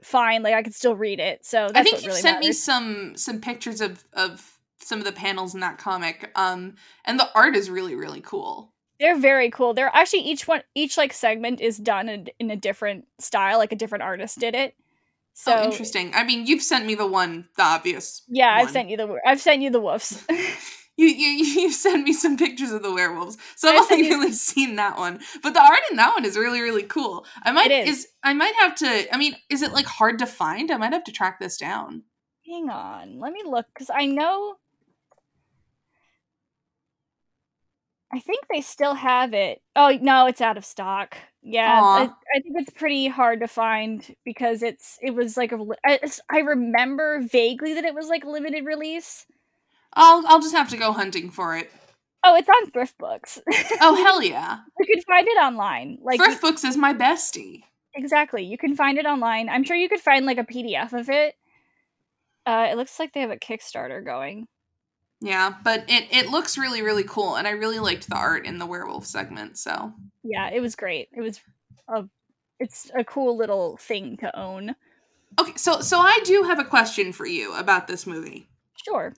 fine. 0.03 0.43
Like 0.43 0.53
I 0.55 0.63
can 0.63 0.73
still 0.73 0.95
read 0.95 1.19
it. 1.19 1.45
So 1.45 1.67
that's 1.67 1.79
I 1.79 1.83
think 1.83 2.03
you 2.03 2.09
really 2.09 2.21
sent 2.21 2.39
me 2.39 2.51
some 2.53 3.15
some 3.15 3.39
pictures 3.41 3.81
of 3.81 4.03
of 4.13 4.58
some 4.79 4.99
of 4.99 5.05
the 5.05 5.11
panels 5.11 5.53
in 5.53 5.59
that 5.61 5.77
comic. 5.77 6.31
Um, 6.35 6.75
and 7.05 7.19
the 7.19 7.29
art 7.35 7.55
is 7.55 7.69
really 7.69 7.95
really 7.95 8.21
cool. 8.21 8.73
They're 8.99 9.17
very 9.17 9.49
cool. 9.49 9.73
They're 9.73 9.91
actually 9.93 10.21
each 10.21 10.47
one 10.47 10.63
each 10.75 10.97
like 10.97 11.13
segment 11.13 11.61
is 11.61 11.77
done 11.77 12.09
in, 12.09 12.27
in 12.39 12.51
a 12.51 12.55
different 12.55 13.07
style, 13.19 13.57
like 13.57 13.71
a 13.71 13.77
different 13.77 14.03
artist 14.03 14.39
did 14.39 14.55
it. 14.55 14.75
So 15.33 15.55
oh, 15.55 15.63
interesting. 15.63 16.11
I 16.13 16.25
mean, 16.25 16.45
you've 16.45 16.61
sent 16.61 16.85
me 16.85 16.95
the 16.95 17.07
one, 17.07 17.47
the 17.55 17.63
obvious. 17.63 18.23
One. 18.27 18.35
Yeah, 18.35 18.53
I've 18.53 18.71
sent 18.71 18.89
you 18.89 18.97
the 18.97 19.19
I've 19.25 19.39
sent 19.39 19.61
you 19.61 19.69
the 19.69 19.81
woofs. 19.81 20.25
You, 20.99 21.07
you 21.07 21.61
you 21.61 21.71
sent 21.85 22.03
me 22.03 22.11
some 22.11 22.35
pictures 22.35 22.71
of 22.71 22.83
the 22.83 22.93
werewolves, 22.93 23.37
so 23.55 23.69
I've 23.69 23.83
I've 23.83 23.91
only 23.93 24.09
really 24.09 24.31
seen 24.33 24.75
that 24.75 24.97
one. 24.97 25.21
But 25.41 25.53
the 25.53 25.61
art 25.61 25.79
in 25.89 25.95
that 25.95 26.13
one 26.13 26.25
is 26.25 26.35
really 26.37 26.59
really 26.59 26.83
cool. 26.83 27.25
I 27.41 27.53
might 27.53 27.71
It 27.71 27.87
is. 27.87 28.09
I 28.21 28.33
might 28.33 28.53
have 28.55 28.75
to. 28.75 29.15
I 29.15 29.17
mean, 29.17 29.37
is 29.49 29.61
it 29.61 29.71
like 29.71 29.85
hard 29.85 30.19
to 30.19 30.25
find? 30.25 30.69
I 30.69 30.75
might 30.75 30.91
have 30.91 31.05
to 31.05 31.13
track 31.13 31.39
this 31.39 31.55
down. 31.55 32.03
Hang 32.45 32.69
on, 32.69 33.17
let 33.17 33.31
me 33.31 33.43
look 33.45 33.67
because 33.73 33.89
I 33.89 34.07
know. 34.07 34.57
I 38.11 38.19
think 38.19 38.45
they 38.49 38.61
still 38.61 38.95
have 38.95 39.33
it. 39.33 39.61
Oh 39.75 39.97
no, 40.01 40.25
it's 40.25 40.41
out 40.41 40.57
of 40.57 40.65
stock. 40.65 41.17
Yeah. 41.43 41.81
I, 41.81 42.03
I 42.03 42.39
think 42.41 42.55
it's 42.57 42.71
pretty 42.71 43.07
hard 43.07 43.39
to 43.41 43.47
find 43.47 44.15
because 44.25 44.63
it's 44.63 44.97
it 45.01 45.11
was 45.11 45.37
like 45.37 45.51
a 45.51 45.59
I, 45.85 45.99
I 46.29 46.39
remember 46.39 47.21
vaguely 47.21 47.75
that 47.75 47.85
it 47.85 47.93
was 47.93 48.07
like 48.07 48.25
limited 48.25 48.65
release. 48.65 49.25
I'll 49.93 50.25
I'll 50.27 50.41
just 50.41 50.55
have 50.55 50.69
to 50.69 50.77
go 50.77 50.91
hunting 50.91 51.29
for 51.29 51.55
it. 51.55 51.71
Oh, 52.23 52.35
it's 52.35 52.49
on 52.49 52.71
Thrift 52.71 52.97
Books. 52.97 53.39
Oh 53.79 53.95
hell 54.03 54.21
yeah! 54.21 54.59
you 54.79 54.85
can 54.85 55.01
find 55.03 55.27
it 55.27 55.37
online. 55.37 55.99
Like 56.01 56.19
Thrift 56.19 56.41
Books 56.41 56.63
is 56.63 56.75
my 56.75 56.93
bestie. 56.93 57.63
exactly, 57.93 58.43
you 58.43 58.57
can 58.57 58.75
find 58.75 58.97
it 58.97 59.05
online. 59.05 59.49
I'm 59.49 59.63
sure 59.63 59.77
you 59.77 59.87
could 59.87 60.01
find 60.01 60.25
like 60.25 60.37
a 60.37 60.43
PDF 60.43 60.93
of 60.93 61.09
it. 61.09 61.35
Uh, 62.45 62.67
it 62.71 62.75
looks 62.77 62.99
like 62.99 63.13
they 63.13 63.21
have 63.21 63.31
a 63.31 63.37
Kickstarter 63.37 64.03
going. 64.03 64.47
Yeah, 65.21 65.53
but 65.63 65.83
it 65.87 66.07
it 66.11 66.29
looks 66.29 66.57
really 66.57 66.81
really 66.81 67.03
cool, 67.03 67.35
and 67.35 67.47
I 67.47 67.51
really 67.51 67.79
liked 67.79 68.09
the 68.09 68.15
art 68.15 68.45
in 68.45 68.57
the 68.57 68.65
werewolf 68.65 69.05
segment. 69.05 69.57
So 69.57 69.93
yeah 70.23 70.49
it 70.49 70.59
was 70.59 70.75
great 70.75 71.09
it 71.13 71.21
was 71.21 71.39
a 71.87 72.05
it's 72.59 72.91
a 72.95 73.03
cool 73.03 73.37
little 73.37 73.77
thing 73.77 74.17
to 74.17 74.37
own 74.37 74.75
okay, 75.39 75.53
so 75.55 75.79
so 75.81 75.99
I 75.99 76.19
do 76.23 76.43
have 76.43 76.59
a 76.59 76.65
question 76.65 77.13
for 77.13 77.25
you 77.25 77.53
about 77.55 77.87
this 77.87 78.05
movie. 78.05 78.49
sure 78.85 79.13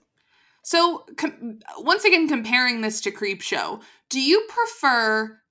So, 0.62 1.04
com- 1.16 1.58
once 1.78 2.04
again, 2.04 2.28
comparing 2.28 2.82
this 2.82 3.00
to 3.02 3.10
Creepshow, 3.10 3.82
do 4.08 4.20
you 4.20 4.46
prefer 4.48 5.41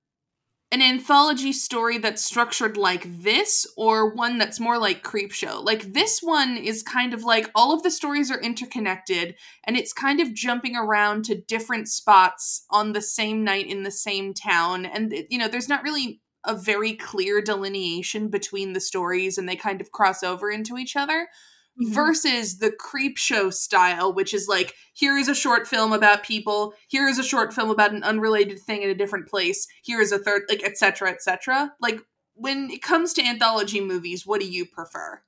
an 0.72 0.82
anthology 0.82 1.52
story 1.52 1.98
that's 1.98 2.24
structured 2.24 2.76
like 2.76 3.04
this 3.22 3.66
or 3.76 4.12
one 4.14 4.38
that's 4.38 4.58
more 4.58 4.78
like 4.78 5.04
Creepshow? 5.04 5.62
Like, 5.62 5.92
this 5.92 6.20
one 6.20 6.56
is 6.56 6.82
kind 6.82 7.14
of 7.14 7.22
like 7.22 7.50
all 7.54 7.72
of 7.72 7.82
the 7.82 7.90
stories 7.90 8.30
are 8.30 8.40
interconnected 8.40 9.36
and 9.64 9.76
it's 9.76 9.92
kind 9.92 10.18
of 10.18 10.34
jumping 10.34 10.74
around 10.74 11.24
to 11.26 11.40
different 11.40 11.88
spots 11.88 12.64
on 12.70 12.92
the 12.92 13.02
same 13.02 13.44
night 13.44 13.66
in 13.66 13.82
the 13.82 13.90
same 13.90 14.34
town. 14.34 14.86
And, 14.86 15.14
you 15.28 15.38
know, 15.38 15.46
there's 15.46 15.68
not 15.68 15.84
really 15.84 16.22
a 16.44 16.56
very 16.56 16.94
clear 16.94 17.40
delineation 17.40 18.28
between 18.28 18.72
the 18.72 18.80
stories 18.80 19.38
and 19.38 19.48
they 19.48 19.56
kind 19.56 19.80
of 19.80 19.92
cross 19.92 20.22
over 20.22 20.50
into 20.50 20.76
each 20.76 20.96
other 20.96 21.28
Mm-hmm. 21.80 21.94
versus 21.94 22.58
the 22.58 22.70
Creepshow 22.70 23.50
style 23.50 24.12
which 24.12 24.34
is 24.34 24.46
like 24.46 24.74
here 24.92 25.16
is 25.16 25.26
a 25.26 25.34
short 25.34 25.66
film 25.66 25.94
about 25.94 26.22
people 26.22 26.74
here 26.86 27.08
is 27.08 27.18
a 27.18 27.24
short 27.24 27.54
film 27.54 27.70
about 27.70 27.92
an 27.92 28.04
unrelated 28.04 28.58
thing 28.58 28.82
in 28.82 28.90
a 28.90 28.94
different 28.94 29.26
place 29.26 29.66
here 29.82 29.98
is 29.98 30.12
a 30.12 30.18
third 30.18 30.42
like 30.50 30.62
etc 30.62 31.08
etc 31.08 31.72
like 31.80 31.98
when 32.34 32.70
it 32.70 32.82
comes 32.82 33.14
to 33.14 33.22
anthology 33.22 33.80
movies 33.80 34.26
what 34.26 34.40
do 34.40 34.46
you 34.46 34.66
prefer? 34.66 35.22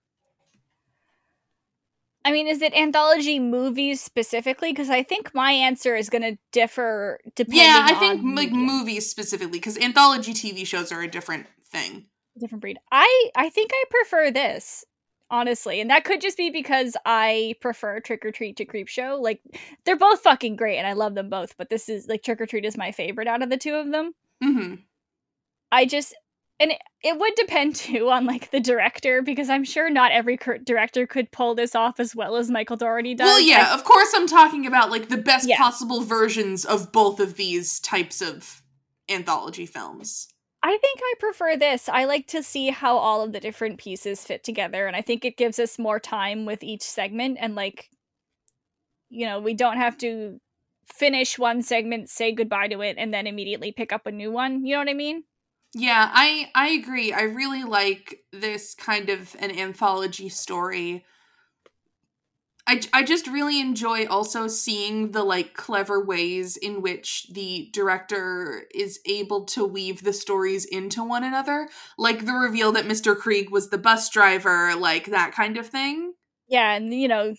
I 2.26 2.32
mean 2.32 2.47
is 2.47 2.61
it 2.61 2.74
anthology 2.74 3.38
movies 3.38 4.03
specifically? 4.03 4.70
Because 4.70 4.90
i 4.90 5.03
think 5.03 5.34
my 5.34 5.51
answer 5.51 5.97
is 5.97 6.11
going 6.11 6.22
to 6.22 6.36
differ 6.53 7.20
depending 7.36 7.64
yeah 7.64 7.86
i 7.88 7.95
think 7.95 8.20
like 8.36 8.53
movies 8.53 9.09
specifically 9.11 9.59
because 9.59 9.78
anthology 9.78 10.34
tv 10.34 10.66
shows 10.66 10.92
are 10.92 11.01
a 11.01 11.09
different 11.09 11.47
thing. 11.70 12.05
Different 12.38 12.61
breed. 12.61 12.78
I 12.92 13.30
i 13.34 13.49
think 13.49 13.70
i 13.72 13.84
prefer 13.90 14.30
this 14.30 14.84
honestly 15.31 15.81
and 15.81 15.91
that 15.91 16.05
could 16.05 16.20
just 16.20 16.37
be 16.37 16.51
because 16.51 16.97
i 17.07 17.55
prefer 17.61 17.99
trick 18.01 18.25
or 18.25 18.31
treat 18.31 18.57
to 18.57 18.64
Creepshow 18.66 19.20
like 19.20 19.41
they're 19.85 19.97
both 19.97 20.20
fucking 20.20 20.55
great 20.57 20.77
and 20.79 20.87
i 20.87 20.93
love 20.93 21.14
them 21.14 21.31
both 21.31 21.57
but 21.57 21.70
this 21.70 21.89
is 21.89 22.07
like 22.09 22.22
trick 22.22 22.41
or 22.41 22.47
treat 22.47 22.64
is 22.64 22.77
my 22.77 22.93
favorite 22.93 23.27
out 23.27 23.43
of 23.43 23.51
the 23.51 23.57
two 23.57 23.75
of 23.75 23.91
them 23.91 24.12
hmm 24.43 24.75
I 25.72 25.87
just 25.87 26.14
and 26.61 26.70
it, 26.70 26.79
it 27.03 27.18
would 27.18 27.35
depend 27.35 27.75
too 27.87 28.11
on 28.11 28.27
like 28.27 28.51
the 28.53 28.61
director 28.61 29.22
because 29.22 29.49
I'm 29.51 29.64
sure 29.64 29.91
not 29.91 30.12
every 30.12 30.37
cur- 30.37 30.59
director 30.59 31.05
could 31.05 31.33
pull 31.33 31.57
this 31.57 31.75
off 31.75 31.99
as 31.99 32.14
well 32.14 32.37
as 32.37 32.49
Michael 32.49 32.77
Dougherty 32.77 33.14
does. 33.16 33.25
well 33.27 33.41
yeah 33.41 33.68
I- 33.70 33.75
of 33.75 33.83
course 33.83 34.12
i'm 34.14 34.29
talking 34.29 34.66
about 34.66 34.91
like 34.91 35.09
the 35.09 35.16
best 35.16 35.49
Yeah. 35.49 35.57
possible 35.59 36.03
versions 36.03 36.64
of 36.64 36.93
both 36.93 37.18
of 37.18 37.35
these 37.35 37.81
types 37.81 38.20
of 38.20 38.62
anthology 39.09 39.66
films 39.66 40.29
I 40.65 40.79
think 40.79 40.99
I 41.03 41.15
prefer 41.21 41.57
this. 41.57 41.89
I 41.89 42.05
like 42.07 42.27
to 42.29 42.43
see 42.43 42.71
how 42.71 42.97
all 42.97 43.21
of 43.23 43.33
the 43.33 43.39
different 43.41 43.79
pieces 43.79 44.25
fit 44.25 44.43
together, 44.43 44.87
and 44.87 44.97
I 44.97 45.03
think 45.03 45.25
it 45.25 45.37
gives 45.37 45.59
us 45.59 45.79
more 45.79 46.01
time 46.01 46.47
with 46.47 46.65
each 46.65 46.83
segment. 46.83 47.37
And, 47.41 47.55
like, 47.55 47.91
you 49.11 49.27
know, 49.27 49.41
we 49.41 49.55
don't 49.55 49.77
have 49.77 49.97
to 49.99 50.41
finish 50.87 51.39
one 51.39 51.62
segment, 51.62 52.11
say 52.11 52.33
goodbye 52.33 52.69
to 52.69 52.83
it, 52.83 52.97
and 52.99 53.12
then 53.12 53.27
immediately 53.27 53.73
pick 53.73 53.93
up 53.93 54.07
a 54.07 54.12
new 54.12 54.31
one. 54.31 54.65
You 54.65 54.75
know 54.75 54.81
what 54.81 54.89
I 54.89 54.95
mean? 54.95 55.25
Yeah, 55.75 56.09
I 56.12 56.51
I 56.55 56.69
agree. 56.71 57.12
I 57.12 57.23
really 57.23 57.65
like 57.65 58.25
this 58.33 58.75
kind 58.75 59.09
of 59.11 59.35
an 59.41 59.51
anthology 59.59 60.29
story. 60.29 61.05
I, 62.67 62.81
I 62.93 63.03
just 63.03 63.27
really 63.27 63.61
enjoy 63.61 64.07
also 64.07 64.49
seeing 64.49 65.11
the 65.12 65.23
like 65.23 65.55
clever 65.55 66.03
ways 66.03 66.57
in 66.57 66.81
which 66.81 67.27
the 67.31 67.69
director 67.73 68.65
is 68.75 69.01
able 69.07 69.45
to 69.47 69.65
weave 69.65 70.03
the 70.03 70.12
stories 70.15 70.65
into 70.65 71.03
one 71.05 71.25
another 71.25 71.69
like 71.99 72.25
the 72.25 72.33
reveal 72.33 72.73
that 72.73 72.87
mr 72.87 73.15
kreeg 73.17 73.51
was 73.51 73.69
the 73.71 73.79
bus 73.79 74.09
driver 74.09 74.75
like 74.77 75.07
that 75.07 75.33
kind 75.33 75.57
of 75.59 75.67
thing 75.67 76.15
Yeah, 76.49 76.75
and 76.75 76.93
you 76.93 77.09
know, 77.09 77.35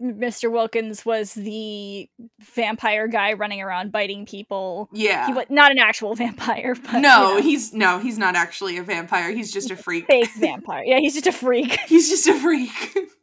Mr. 0.00 0.50
Wilkins 0.50 1.04
was 1.04 1.34
the 1.34 2.08
vampire 2.40 3.06
guy 3.06 3.34
running 3.34 3.60
around 3.60 3.92
biting 3.92 4.24
people. 4.24 4.88
yeah 4.92 5.26
He 5.26 5.34
was 5.34 5.44
not 5.50 5.70
an 5.70 5.78
actual 5.78 6.14
vampire, 6.24 6.74
but 6.74 6.94
you 6.94 7.00
no 7.00 7.34
know, 7.34 7.42
he's 7.42 7.74
no 7.74 7.98
he's 7.98 8.16
not 8.18 8.34
actually 8.34 8.78
a 8.78 8.82
vampire 8.82 9.30
he's 9.30 9.52
just 9.52 9.70
a 9.70 9.76
freak 9.76 10.06
fake 10.06 10.30
vampire. 10.38 10.84
Yeah, 10.84 10.98
he's 11.00 11.14
just 11.14 11.26
a 11.26 11.32
freak, 11.32 11.78
he's 11.86 12.08
just 12.08 12.26
a 12.28 12.34
freak 12.34 12.96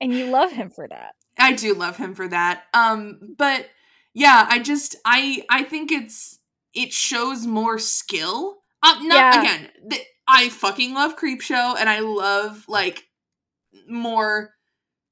and 0.00 0.12
you 0.12 0.26
love 0.26 0.52
him 0.52 0.70
for 0.70 0.86
that. 0.88 1.14
I 1.38 1.52
do 1.52 1.74
love 1.74 1.96
him 1.96 2.14
for 2.14 2.28
that. 2.28 2.64
Um, 2.74 3.34
but 3.36 3.66
yeah, 4.14 4.46
I 4.48 4.58
just 4.60 4.96
I 5.04 5.44
I 5.50 5.62
think 5.64 5.90
it's 5.92 6.38
it 6.74 6.92
shows 6.92 7.46
more 7.46 7.78
skill. 7.78 8.58
Um, 8.82 9.08
not 9.08 9.16
Yeah. 9.34 9.40
again. 9.40 9.70
Th- 9.90 10.06
I 10.26 10.48
fucking 10.48 10.94
love 10.94 11.16
Creepshow, 11.16 11.76
and 11.78 11.88
I 11.88 12.00
love 12.00 12.64
like 12.68 13.04
more 13.88 14.54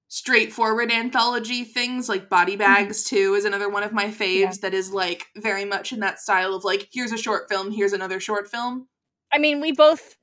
straightforward 0.09 0.93
anthology 0.93 1.65
things 1.65 2.07
like 2.09 2.29
Body 2.29 2.55
Bags 2.55 3.03
too 3.05 3.35
is 3.35 3.47
another 3.47 3.69
one 3.69 3.83
of 3.83 3.93
my 3.93 4.07
faves 4.07 4.13
Mm-hmm. 4.13 4.41
Yeah. 4.41 4.53
that 4.63 4.75
is 4.75 4.93
like 4.93 5.27
very 5.37 5.65
much 5.65 5.93
in 5.93 6.01
that 6.01 6.21
style 6.21 6.55
of 6.55 6.65
like 6.65 6.89
here's 6.93 7.13
a 7.13 7.17
short 7.19 7.49
film, 7.49 7.71
here's 7.73 7.93
another 7.95 8.21
short 8.21 8.49
film. 8.51 8.89
I 9.33 9.39
mean, 9.39 9.61
we 9.61 9.73
both. 9.73 10.17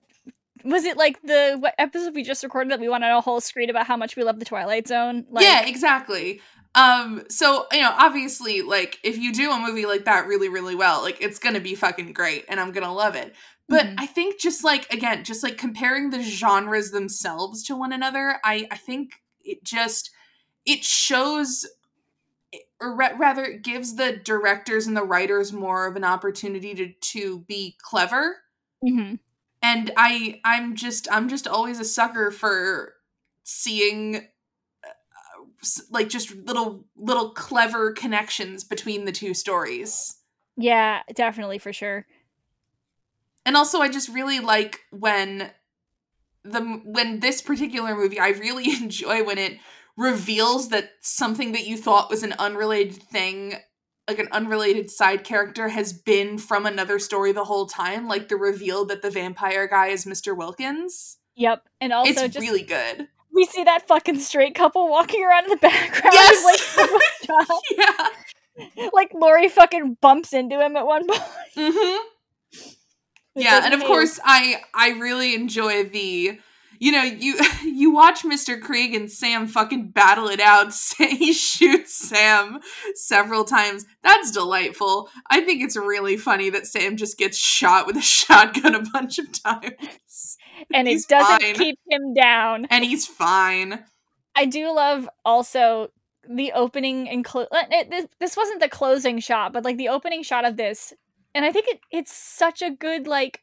Was 0.63 0.85
it 0.85 0.97
like 0.97 1.21
the 1.21 1.57
what 1.59 1.73
episode 1.77 2.15
we 2.15 2.23
just 2.23 2.43
recorded 2.43 2.71
that 2.71 2.79
we 2.79 2.89
went 2.89 3.03
on 3.03 3.11
a 3.11 3.21
whole 3.21 3.41
screen 3.41 3.69
about 3.69 3.87
how 3.87 3.97
much 3.97 4.15
we 4.15 4.23
love 4.23 4.39
the 4.39 4.45
Twilight 4.45 4.87
Zone? 4.87 5.25
Like, 5.29 5.43
yeah, 5.45 5.65
exactly. 5.65 6.41
Um, 6.75 7.23
so 7.29 7.65
you 7.71 7.81
know, 7.81 7.93
obviously, 7.97 8.61
like 8.61 8.99
if 9.03 9.17
you 9.17 9.33
do 9.33 9.51
a 9.51 9.59
movie 9.59 9.85
like 9.85 10.05
that 10.05 10.27
really, 10.27 10.49
really 10.49 10.75
well, 10.75 11.01
like 11.01 11.21
it's 11.21 11.39
gonna 11.39 11.59
be 11.59 11.75
fucking 11.75 12.13
great, 12.13 12.45
and 12.49 12.59
I'm 12.59 12.71
gonna 12.71 12.93
love 12.93 13.15
it. 13.15 13.33
But 13.67 13.85
Mhm. 13.85 13.95
I 13.99 14.05
think 14.05 14.39
just 14.39 14.63
like 14.63 14.91
again, 14.93 15.23
just 15.23 15.43
like 15.43 15.57
comparing 15.57 16.09
the 16.09 16.21
genres 16.21 16.91
themselves 16.91 17.63
to 17.65 17.75
one 17.75 17.91
another, 17.93 18.39
I 18.43 18.67
I 18.71 18.77
think 18.77 19.13
it 19.43 19.63
just 19.63 20.11
it 20.65 20.83
shows 20.83 21.65
or 22.81 22.95
ra- 22.95 23.15
rather 23.17 23.43
it 23.45 23.61
gives 23.63 23.95
the 23.95 24.13
directors 24.17 24.87
and 24.87 24.95
the 24.97 25.03
writers 25.03 25.51
more 25.53 25.85
of 25.87 25.95
an 25.95 26.03
opportunity 26.03 26.73
to 26.75 26.93
to 26.93 27.39
be 27.47 27.77
clever 27.81 28.37
Mhm. 28.83 29.19
And 29.61 29.91
i 29.97 30.39
i'm 30.45 30.75
just 30.75 31.07
i'm 31.11 31.27
just 31.27 31.47
always 31.47 31.79
a 31.79 31.85
sucker 31.85 32.31
for 32.31 32.93
seeing 33.43 34.17
uh, 34.85 35.69
like 35.89 36.09
just 36.09 36.33
little 36.35 36.85
little 36.95 37.31
clever 37.31 37.91
connections 37.91 38.63
between 38.63 39.05
the 39.05 39.11
two 39.11 39.33
stories 39.33 40.15
yeah, 40.61 41.03
definitely 41.15 41.57
for 41.57 41.71
sure. 41.71 42.05
and 43.45 43.55
also 43.55 43.79
i 43.79 43.89
just 43.89 44.09
really 44.09 44.39
like 44.39 44.81
when 44.91 45.51
the 46.43 46.61
when 46.85 47.19
this 47.19 47.41
particular 47.41 47.95
movie 47.95 48.19
i 48.19 48.29
really 48.29 48.71
enjoy 48.81 49.23
when 49.23 49.37
it 49.37 49.57
reveals 49.97 50.69
that 50.69 50.91
something 51.01 51.51
that 51.51 51.67
you 51.67 51.75
thought 51.75 52.09
was 52.09 52.23
an 52.23 52.33
unrelated 52.39 52.95
thing 52.95 53.55
like 54.09 54.19
an 54.19 54.27
unrelated 54.31 54.89
side 54.89 55.23
character 55.23 55.69
has 55.69 55.93
been 55.93 56.39
from 56.39 56.65
another 56.65 56.97
story 56.97 57.31
the 57.31 57.43
whole 57.43 57.67
time 57.67 58.07
like 58.07 58.27
the 58.27 58.35
reveal 58.35 58.83
that 58.85 59.03
the 59.03 59.11
vampire 59.11 59.67
guy 59.67 59.87
is 59.87 60.05
mr 60.05 60.35
wilkins 60.35 61.17
Yep, 61.35 61.69
and 61.79 61.93
also 61.93 62.09
it's 62.11 62.33
just 62.33 62.39
really 62.39 62.63
good 62.63 63.07
we 63.33 63.45
see 63.45 63.63
that 63.63 63.87
fucking 63.87 64.19
straight 64.19 64.55
couple 64.55 64.89
walking 64.89 65.23
around 65.23 65.43
in 65.45 65.51
the 65.51 65.57
background. 65.57 66.13
Yes! 66.13 66.75
Like, 67.29 67.47
yeah 67.77 68.07
like 68.91 69.11
Lori 69.13 69.47
fucking 69.47 69.97
bumps 70.01 70.33
into 70.33 70.59
him 70.59 70.75
at 70.75 70.85
one 70.85 71.07
point. 71.07 71.21
hmm 71.55 71.97
yeah 73.35 73.61
and 73.63 73.73
of 73.73 73.83
course 73.83 74.19
i 74.25 74.61
i 74.73 74.89
really 74.91 75.35
enjoy 75.35 75.83
the 75.83 76.39
you 76.79 76.91
know 76.91 77.03
you 77.03 77.39
you 77.63 77.91
watch 77.91 78.23
mr 78.23 78.59
kreeg 78.59 78.95
and 78.95 79.11
sam 79.11 79.47
fucking 79.47 79.89
battle 79.89 80.27
it 80.27 80.39
out. 80.39 80.73
He 81.19 81.33
shoots 81.33 81.93
sam 81.93 82.59
several 82.95 83.43
times. 83.43 83.85
That's 84.03 84.31
delightful. 84.31 85.09
I 85.29 85.41
think 85.41 85.61
it's 85.61 85.75
really 85.75 86.17
funny 86.17 86.49
that 86.49 86.67
sam 86.67 86.97
just 86.97 87.17
gets 87.17 87.37
shot 87.37 87.85
with 87.87 87.97
a 87.97 88.01
shotgun 88.17 88.75
a 88.75 88.81
bunch 88.93 89.19
of 89.19 89.31
times. 89.31 90.37
And 90.73 90.87
it 90.87 91.07
doesn't 91.07 91.41
fine. 91.41 91.55
keep 91.55 91.79
him 91.89 92.13
down. 92.13 92.65
and 92.69 92.83
he's 92.83 93.05
fine. 93.05 93.83
I 94.35 94.45
do 94.45 94.73
love 94.73 95.09
also 95.25 95.89
the 96.29 96.51
opening 96.53 97.09
and 97.09 97.25
clo- 97.25 97.47
uh, 97.51 97.63
it, 97.71 97.89
this, 97.89 98.07
this 98.19 98.37
wasn't 98.37 98.61
the 98.61 98.69
closing 98.69 99.19
shot, 99.19 99.51
but 99.51 99.63
like 99.65 99.77
the 99.77 99.89
opening 99.89 100.23
shot 100.23 100.45
of 100.45 100.57
this, 100.57 100.93
and 101.33 101.43
I 101.43 101.51
think 101.51 101.67
it 101.67 101.79
it's 101.91 102.13
such 102.13 102.61
a 102.61 102.69
good 102.69 103.07
like 103.07 103.41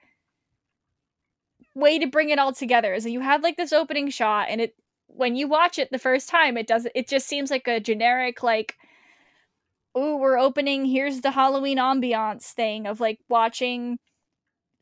way 1.76 1.98
to 2.00 2.06
bring 2.06 2.30
it 2.30 2.38
all 2.38 2.52
together. 2.52 2.94
Is 2.94 3.04
that 3.04 3.10
you 3.10 3.20
have 3.20 3.42
like 3.42 3.56
this 3.56 3.72
opening 3.72 4.10
shot, 4.10 4.48
and 4.50 4.60
it 4.60 4.74
when 5.06 5.36
you 5.36 5.46
watch 5.46 5.78
it 5.78 5.90
the 5.92 5.98
first 5.98 6.28
time, 6.28 6.56
it 6.56 6.66
doesn't 6.66 6.92
it 6.94 7.08
just 7.08 7.28
seems 7.28 7.50
like 7.50 7.68
a 7.68 7.80
generic 7.80 8.42
like. 8.42 8.76
Oh, 9.98 10.16
we're 10.16 10.38
opening. 10.38 10.84
Here's 10.84 11.22
the 11.22 11.30
Halloween 11.30 11.78
ambiance 11.78 12.52
thing 12.52 12.86
of 12.86 13.00
like 13.00 13.18
watching 13.30 13.98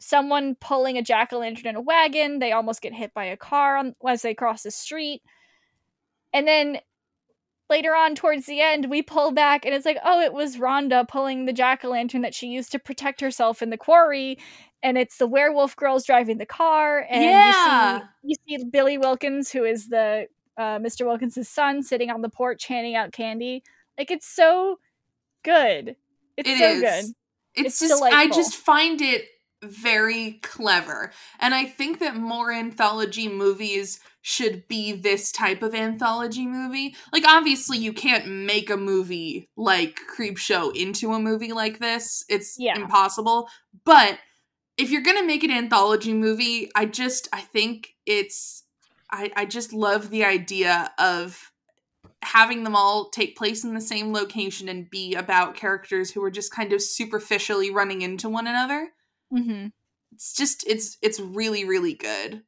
someone 0.01 0.57
pulling 0.61 0.99
a 0.99 1.03
jack 1.03 1.33
o' 1.33 1.39
lantern 1.39 1.69
in 1.69 1.77
a 1.77 1.81
wagon. 1.81 2.39
They 2.41 2.53
almost 2.53 2.83
get 2.83 2.93
hit 2.95 3.15
by 3.15 3.27
a 3.27 3.37
car 3.37 3.77
on, 3.77 3.95
as 4.07 4.23
they 4.23 4.35
cross 4.35 4.63
the 4.65 4.71
street. 4.71 5.23
And 6.33 6.49
then 6.49 6.79
later 7.71 7.95
on, 7.95 8.15
towards 8.15 8.47
the 8.47 8.61
end, 8.61 8.91
we 8.91 9.03
pull 9.03 9.31
back 9.31 9.65
and 9.65 9.75
it's 9.75 9.87
like, 9.87 9.99
oh, 10.05 10.21
it 10.21 10.33
was 10.33 10.57
Rhonda 10.57 11.09
pulling 11.09 11.47
the 11.47 11.53
jack 11.53 11.85
o' 11.85 11.91
lantern 11.91 12.23
that 12.23 12.35
she 12.35 12.49
used 12.49 12.73
to 12.73 12.79
protect 12.79 13.21
herself 13.21 13.63
in 13.63 13.71
the 13.71 13.79
quarry. 13.79 14.39
And 14.85 14.97
it's 14.99 15.17
the 15.17 15.27
werewolf 15.27 15.75
girls 15.75 16.05
driving 16.05 16.39
the 16.39 16.47
car. 16.47 17.07
And 17.11 17.23
Yeah. 17.25 17.95
you, 18.23 18.37
see, 18.37 18.37
you 18.49 18.59
see 18.61 18.65
Billy 18.71 18.99
Wilkins, 18.99 19.51
who 19.51 19.65
is 19.65 19.89
the 19.89 20.29
uh, 20.57 20.79
Mr. 20.79 21.07
Wilkins' 21.07 21.49
son, 21.49 21.83
sitting 21.83 22.11
on 22.11 22.23
the 22.23 22.29
porch 22.29 22.67
handing 22.67 22.95
out 22.95 23.11
candy. 23.11 23.65
Like, 23.99 24.11
it's 24.13 24.27
so 24.29 24.79
good. 25.43 25.97
It's 26.37 26.49
It 26.49 26.59
so 26.59 26.73
is. 26.75 26.81
good. 26.81 27.15
It's, 27.57 27.83
It's 27.83 27.91
just 27.91 28.03
I 28.03 28.29
just 28.29 28.57
find 28.57 29.01
it 29.01 29.27
very 29.63 30.41
clever. 30.43 31.13
And 31.41 31.55
I 31.55 31.65
think 31.65 32.01
that 32.01 32.17
more 32.17 32.53
anthology 32.53 33.29
movies 33.29 34.01
should 34.23 34.67
be 34.69 34.93
this 34.93 35.33
type 35.33 35.63
of 35.63 35.75
anthology 35.75 36.47
movie. 36.47 36.95
Like 37.13 37.25
obviously 37.27 37.79
you 37.79 37.93
can't 37.93 38.27
make 38.27 38.71
a 38.71 38.77
movie 38.77 39.49
like 39.57 39.99
Creepshow 40.15 40.75
into 40.77 41.13
a 41.13 41.21
movie 41.21 41.53
like 41.53 41.79
this. 41.79 42.25
It's 42.29 42.59
Yeah. 42.59 42.77
impossible. 42.77 43.49
But 43.85 44.19
if 44.77 44.91
you're 44.91 45.03
going 45.03 45.19
to 45.19 45.27
make 45.27 45.45
an 45.45 45.51
anthology 45.51 46.13
movie, 46.13 46.71
I 46.75 46.87
just 46.87 47.29
I 47.33 47.41
think 47.41 47.95
it's 48.07 48.65
I 49.11 49.31
I 49.37 49.45
just 49.45 49.73
love 49.73 50.11
the 50.11 50.25
idea 50.25 50.93
of 50.99 51.53
having 52.23 52.65
them 52.65 52.75
all 52.75 53.11
take 53.11 53.37
place 53.37 53.65
in 53.65 53.75
the 53.75 53.81
same 53.81 54.13
location 54.13 54.69
and 54.69 54.91
be 54.91 55.15
about 55.15 55.55
characters 55.55 56.11
who 56.11 56.23
are 56.25 56.31
just 56.31 56.53
kind 56.53 56.73
of 56.73 56.83
superficially 56.83 57.71
running 57.71 58.03
into 58.03 58.29
one 58.29 58.47
another. 58.47 58.91
hmm 59.31 59.67
It's 60.13 60.35
just 60.35 60.67
it's 60.67 60.97
it's 61.03 61.21
really 61.21 61.65
really 61.65 61.95
good. 61.95 62.43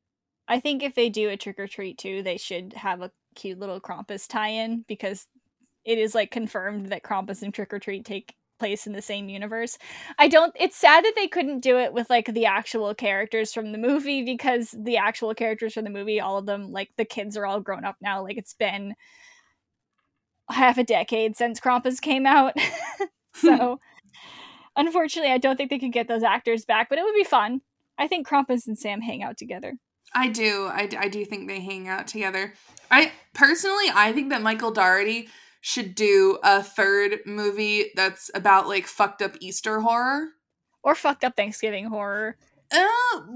I 0.48 0.60
think 0.60 0.82
if 0.82 0.94
they 0.94 1.08
do 1.08 1.28
a 1.28 1.36
trick 1.36 1.58
or 1.58 1.66
treat 1.66 1.98
too, 1.98 2.22
they 2.22 2.36
should 2.36 2.72
have 2.74 3.02
a 3.02 3.10
cute 3.34 3.58
little 3.58 3.80
Krampus 3.80 4.28
tie-in 4.28 4.84
because 4.86 5.26
it 5.84 5.98
is 5.98 6.14
like 6.14 6.30
confirmed 6.30 6.86
that 6.86 7.02
Krampus 7.02 7.42
and 7.42 7.52
Trick 7.52 7.72
or 7.72 7.78
Treat 7.78 8.04
take 8.04 8.34
place 8.58 8.86
in 8.86 8.92
the 8.92 9.02
same 9.02 9.28
universe. 9.28 9.78
I 10.18 10.28
don't 10.28 10.54
it's 10.58 10.76
sad 10.76 11.04
that 11.04 11.14
they 11.16 11.28
couldn't 11.28 11.60
do 11.60 11.78
it 11.78 11.92
with 11.92 12.10
like 12.10 12.26
the 12.26 12.46
actual 12.46 12.94
characters 12.94 13.52
from 13.52 13.72
the 13.72 13.78
movie 13.78 14.22
because 14.22 14.74
the 14.76 14.96
actual 14.96 15.34
characters 15.34 15.74
from 15.74 15.84
the 15.84 15.90
movie, 15.90 16.20
all 16.20 16.38
of 16.38 16.46
them, 16.46 16.72
like 16.72 16.90
the 16.96 17.04
kids 17.04 17.36
are 17.36 17.46
all 17.46 17.60
grown 17.60 17.84
up 17.84 17.96
now. 18.00 18.22
Like 18.22 18.36
it's 18.36 18.54
been 18.54 18.94
half 20.50 20.78
a 20.78 20.84
decade 20.84 21.36
since 21.36 21.60
Krampus 21.60 22.00
came 22.00 22.26
out. 22.26 22.54
so 23.34 23.80
unfortunately 24.76 25.32
I 25.32 25.38
don't 25.38 25.56
think 25.56 25.70
they 25.70 25.78
could 25.78 25.92
get 25.92 26.08
those 26.08 26.22
actors 26.22 26.64
back, 26.64 26.88
but 26.88 26.98
it 26.98 27.04
would 27.04 27.14
be 27.14 27.24
fun. 27.24 27.62
I 27.98 28.08
think 28.08 28.28
Krampus 28.28 28.66
and 28.66 28.78
Sam 28.78 29.00
hang 29.00 29.22
out 29.22 29.36
together. 29.38 29.74
I 30.14 30.28
do. 30.28 30.66
I, 30.66 30.88
I 30.98 31.08
do 31.08 31.24
think 31.24 31.48
they 31.48 31.60
hang 31.60 31.88
out 31.88 32.06
together. 32.06 32.54
I 32.90 33.12
personally 33.34 33.86
I 33.92 34.12
think 34.12 34.30
that 34.30 34.42
Michael 34.42 34.70
Dougherty 34.70 35.28
should 35.66 35.96
do 35.96 36.38
a 36.44 36.62
third 36.62 37.18
movie 37.26 37.90
that's 37.96 38.30
about 38.36 38.68
like 38.68 38.86
fucked 38.86 39.20
up 39.20 39.32
Easter 39.40 39.80
horror. 39.80 40.28
or 40.84 40.94
fucked 40.94 41.24
up 41.24 41.34
Thanksgiving 41.34 41.86
horror. 41.86 42.36
Uh, 42.72 42.86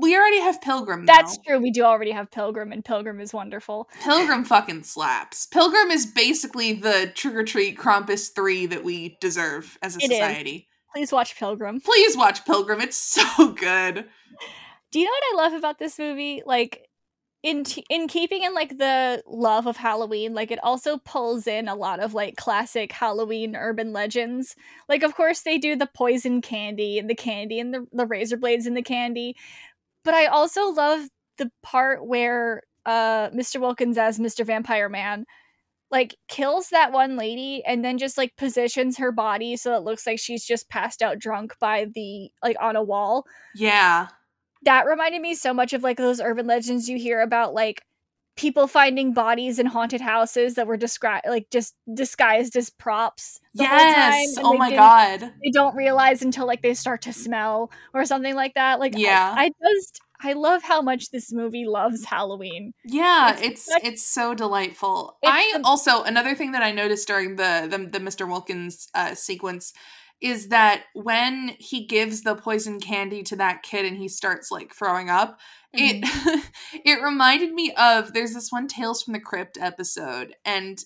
we 0.00 0.16
already 0.16 0.38
have 0.40 0.60
Pilgrim. 0.62 1.04
Now. 1.06 1.16
That's 1.16 1.38
true. 1.44 1.58
We 1.58 1.72
do 1.72 1.82
already 1.82 2.12
have 2.12 2.30
Pilgrim, 2.30 2.70
and 2.70 2.84
Pilgrim 2.84 3.20
is 3.20 3.32
wonderful. 3.32 3.88
Pilgrim 4.04 4.44
fucking 4.44 4.84
slaps. 4.84 5.46
Pilgrim 5.46 5.90
is 5.90 6.06
basically 6.06 6.72
the 6.74 7.10
Trick 7.16 7.34
or 7.34 7.42
Treat 7.44 7.76
Krampus 7.76 8.32
3 8.32 8.66
that 8.66 8.84
we 8.84 9.16
deserve 9.20 9.76
as 9.82 9.96
a 9.96 9.98
It 9.98 10.10
is. 10.12 10.18
society. 10.18 10.68
Please 10.94 11.10
watch 11.12 11.36
Pilgrim. 11.36 11.80
Please 11.80 12.16
watch 12.16 12.44
Pilgrim. 12.44 12.80
It's 12.80 12.96
so 12.96 13.52
good. 13.54 14.04
Do 14.92 14.98
you 15.00 15.04
know 15.04 15.10
what 15.12 15.24
I 15.40 15.42
love 15.48 15.52
about 15.58 15.78
this 15.80 15.98
movie? 15.98 16.42
Like 16.46 16.88
in 17.42 17.64
t- 17.64 17.84
in 17.88 18.06
keeping 18.06 18.42
in 18.42 18.54
like 18.54 18.76
the 18.76 19.22
love 19.26 19.66
of 19.66 19.76
Halloween, 19.76 20.34
like 20.34 20.50
it 20.50 20.62
also 20.62 20.98
pulls 20.98 21.46
in 21.46 21.68
a 21.68 21.74
lot 21.74 22.00
of 22.00 22.12
like 22.12 22.36
classic 22.36 22.92
Halloween 22.92 23.56
urban 23.56 23.92
legends. 23.92 24.54
Like 24.88 25.02
of 25.02 25.14
course 25.14 25.40
they 25.42 25.56
do 25.58 25.74
the 25.76 25.88
poison 25.94 26.42
candy 26.42 26.98
and 26.98 27.08
the 27.08 27.14
candy 27.14 27.58
and 27.58 27.72
the, 27.72 27.86
the 27.92 28.06
razor 28.06 28.36
blades 28.36 28.66
in 28.66 28.74
the 28.74 28.82
candy. 28.82 29.36
But 30.04 30.14
I 30.14 30.26
also 30.26 30.68
love 30.70 31.08
the 31.38 31.50
part 31.62 32.04
where 32.06 32.62
uh 32.86 33.30
Mr. 33.30 33.60
Wilkins 33.60 33.96
as 33.98 34.18
Mr. 34.18 34.44
Vampire 34.44 34.88
Man 34.88 35.24
like 35.90 36.16
kills 36.28 36.68
that 36.70 36.92
one 36.92 37.16
lady 37.16 37.62
and 37.66 37.84
then 37.84 37.98
just 37.98 38.16
like 38.16 38.36
positions 38.36 38.98
her 38.98 39.10
body 39.12 39.56
so 39.56 39.74
it 39.74 39.82
looks 39.82 40.06
like 40.06 40.18
she's 40.18 40.44
just 40.44 40.68
passed 40.68 41.02
out 41.02 41.18
drunk 41.18 41.54
by 41.60 41.86
the 41.94 42.30
like 42.42 42.56
on 42.60 42.76
a 42.76 42.82
wall 42.82 43.24
Yeah. 43.54 44.08
That 44.62 44.86
reminded 44.86 45.20
me 45.22 45.34
so 45.34 45.52
much 45.54 45.72
of 45.72 45.82
like 45.82 45.96
those 45.96 46.20
urban 46.20 46.46
legends 46.46 46.88
you 46.88 46.98
hear 46.98 47.20
about 47.20 47.54
like 47.54 47.82
people 48.36 48.66
finding 48.66 49.12
bodies 49.12 49.58
in 49.58 49.66
haunted 49.66 50.00
houses 50.00 50.54
that 50.54 50.66
were 50.66 50.76
described 50.76 51.26
like 51.28 51.50
just 51.50 51.74
disguised 51.92 52.56
as 52.56 52.70
props 52.70 53.40
the 53.54 53.66
whole 53.66 53.78
time, 53.78 53.86
Yes. 53.88 54.34
Oh 54.38 54.54
my 54.56 54.74
god. 54.74 55.20
they 55.42 55.50
don't 55.52 55.74
realize 55.76 56.22
until 56.22 56.46
like 56.46 56.62
they 56.62 56.72
start 56.74 57.02
to 57.02 57.12
smell 57.12 57.70
or 57.92 58.04
something 58.06 58.34
like 58.34 58.54
that 58.54 58.78
like 58.80 58.94
Yeah. 58.96 59.34
I, 59.36 59.50
just 59.60 60.00
i 60.22 60.32
love 60.34 60.62
how 60.62 60.80
much 60.80 61.10
this 61.10 61.32
movie 61.32 61.66
loves 61.66 62.04
halloween 62.04 62.72
Yeah, 62.84 63.36
It's 63.38 63.68
it's 63.68 63.84
it's 63.84 64.02
so 64.06 64.34
delightful. 64.34 65.18
It's 65.22 65.32
I 65.32 65.58
the- 65.58 65.66
also 65.66 66.02
another 66.04 66.34
thing 66.34 66.52
that 66.52 66.62
I 66.62 66.70
noticed 66.72 67.08
during 67.08 67.36
the 67.36 67.66
the, 67.70 67.78
the 67.78 67.98
Mr. 68.04 68.26
Wilkins 68.28 68.88
uh, 68.94 69.14
sequence 69.14 69.72
is 70.20 70.48
that 70.48 70.84
when 70.94 71.54
he 71.58 71.86
gives 71.86 72.22
the 72.22 72.34
poison 72.34 72.80
candy 72.80 73.22
to 73.24 73.36
that 73.36 73.62
kid 73.62 73.86
and 73.86 73.96
he 73.96 74.08
starts 74.08 74.50
like 74.50 74.74
throwing 74.74 75.08
up, 75.10 75.38
Mhm. 75.76 76.02
it 76.02 76.50
it 76.84 77.02
reminded 77.02 77.52
me 77.52 77.72
of 77.74 78.12
there's 78.12 78.34
this 78.34 78.50
one 78.52 78.66
Tales 78.68 79.02
from 79.02 79.12
the 79.14 79.20
Crypt 79.20 79.56
episode 79.60 80.34
and 80.44 80.78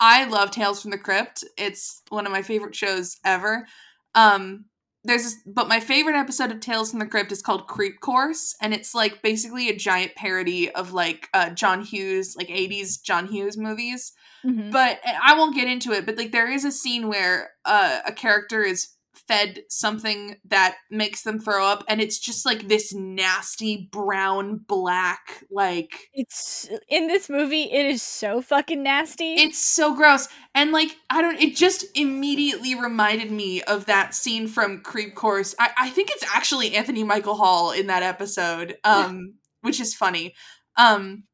I 0.00 0.24
love 0.24 0.50
Tales 0.52 0.80
from 0.82 0.92
the 0.92 0.98
Crypt. 0.98 1.44
It's 1.56 2.02
one 2.10 2.26
of 2.26 2.32
my 2.32 2.42
favorite 2.42 2.74
shows 2.76 3.16
ever. 3.24 3.66
Um 4.14 4.66
there's 5.04 5.22
this, 5.22 5.36
but 5.46 5.68
my 5.68 5.80
favorite 5.80 6.16
episode 6.16 6.50
of 6.50 6.60
Tales 6.60 6.90
from 6.90 6.98
the 7.00 7.06
Crypt 7.06 7.32
is 7.32 7.40
called 7.42 7.66
Creep 7.66 8.00
Course 8.00 8.54
and 8.60 8.74
it's 8.74 8.94
like 8.94 9.22
basically 9.22 9.68
a 9.68 9.76
giant 9.76 10.14
parody 10.16 10.70
of 10.70 10.92
like 10.92 11.28
uh 11.32 11.50
John 11.50 11.82
Hughes 11.82 12.34
like 12.36 12.48
80s 12.48 13.00
John 13.02 13.26
Hughes 13.28 13.56
movies 13.56 14.12
Mhm. 14.46 14.70
but 14.70 15.00
I 15.04 15.36
won't 15.36 15.56
get 15.56 15.66
into 15.66 15.90
it. 15.90 16.06
But 16.06 16.16
like, 16.16 16.30
there 16.30 16.48
is 16.48 16.64
a 16.64 16.70
scene 16.70 17.08
where 17.08 17.50
uh, 17.64 17.98
a 18.06 18.12
character 18.12 18.62
is 18.62 18.86
fed 19.26 19.62
something 19.68 20.36
that 20.46 20.76
makes 20.90 21.22
them 21.22 21.38
throw 21.38 21.66
up, 21.66 21.84
and 21.88 22.00
it's 22.00 22.18
just 22.18 22.46
like 22.46 22.68
this 22.68 22.94
nasty 22.94 23.88
brown 23.90 24.60
black. 24.66 25.44
Like 25.50 26.08
it's 26.12 26.68
in 26.88 27.08
this 27.08 27.28
movie 27.28 27.64
it 27.64 27.86
is 27.86 28.02
so 28.02 28.40
fucking 28.40 28.82
nasty 28.82 29.34
it's 29.34 29.58
so 29.58 29.94
gross, 29.94 30.28
and 30.54 30.72
like 30.72 30.96
I 31.10 31.22
don't. 31.22 31.40
It 31.40 31.56
just 31.56 31.84
immediately 31.94 32.74
reminded 32.74 33.30
me 33.30 33.62
of 33.62 33.86
that 33.86 34.14
scene 34.14 34.46
from 34.48 34.80
Creep 34.82 35.14
Course. 35.14 35.54
I, 35.58 35.70
I 35.78 35.90
think 35.90 36.10
it's 36.10 36.24
actually 36.34 36.74
Anthony 36.74 37.04
Michael 37.04 37.34
Hall 37.34 37.72
in 37.72 37.86
that 37.88 38.02
episode, 38.02 38.76
um, 38.84 39.34
which 39.62 39.80
is 39.80 39.94
funny. 39.94 40.34
Um, 40.76 41.24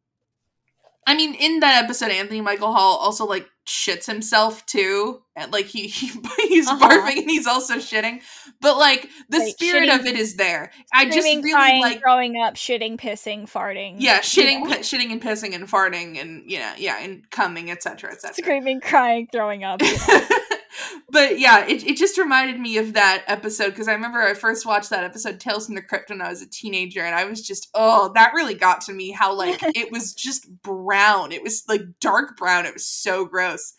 I 1.06 1.16
mean, 1.16 1.34
in 1.34 1.60
that 1.60 1.82
episode, 1.84 2.10
Anthony 2.10 2.40
Michael 2.40 2.72
Hall 2.72 2.96
also 2.98 3.26
like 3.26 3.48
shits 3.66 4.06
himself 4.06 4.64
too, 4.66 5.20
and 5.36 5.52
like 5.52 5.66
he, 5.66 5.88
he 5.88 6.10
he's 6.48 6.66
Uh-huh. 6.68 6.88
barfing 6.88 7.18
and 7.18 7.30
he's 7.30 7.46
also 7.46 7.76
shitting. 7.76 8.20
But 8.60 8.76
like 8.78 9.08
the 9.28 9.38
Like, 9.38 9.48
spirit 9.52 9.88
shitting- 9.88 10.00
of 10.00 10.06
it 10.06 10.16
is 10.16 10.36
there. 10.36 10.70
I 10.92 11.06
just 11.06 11.18
really 11.18 11.50
crying, 11.50 11.82
like 11.82 12.00
throwing 12.00 12.36
up 12.40 12.54
shitting 12.54 12.98
pissing 12.98 13.50
farting 13.50 13.96
yeah, 13.98 14.20
shitting, 14.20 14.64
pi- 14.66 14.78
shitting 14.78 15.10
and 15.12 15.20
pissing 15.22 15.54
and 15.54 15.68
farting 15.68 16.20
and 16.20 16.50
you 16.50 16.58
know, 16.58 16.72
yeah, 16.78 16.98
and 17.02 17.28
coming, 17.30 17.70
etc., 17.70 18.12
etc. 18.12 18.34
screaming 18.42 18.80
crying 18.80 19.28
throwing 19.32 19.64
up 19.64 19.82
you 19.82 19.96
know? 20.08 20.20
but 21.10 21.38
yeah, 21.38 21.66
it, 21.66 21.84
it 21.86 21.96
just 21.96 22.18
reminded 22.18 22.58
me 22.60 22.78
of 22.78 22.94
that 22.94 23.24
episode 23.26 23.70
because 23.70 23.88
I 23.88 23.92
remember 23.92 24.20
I 24.20 24.34
first 24.34 24.66
watched 24.66 24.90
that 24.90 25.04
episode 25.04 25.38
Tales 25.40 25.66
from 25.66 25.74
the 25.76 25.82
Crypt 25.82 26.10
when 26.10 26.20
I 26.20 26.28
was 26.28 26.42
a 26.42 26.48
teenager, 26.48 27.00
and 27.02 27.14
I 27.14 27.24
was 27.24 27.42
just 27.46 27.68
oh, 27.74 28.12
that 28.14 28.32
really 28.34 28.54
got 28.54 28.80
to 28.82 28.92
me. 28.92 29.10
How 29.10 29.32
like 29.34 29.60
it 29.76 29.92
was 29.92 30.14
just 30.14 30.48
brown. 30.62 31.32
It 31.32 31.42
was 31.42 31.64
like 31.68 31.82
dark 32.00 32.36
brown. 32.36 32.66
It 32.66 32.74
was 32.74 32.86
so 32.86 33.24
gross. 33.24 33.74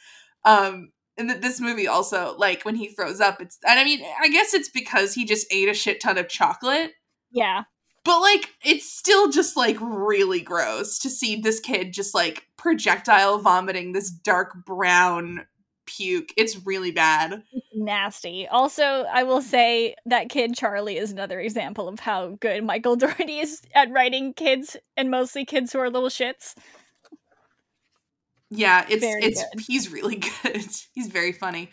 Um, 0.45 0.91
and 1.17 1.29
th- 1.29 1.41
this 1.41 1.59
movie 1.61 1.87
also 1.87 2.35
like 2.37 2.63
when 2.63 2.75
he 2.75 2.87
throws 2.87 3.19
up, 3.21 3.41
it's 3.41 3.57
and 3.67 3.79
I 3.79 3.83
mean 3.83 4.01
I 4.21 4.29
guess 4.29 4.53
it's 4.53 4.69
because 4.69 5.13
he 5.13 5.25
just 5.25 5.47
ate 5.51 5.69
a 5.69 5.73
shit 5.73 5.99
ton 6.01 6.17
of 6.17 6.27
chocolate. 6.27 6.91
yeah 7.31 7.63
But 8.03 8.19
like 8.21 8.49
it's 8.63 8.89
still 8.91 9.29
just 9.31 9.55
like 9.57 9.77
really 9.79 10.41
gross 10.41 10.99
to 10.99 11.09
see 11.09 11.35
this 11.35 11.59
kid 11.59 11.93
just 11.93 12.13
like 12.15 12.47
projectile 12.57 13.39
vomiting 13.39 13.91
this 13.93 14.09
dark 14.09 14.65
brown 14.65 15.45
puke. 15.87 16.33
It's 16.35 16.65
really 16.65 16.89
bad. 16.91 17.43
nasty. 17.75 18.47
Also, 18.47 18.83
I 18.83 19.21
will 19.23 19.41
say 19.41 19.95
that 20.07 20.29
kid 20.29 20.55
Charlie 20.55 20.97
is 20.97 21.11
another 21.11 21.39
example 21.39 21.87
of 21.87 21.99
how 21.99 22.37
good 22.39 22.63
Michael 22.63 22.95
Dougherty 22.97 23.39
is 23.39 23.61
at 23.75 23.91
writing 23.91 24.33
kids 24.33 24.77
and 24.97 25.11
mostly 25.11 25.45
kids 25.45 25.71
who 25.73 25.79
are 25.79 25.89
little 25.91 26.09
shits. 26.09 26.55
Yeah, 28.49 28.85
it's 28.89 29.03
Very 29.03 29.23
it's 29.23 29.43
good. 29.43 29.63
he's 29.67 29.91
really 29.91 30.17
good. 30.17 30.65
he's 30.93 31.07
very 31.07 31.31
funny. 31.31 31.69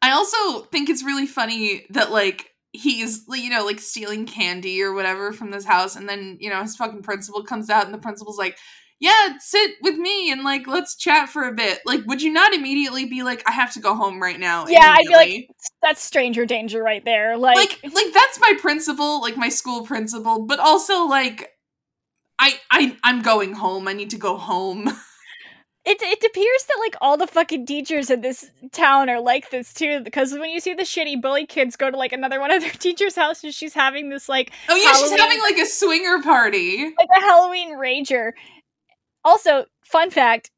I 0.00 0.10
also 0.12 0.62
think 0.66 0.90
it's 0.90 1.04
really 1.04 1.26
funny 1.26 1.86
that 1.90 2.10
like 2.10 2.50
he's 2.72 3.24
you 3.28 3.50
know 3.50 3.64
like 3.64 3.80
stealing 3.80 4.26
candy 4.26 4.82
or 4.82 4.92
whatever 4.92 5.32
from 5.32 5.50
this 5.50 5.64
house 5.64 5.94
and 5.94 6.08
then 6.08 6.38
you 6.40 6.48
know 6.48 6.62
his 6.62 6.74
fucking 6.74 7.02
principal 7.02 7.44
comes 7.44 7.68
out 7.68 7.84
and 7.84 7.92
the 7.92 7.98
principal's 7.98 8.38
like 8.38 8.56
yeah 8.98 9.36
sit 9.40 9.72
with 9.82 9.96
me 9.96 10.32
and 10.32 10.42
like 10.42 10.66
let's 10.66 10.96
chat 10.96 11.28
for 11.28 11.42
a 11.44 11.52
bit 11.52 11.80
like 11.84 12.00
would 12.06 12.22
you 12.22 12.32
not 12.32 12.54
immediately 12.54 13.04
be 13.04 13.22
like 13.22 13.42
i 13.46 13.52
have 13.52 13.72
to 13.74 13.80
go 13.80 13.94
home 13.94 14.22
right 14.22 14.40
now 14.40 14.64
Yeah, 14.66 14.94
I'd 14.96 15.06
be 15.06 15.14
like. 15.14 15.48
That's 15.82 16.02
stranger 16.02 16.46
danger 16.46 16.82
right 16.82 17.04
there. 17.04 17.36
Like, 17.36 17.56
like 17.56 17.92
like 17.92 18.14
that's 18.14 18.40
my 18.40 18.54
principal 18.60 19.20
like 19.20 19.36
my 19.36 19.50
school 19.50 19.84
principal 19.84 20.46
but 20.46 20.58
also 20.58 21.04
like 21.06 21.50
i 22.38 22.58
i 22.70 22.96
i'm 23.04 23.20
going 23.20 23.52
home 23.52 23.86
i 23.86 23.92
need 23.92 24.10
to 24.10 24.18
go 24.18 24.38
home 24.38 24.88
it 25.84 26.00
it 26.00 26.22
appears 26.24 26.64
that 26.64 26.76
like 26.80 26.94
all 27.00 27.16
the 27.16 27.26
fucking 27.26 27.66
teachers 27.66 28.10
in 28.10 28.20
this 28.20 28.50
town 28.72 29.10
are 29.10 29.20
like 29.20 29.50
this 29.50 29.74
too. 29.74 30.00
Because 30.02 30.32
when 30.32 30.50
you 30.50 30.60
see 30.60 30.74
the 30.74 30.82
shitty 30.84 31.20
bully 31.20 31.46
kids 31.46 31.76
go 31.76 31.90
to 31.90 31.96
like 31.96 32.12
another 32.12 32.38
one 32.40 32.50
of 32.52 32.62
their 32.62 32.70
teachers' 32.78 33.16
house 33.16 33.42
and 33.44 33.52
she's 33.54 33.74
having 33.74 34.08
this 34.10 34.28
like 34.28 34.52
oh 34.68 34.76
yeah 34.76 34.92
she's 34.94 35.10
having 35.18 35.40
like 35.40 35.58
a 35.58 35.66
swinger 35.66 36.22
party 36.22 36.84
like 36.98 37.08
a 37.16 37.20
Halloween 37.20 37.76
rager. 37.76 38.32
Also, 39.24 39.66
fun 39.84 40.10
fact, 40.10 40.50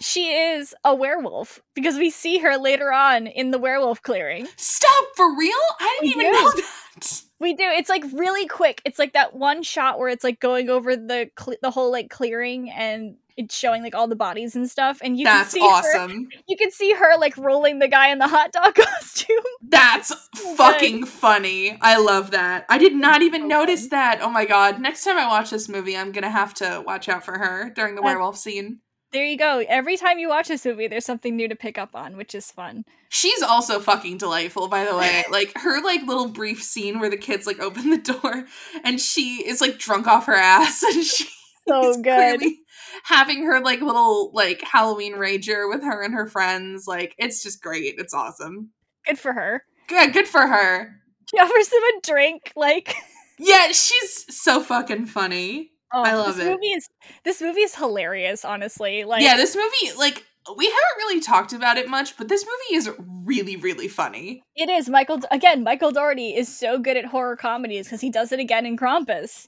she 0.00 0.32
is 0.32 0.74
a 0.84 0.94
werewolf 0.94 1.60
because 1.74 1.96
we 1.96 2.10
see 2.10 2.38
her 2.38 2.56
later 2.56 2.92
on 2.92 3.26
in 3.26 3.50
the 3.50 3.58
werewolf 3.58 4.02
clearing. 4.02 4.46
Stop 4.56 5.04
for 5.16 5.36
real? 5.36 5.52
I 5.80 5.98
didn't 6.00 6.16
We 6.16 6.22
even 6.24 6.32
do. 6.32 6.38
know 6.40 6.50
that. 6.52 7.22
We 7.40 7.54
do. 7.54 7.62
It's 7.62 7.88
like 7.88 8.02
really 8.12 8.48
quick. 8.48 8.82
It's 8.84 8.98
like 8.98 9.12
that 9.12 9.32
one 9.32 9.62
shot 9.62 10.00
where 10.00 10.08
it's 10.08 10.24
like 10.24 10.40
going 10.40 10.68
over 10.68 10.96
the 10.96 11.30
cle 11.36 11.54
the 11.62 11.70
whole 11.70 11.92
like 11.92 12.10
clearing 12.10 12.68
and 12.68 13.14
it's 13.38 13.56
showing 13.56 13.82
like 13.82 13.94
all 13.94 14.06
the 14.08 14.16
bodies 14.16 14.54
and 14.56 14.68
stuff 14.68 14.98
and 15.02 15.18
you 15.18 15.24
That's 15.24 15.54
can 15.54 15.62
see 15.62 15.88
her 15.88 16.08
you 16.48 16.56
can 16.58 16.70
see 16.70 16.92
her 16.92 17.16
like 17.18 17.36
rolling 17.38 17.78
the 17.78 17.88
guy 17.88 18.08
in 18.08 18.18
the 18.18 18.28
hot 18.28 18.52
dog 18.52 18.74
costume. 18.74 19.36
That's 19.62 20.12
fucking 20.56 21.06
funny. 21.06 21.78
I 21.80 21.98
love 21.98 22.32
that. 22.32 22.66
I 22.68 22.78
did 22.78 22.94
not 22.94 23.22
even 23.22 23.42
So 23.42 23.46
notice 23.46 23.88
that. 23.88 24.18
Oh 24.20 24.28
my 24.30 24.44
god. 24.44 24.80
Next 24.80 25.04
time 25.04 25.16
I 25.16 25.26
watch 25.28 25.50
this 25.50 25.68
movie, 25.68 25.96
I'm 25.96 26.12
gonna 26.12 26.28
have 26.30 26.52
to 26.54 26.82
watch 26.86 27.08
out 27.08 27.24
for 27.24 27.38
her 27.38 27.70
during 27.74 27.94
the 27.94 28.02
Uh, 28.02 28.06
werewolf 28.06 28.36
scene. 28.36 28.80
There 29.10 29.24
you 29.24 29.38
go. 29.38 29.64
Every 29.66 29.96
time 29.96 30.18
you 30.18 30.28
watch 30.28 30.48
this 30.48 30.66
movie, 30.66 30.86
there's 30.86 31.06
something 31.06 31.34
new 31.34 31.48
to 31.48 31.56
pick 31.56 31.78
up 31.78 31.94
on, 31.94 32.18
which 32.18 32.34
is 32.34 32.50
fun. 32.50 32.84
She's 33.08 33.40
also 33.40 33.80
fucking 33.80 34.18
delightful, 34.18 34.68
by 34.68 34.84
the 34.84 34.94
way. 34.94 35.24
Like 35.30 35.52
her 35.56 35.80
like 35.82 36.02
little 36.02 36.28
brief 36.28 36.62
scene 36.62 37.00
where 37.00 37.08
the 37.08 37.16
kids 37.16 37.46
like 37.46 37.58
open 37.60 37.88
the 37.90 37.98
door 37.98 38.44
and 38.84 39.00
she 39.00 39.44
is 39.46 39.60
like 39.62 39.78
drunk 39.78 40.06
off 40.06 40.26
her 40.26 40.34
ass 40.34 40.82
and 40.92 41.04
she 41.04 41.26
So 41.66 41.94
good. 41.94 42.02
clearly 42.40 42.58
having 43.04 43.44
her 43.44 43.60
like 43.60 43.80
little 43.80 44.30
like 44.32 44.62
Halloween 44.62 45.14
rager 45.14 45.68
with 45.68 45.82
her 45.82 46.02
and 46.02 46.14
her 46.14 46.26
friends. 46.26 46.86
Like 46.86 47.14
it's 47.18 47.42
just 47.42 47.62
great. 47.62 47.96
It's 47.98 48.14
awesome. 48.14 48.70
Good 49.06 49.18
for 49.18 49.32
her. 49.32 49.62
Good, 49.88 50.12
good 50.12 50.28
for 50.28 50.46
her. 50.46 50.94
She 51.30 51.38
offers 51.38 51.68
them 51.68 51.82
a 51.82 52.00
drink. 52.06 52.52
Like, 52.56 52.94
Yeah, 53.38 53.68
she's 53.68 54.26
so 54.36 54.60
fucking 54.60 55.06
funny. 55.06 55.70
oh, 55.92 56.02
I 56.02 56.14
love 56.14 56.36
this 56.36 56.46
it. 56.46 56.50
Movie 56.50 56.72
is 56.72 56.88
this 57.24 57.40
movie 57.40 57.60
is 57.60 57.74
hilarious. 57.74 58.44
Honestly, 58.44 59.04
like, 59.04 59.22
yeah, 59.22 59.36
this 59.36 59.54
movie, 59.54 59.96
like, 59.96 60.24
we 60.56 60.64
haven't 60.66 60.96
really 60.98 61.20
talked 61.20 61.52
about 61.52 61.76
it 61.76 61.88
much, 61.88 62.16
but 62.16 62.28
this 62.28 62.44
movie 62.44 62.76
is 62.78 62.90
really, 63.24 63.56
really 63.56 63.86
funny. 63.86 64.42
It 64.56 64.68
is 64.68 64.88
Michael 64.88 65.20
again. 65.30 65.62
Michael 65.62 65.92
Dougherty 65.92 66.34
is 66.34 66.48
so 66.54 66.78
good 66.78 66.96
at 66.96 67.04
horror 67.04 67.36
comedies 67.36 67.86
because 67.86 68.00
he 68.00 68.10
does 68.10 68.32
it 68.32 68.40
again 68.40 68.66
in 68.66 68.76
Krampus. 68.76 69.46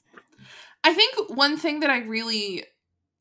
I 0.83 0.93
think 0.93 1.29
one 1.37 1.57
thing 1.57 1.81
that 1.81 1.89
I 1.89 1.99
really 1.99 2.63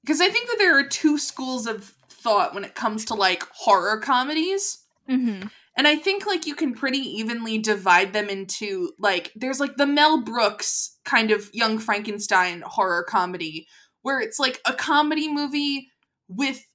because 0.03 0.21
I 0.21 0.29
think 0.29 0.49
that 0.49 0.59
there 0.59 0.79
are 0.79 0.87
two 0.87 1.19
schools 1.19 1.67
of 1.67 1.95
thought 2.09 2.55
when 2.55 2.65
it 2.65 2.75
comes 2.75 3.05
to 3.07 3.15
like 3.15 3.45
horror 3.53 3.99
comedies. 3.99 4.79
Mm-hmm. 5.09 5.49
And 5.77 5.89
I 5.89 5.97
think 5.97 6.27
like 6.27 6.47
you 6.47 6.55
can 6.55 6.75
pretty 6.75 6.99
evenly 6.99 7.59
divide 7.59 8.13
them 8.13 8.29
into 8.29 8.93
like 8.99 9.33
there's 9.35 9.61
like 9.61 9.77
the 9.77 9.87
Mel 9.87 10.23
Brooks 10.23 10.99
kind 11.05 11.31
of 11.31 11.51
Young 11.55 11.79
Frankenstein 11.79 12.63
horror 12.67 13.05
comedy 13.05 13.67
where 14.03 14.21
it's 14.21 14.39
like 14.39 14.61
a 14.67 14.73
comedy 14.73 15.33
movie 15.33 15.89
with 16.29 16.67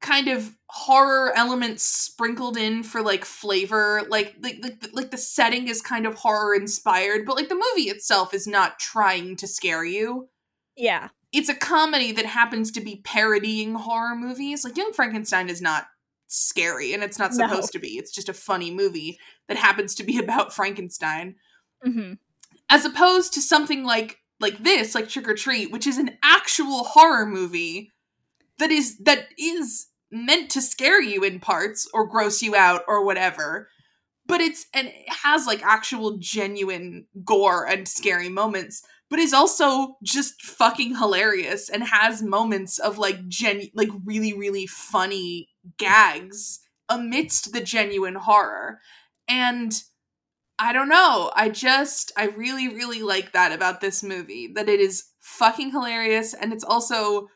kind 0.00 0.28
of 0.28 0.56
horror 0.68 1.32
elements 1.36 1.84
sprinkled 1.84 2.56
in 2.56 2.82
for 2.82 3.02
like 3.02 3.24
flavor 3.24 4.02
like 4.08 4.34
like 4.40 4.58
like, 4.62 4.88
like 4.92 5.10
the 5.12 5.16
setting 5.16 5.68
is 5.68 5.80
kind 5.80 6.06
of 6.06 6.14
horror 6.16 6.56
inspired 6.56 7.24
but 7.24 7.36
like 7.36 7.48
the 7.48 7.54
movie 7.54 7.88
itself 7.88 8.34
is 8.34 8.48
not 8.48 8.80
trying 8.80 9.36
to 9.36 9.46
scare 9.46 9.84
you 9.84 10.28
Yeah. 10.76 11.08
It's 11.32 11.48
a 11.48 11.54
comedy 11.54 12.12
that 12.12 12.26
happens 12.26 12.70
to 12.72 12.80
be 12.80 13.00
parodying 13.04 13.74
horror 13.74 14.14
movies 14.14 14.64
like 14.64 14.76
young 14.76 14.92
frankenstein 14.92 15.48
is 15.48 15.62
not 15.62 15.86
scary 16.26 16.92
and 16.94 17.02
it's 17.02 17.18
not 17.18 17.32
No. 17.34 17.46
supposed 17.48 17.72
to 17.72 17.78
be 17.78 17.98
it's 17.98 18.10
just 18.12 18.28
a 18.28 18.34
funny 18.34 18.70
movie 18.70 19.18
that 19.48 19.56
happens 19.56 19.94
to 19.96 20.02
be 20.04 20.18
about 20.22 20.52
frankenstein 20.54 21.36
Mm-hmm. 21.84 22.12
as 22.70 22.84
opposed 22.84 23.34
to 23.34 23.40
something 23.42 23.82
like 23.84 24.18
like 24.38 24.62
this 24.62 24.94
like 24.94 25.08
trick 25.08 25.28
or 25.28 25.34
treat 25.34 25.72
which 25.72 25.86
is 25.86 25.98
an 25.98 26.10
actual 26.22 26.84
horror 26.84 27.26
movie 27.26 27.90
that 28.58 28.70
is 28.70 28.98
that 28.98 29.26
is 29.36 29.88
meant 30.10 30.48
to 30.50 30.60
scare 30.62 31.02
you 31.02 31.24
in 31.24 31.40
parts 31.40 31.88
or 31.92 32.06
gross 32.06 32.40
you 32.42 32.54
out 32.54 32.82
or 32.86 33.04
whatever 33.04 33.68
but 34.26 34.40
it's 34.40 34.66
and 34.72 34.86
it 34.88 34.94
has 35.24 35.46
like 35.46 35.60
actual 35.64 36.18
genuine 36.18 37.06
gore 37.24 37.66
and 37.66 37.88
scary 37.88 38.28
moments 38.28 38.84
but 39.12 39.20
is 39.20 39.34
also 39.34 39.98
just 40.02 40.40
fucking 40.40 40.96
hilarious 40.96 41.68
and 41.68 41.84
has 41.84 42.22
moments 42.22 42.78
of 42.78 42.96
like 42.96 43.28
gen 43.28 43.60
like 43.74 43.90
really 44.06 44.32
really 44.32 44.66
funny 44.66 45.50
gags 45.76 46.60
amidst 46.88 47.52
the 47.52 47.60
genuine 47.60 48.14
horror 48.14 48.78
and 49.28 49.82
I 50.58 50.72
don't 50.72 50.88
know. 50.88 51.30
I 51.36 51.50
just 51.50 52.10
I 52.16 52.28
really 52.28 52.68
really 52.68 53.02
like 53.02 53.32
that 53.32 53.52
about 53.52 53.82
this 53.82 54.02
movie 54.02 54.50
that 54.54 54.70
it 54.70 54.80
is 54.80 55.04
fucking 55.20 55.72
hilarious 55.72 56.32
and 56.32 56.50
it's 56.50 56.64
also 56.64 57.28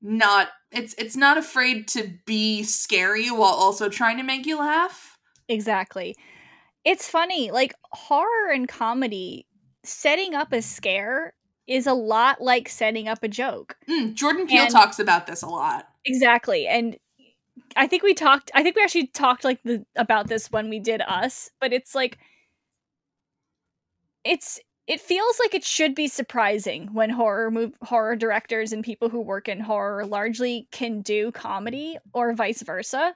not 0.00 0.50
it's 0.70 0.94
it's 0.98 1.16
not 1.16 1.36
afraid 1.36 1.88
to 1.88 2.12
be 2.26 2.62
scary 2.62 3.28
while 3.28 3.54
also 3.54 3.88
trying 3.88 4.18
to 4.18 4.22
make 4.22 4.46
you 4.46 4.60
laugh. 4.60 5.18
Exactly. 5.48 6.14
It's 6.84 7.08
funny, 7.08 7.50
like 7.50 7.74
horror 7.90 8.52
and 8.52 8.68
comedy, 8.68 9.47
setting 9.84 10.34
up 10.34 10.52
a 10.52 10.60
scare 10.62 11.32
is 11.66 11.86
a 11.86 11.92
lot 11.92 12.40
like 12.40 12.68
setting 12.68 13.08
up 13.08 13.22
a 13.22 13.28
joke. 13.28 13.76
Mm, 13.88 14.14
Jordan 14.14 14.46
Peele 14.46 14.62
And- 14.62 14.70
talks 14.72 14.98
about 14.98 15.26
this 15.26 15.42
a 15.42 15.48
lot. 15.48 15.86
Exactly. 16.04 16.66
And 16.66 16.96
I 17.76 17.86
think 17.86 18.02
we 18.02 18.14
talked 18.14 18.50
I 18.54 18.62
think 18.62 18.76
we 18.76 18.82
actually 18.82 19.08
talked 19.08 19.44
like 19.44 19.62
the 19.64 19.84
about 19.96 20.28
this 20.28 20.50
when 20.50 20.70
we 20.70 20.78
did 20.80 21.02
us, 21.02 21.50
but 21.60 21.72
it's 21.72 21.94
like 21.94 22.18
it's 24.24 24.58
it 24.86 25.00
feels 25.00 25.38
like 25.38 25.54
it 25.54 25.64
should 25.64 25.94
be 25.94 26.08
surprising 26.08 26.88
when 26.94 27.10
horror 27.10 27.50
move 27.50 27.72
horror 27.82 28.16
directors 28.16 28.72
and 28.72 28.82
people 28.82 29.10
who 29.10 29.20
work 29.20 29.48
in 29.48 29.60
horror 29.60 30.06
largely 30.06 30.66
can 30.72 31.02
do 31.02 31.30
comedy 31.32 31.98
or 32.14 32.32
vice 32.34 32.62
versa. 32.62 33.14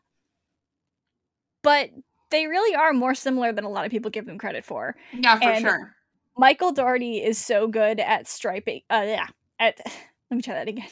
But 1.62 1.90
they 2.30 2.46
really 2.46 2.74
are 2.74 2.92
more 2.92 3.14
similar 3.14 3.52
than 3.52 3.64
a 3.64 3.70
lot 3.70 3.86
of 3.86 3.90
people 3.90 4.10
give 4.10 4.26
them 4.26 4.38
credit 4.38 4.64
for. 4.66 4.96
Yeah, 5.12 5.38
for 5.38 5.48
And- 5.48 5.62
sure. 5.64 5.94
Michael 6.37 6.72
Dougherty 6.72 7.22
is 7.22 7.39
so 7.39 7.66
good 7.68 8.01
at 8.01 8.26
striping. 8.26 8.83
Uh, 8.91 9.05
yeah, 9.07 9.26
at 9.59 9.78
let 10.30 10.37
me 10.37 10.43
try 10.43 10.55
that 10.55 10.68
again. 10.68 10.89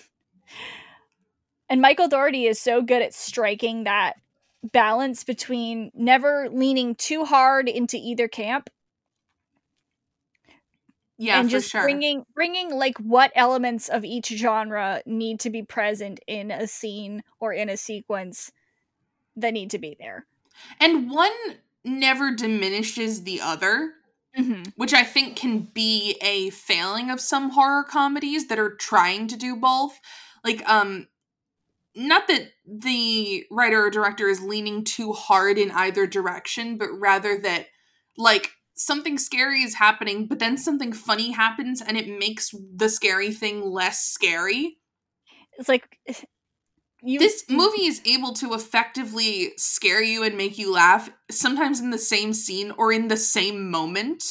And 1.68 1.80
Michael 1.80 2.09
Dougherty 2.09 2.47
is 2.47 2.61
so 2.61 2.82
good 2.82 3.01
at 3.03 3.14
striking 3.14 3.84
that 3.84 4.14
balance 4.72 5.24
between 5.24 5.91
never 5.95 6.49
leaning 6.51 6.95
too 6.95 7.24
hard 7.24 7.68
into 7.68 7.97
either 7.97 8.28
camp 8.28 8.68
Yeah, 11.16 11.41
and 11.41 11.49
just 11.49 11.70
sure. 11.70 11.82
bringing 11.82 12.24
bringing 12.34 12.70
like 12.74 12.99
what 12.99 13.32
elements 13.34 13.88
of 13.88 14.05
each 14.05 14.28
genre 14.28 15.03
need 15.07 15.41
to 15.41 15.51
be 15.51 15.62
present 15.62 16.20
in 16.26 16.51
a 16.51 16.66
scene 16.66 17.22
or 17.38 17.53
in 17.53 17.68
a 17.68 17.76
sequence 17.76 18.51
that 19.36 19.53
need 19.55 19.70
to 19.70 19.78
be 19.78 19.97
there. 19.99 20.26
and 20.80 21.11
one 21.11 21.32
never 21.84 22.34
diminishes 22.34 23.22
the 23.22 23.41
other. 23.41 23.95
Mm-hmm. 24.39 24.70
which 24.76 24.95
I 24.95 25.03
think 25.03 25.37
can 25.37 25.68
be 25.74 26.16
a 26.22 26.51
failing 26.51 27.11
of 27.11 27.20
some 27.20 27.51
horror 27.51 27.83
comedies 27.83 28.47
that 28.47 28.61
are 28.61 28.76
trying 28.76 29.26
to 29.26 29.37
do 29.37 29.57
both. 29.57 29.99
Like, 30.45 30.66
um, 30.68 31.09
not 31.97 32.28
that 32.28 32.53
the 32.64 33.45
writer 33.51 33.85
or 33.85 33.91
director 33.91 34.28
is 34.28 34.41
leaning 34.41 34.85
too 34.85 35.12
hard 35.12 35.59
in 35.59 35.72
either 35.72 36.07
direction, 36.07 36.78
but 36.78 36.91
rather 36.93 37.39
that, 37.39 37.66
like, 38.16 38.53
something 38.74 39.18
scary 39.18 39.62
is 39.62 39.74
happening, 39.74 40.26
but 40.26 40.39
then 40.39 40.57
something 40.57 40.93
funny 40.93 41.33
happens 41.33 41.83
and 41.83 41.97
it 41.97 42.09
makes 42.09 42.55
the 42.74 42.89
scary 42.89 43.33
thing 43.33 43.62
less 43.62 44.01
scary. 44.01 44.78
It's 45.59 45.68
like 45.68 45.99
you 47.03 47.18
This 47.18 47.44
movie 47.48 47.86
is 47.86 48.01
able 48.05 48.32
to 48.34 48.55
effectively 48.55 49.53
scare 49.57 50.03
you 50.03 50.22
and 50.22 50.36
make 50.36 50.59
you 50.59 50.72
laugh, 50.72 51.11
sometimes 51.30 51.80
in 51.80 51.90
the 51.90 51.98
same 51.98 52.32
scene 52.32 52.70
or 52.72 52.92
in 52.92 53.09
the 53.09 53.16
same 53.16 53.70
moment. 53.70 54.22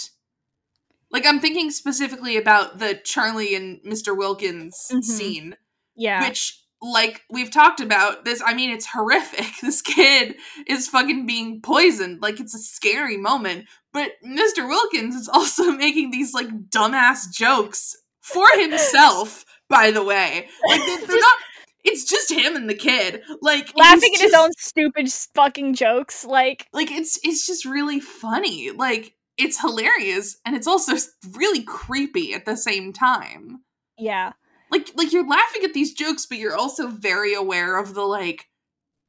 Like 1.12 1.26
I'm 1.26 1.40
thinking 1.40 1.72
specifically 1.72 2.38
about 2.38 2.80
the 2.80 3.00
Charlie 3.04 3.56
and 3.56 3.80
Mr. 3.84 4.16
Wilkins 4.16 4.88
Mhm. 4.92 5.04
scene, 5.04 5.56
yeah. 5.96 6.28
which 6.28 6.56
like 6.82 7.24
we've 7.30 7.52
talked 7.52 7.82
about 7.82 8.24
this 8.24 8.42
I 8.46 8.54
mean 8.54 8.70
it's 8.70 8.86
horrific. 8.86 9.48
This 9.62 9.82
kid 9.82 10.36
is 10.68 10.88
fucking 10.88 11.26
being 11.26 11.62
poisoned. 11.62 12.22
Like 12.22 12.40
it's 12.40 12.54
a 12.56 12.60
scary 12.60 13.18
moment, 13.18 13.66
but 13.92 14.12
Mr. 14.26 14.68
Wilkins 14.68 15.16
is 15.16 15.28
also 15.34 15.72
making 15.72 16.12
these 16.12 16.34
like 16.34 16.48
dumbass 16.70 17.32
jokes 17.34 17.96
for 18.22 18.48
himself, 18.56 19.44
by 19.68 19.90
the 19.92 20.04
way. 20.04 20.48
Like 20.68 20.82
they- 20.86 21.06
they're 21.08 21.20
not 21.30 21.38
it's 21.84 22.04
just 22.06 22.32
him 22.32 22.56
and 22.56 22.70
the 22.70 22.76
kid. 22.76 23.22
Like 23.42 23.72
laughing 23.76 24.12
at 24.16 24.22
his 24.22 24.34
own 24.34 24.52
stupid 24.58 25.12
fucking 25.36 25.76
jokes. 25.76 26.26
Like, 26.26 26.68
like 26.74 26.92
it's 26.92 27.20
it's 27.24 27.46
just 27.48 27.66
really 27.66 28.00
funny. 28.00 28.72
Like 28.72 29.16
it's 29.38 29.60
hilarious 29.62 30.38
and 30.46 30.56
it's 30.56 30.68
also 30.68 30.94
really 31.32 31.62
creepy 31.64 32.34
at 32.34 32.46
the 32.46 32.58
same 32.58 32.92
time. 32.92 33.62
yeah, 33.98 34.34
Like 34.72 34.90
like 34.96 35.14
you're 35.14 35.28
laughing 35.28 35.64
at 35.64 35.74
these 35.74 35.94
jokes 35.94 36.26
but 36.26 36.38
you're 36.38 36.56
also 36.58 36.88
very 36.88 37.34
aware 37.34 37.78
of 37.78 37.94
the 37.94 38.02
like 38.04 38.46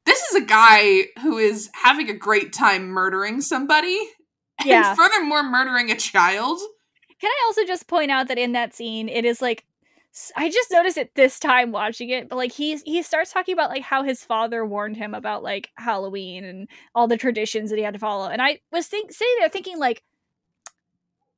this 0.05 0.21
is 0.21 0.35
a 0.41 0.45
guy 0.45 1.03
who 1.21 1.37
is 1.37 1.69
having 1.73 2.09
a 2.09 2.13
great 2.13 2.53
time 2.53 2.87
murdering 2.87 3.39
somebody 3.41 3.99
Yeah. 4.65 4.89
and 4.89 4.97
furthermore 4.97 5.43
murdering 5.43 5.91
a 5.91 5.95
child. 5.95 6.59
Can 7.19 7.29
I 7.29 7.43
also 7.47 7.65
just 7.65 7.87
point 7.87 8.09
out 8.09 8.29
that 8.29 8.39
in 8.39 8.53
that 8.53 8.73
scene, 8.73 9.07
it 9.09 9.25
is 9.25 9.41
like 9.41 9.63
I 10.35 10.49
just 10.49 10.71
noticed 10.71 10.97
it 10.97 11.15
this 11.15 11.39
time 11.39 11.71
watching 11.71 12.09
it, 12.09 12.27
but 12.27 12.35
like 12.35 12.51
he 12.51 12.75
he 12.85 13.01
starts 13.01 13.31
talking 13.31 13.53
about 13.53 13.69
like 13.69 13.83
how 13.83 14.03
his 14.03 14.23
father 14.23 14.65
warned 14.65 14.97
him 14.97 15.13
about 15.13 15.41
like 15.41 15.69
Halloween 15.77 16.43
and 16.43 16.67
all 16.93 17.07
the 17.07 17.17
traditions 17.17 17.69
that 17.69 17.77
he 17.77 17.83
had 17.83 17.93
to 17.93 17.99
follow, 17.99 18.27
and 18.27 18.41
I 18.41 18.59
was 18.71 18.87
think 18.87 19.13
sitting 19.13 19.35
there 19.39 19.47
thinking 19.47 19.79
like, 19.79 20.03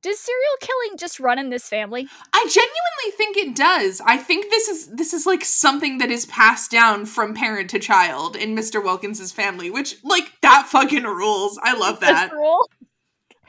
does 0.02 0.18
serial 0.18 0.56
killing 0.60 0.98
just 0.98 1.20
run 1.20 1.38
in 1.38 1.50
this 1.50 1.68
family? 1.68 2.08
I 2.32 2.46
genuinely 2.50 3.16
think 3.16 3.36
it 3.36 3.56
does. 3.56 4.02
I 4.04 4.18
think 4.18 4.50
this 4.50 4.68
is 4.68 4.88
this 4.88 5.14
is 5.14 5.24
like 5.24 5.44
something 5.44 5.98
that 5.98 6.10
is 6.10 6.26
passed 6.26 6.70
down 6.70 7.06
from 7.06 7.32
parent 7.32 7.70
to 7.70 7.78
child 7.78 8.34
in 8.34 8.56
Mr. 8.56 8.82
Wilkins's 8.82 9.32
family, 9.32 9.70
which 9.70 9.96
like 10.02 10.32
that 10.42 10.66
fucking 10.68 11.04
rules. 11.04 11.58
I 11.62 11.74
love 11.76 12.00
that. 12.00 12.12
That's 12.12 12.32
rule. 12.32 12.68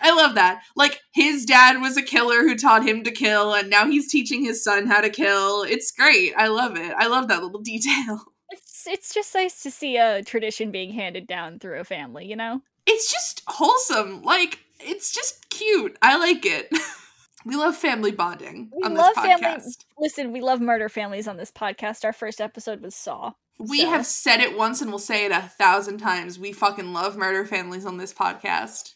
I 0.01 0.13
love 0.13 0.35
that. 0.35 0.61
Like 0.75 1.01
his 1.13 1.45
dad 1.45 1.81
was 1.81 1.97
a 1.97 2.01
killer 2.01 2.41
who 2.41 2.55
taught 2.55 2.85
him 2.87 3.03
to 3.03 3.11
kill 3.11 3.53
and 3.53 3.69
now 3.69 3.87
he's 3.87 4.09
teaching 4.11 4.43
his 4.43 4.63
son 4.63 4.87
how 4.87 5.01
to 5.01 5.09
kill. 5.09 5.63
It's 5.63 5.91
great. 5.91 6.33
I 6.37 6.47
love 6.47 6.77
it. 6.77 6.93
I 6.97 7.07
love 7.07 7.27
that 7.29 7.43
little 7.43 7.61
detail. 7.63 8.21
It's 8.51 8.85
it's 8.87 9.13
just 9.13 9.33
nice 9.33 9.61
to 9.63 9.71
see 9.71 9.97
a 9.97 10.21
tradition 10.23 10.69
being 10.71 10.91
handed 10.93 11.25
down 11.27 11.59
through 11.59 11.79
a 11.79 11.83
family, 11.83 12.25
you 12.25 12.35
know. 12.35 12.61
It's 12.85 13.11
just 13.11 13.41
wholesome. 13.47 14.21
Like 14.21 14.59
it's 14.79 15.11
just 15.13 15.49
cute. 15.49 15.97
I 16.01 16.17
like 16.17 16.45
it. 16.45 16.69
we 17.45 17.55
love 17.55 17.75
family 17.75 18.11
bonding 18.11 18.69
We 18.75 18.83
on 18.83 18.93
love 18.93 19.15
this 19.15 19.23
family- 19.25 19.43
podcast. 19.45 19.85
Listen, 19.97 20.31
we 20.31 20.41
love 20.41 20.61
murder 20.61 20.89
families 20.89 21.27
on 21.27 21.37
this 21.37 21.51
podcast. 21.51 22.05
Our 22.05 22.13
first 22.13 22.39
episode 22.41 22.81
was 22.81 22.95
Saw. 22.95 23.31
We 23.57 23.81
So- 23.81 23.89
have 23.89 24.05
said 24.05 24.41
it 24.41 24.55
once 24.57 24.81
and 24.81 24.91
we'll 24.91 24.99
say 24.99 25.25
it 25.25 25.31
a 25.31 25.41
thousand 25.41 25.97
times. 25.97 26.37
We 26.37 26.51
fucking 26.51 26.93
love 26.93 27.17
murder 27.17 27.45
families 27.45 27.85
on 27.85 27.97
this 27.97 28.13
podcast. 28.13 28.93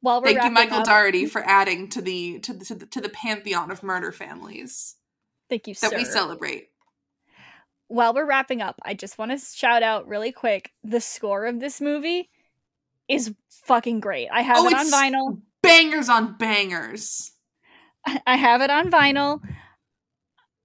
While 0.00 0.20
we're 0.20 0.26
Thank 0.34 0.44
you, 0.44 0.50
Michael 0.50 0.78
up- 0.78 0.84
Dougherty, 0.86 1.26
for 1.26 1.42
adding 1.44 1.88
to 1.90 2.00
the 2.02 2.38
to 2.40 2.52
the 2.52 2.64
to 2.64 2.74
the, 2.74 2.86
to 2.86 3.00
the 3.00 3.08
pantheon 3.08 3.70
of 3.70 3.82
murder 3.82 4.12
families 4.12 4.96
Thank 5.48 5.66
you, 5.68 5.74
that 5.74 5.90
sir. 5.90 5.96
we 5.96 6.04
celebrate. 6.04 6.68
while 7.88 8.12
we're 8.14 8.26
wrapping 8.26 8.60
up, 8.62 8.76
I 8.84 8.94
just 8.94 9.16
want 9.18 9.30
to 9.32 9.38
shout 9.38 9.82
out 9.82 10.06
really 10.08 10.32
quick 10.32 10.72
the 10.84 11.00
score 11.00 11.46
of 11.46 11.60
this 11.60 11.80
movie 11.80 12.28
is 13.08 13.32
fucking 13.64 14.00
great. 14.00 14.28
I 14.32 14.42
have 14.42 14.58
Oh, 14.58 14.66
it 14.68 14.74
on 14.74 14.86
vinyl. 14.90 15.40
Bangers 15.62 16.08
on 16.08 16.36
bangers. 16.36 17.32
I 18.26 18.36
have 18.36 18.60
it 18.60 18.70
on 18.70 18.90
vinyl. 18.90 19.40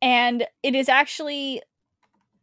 And 0.01 0.45
it 0.63 0.73
is 0.75 0.89
actually 0.89 1.61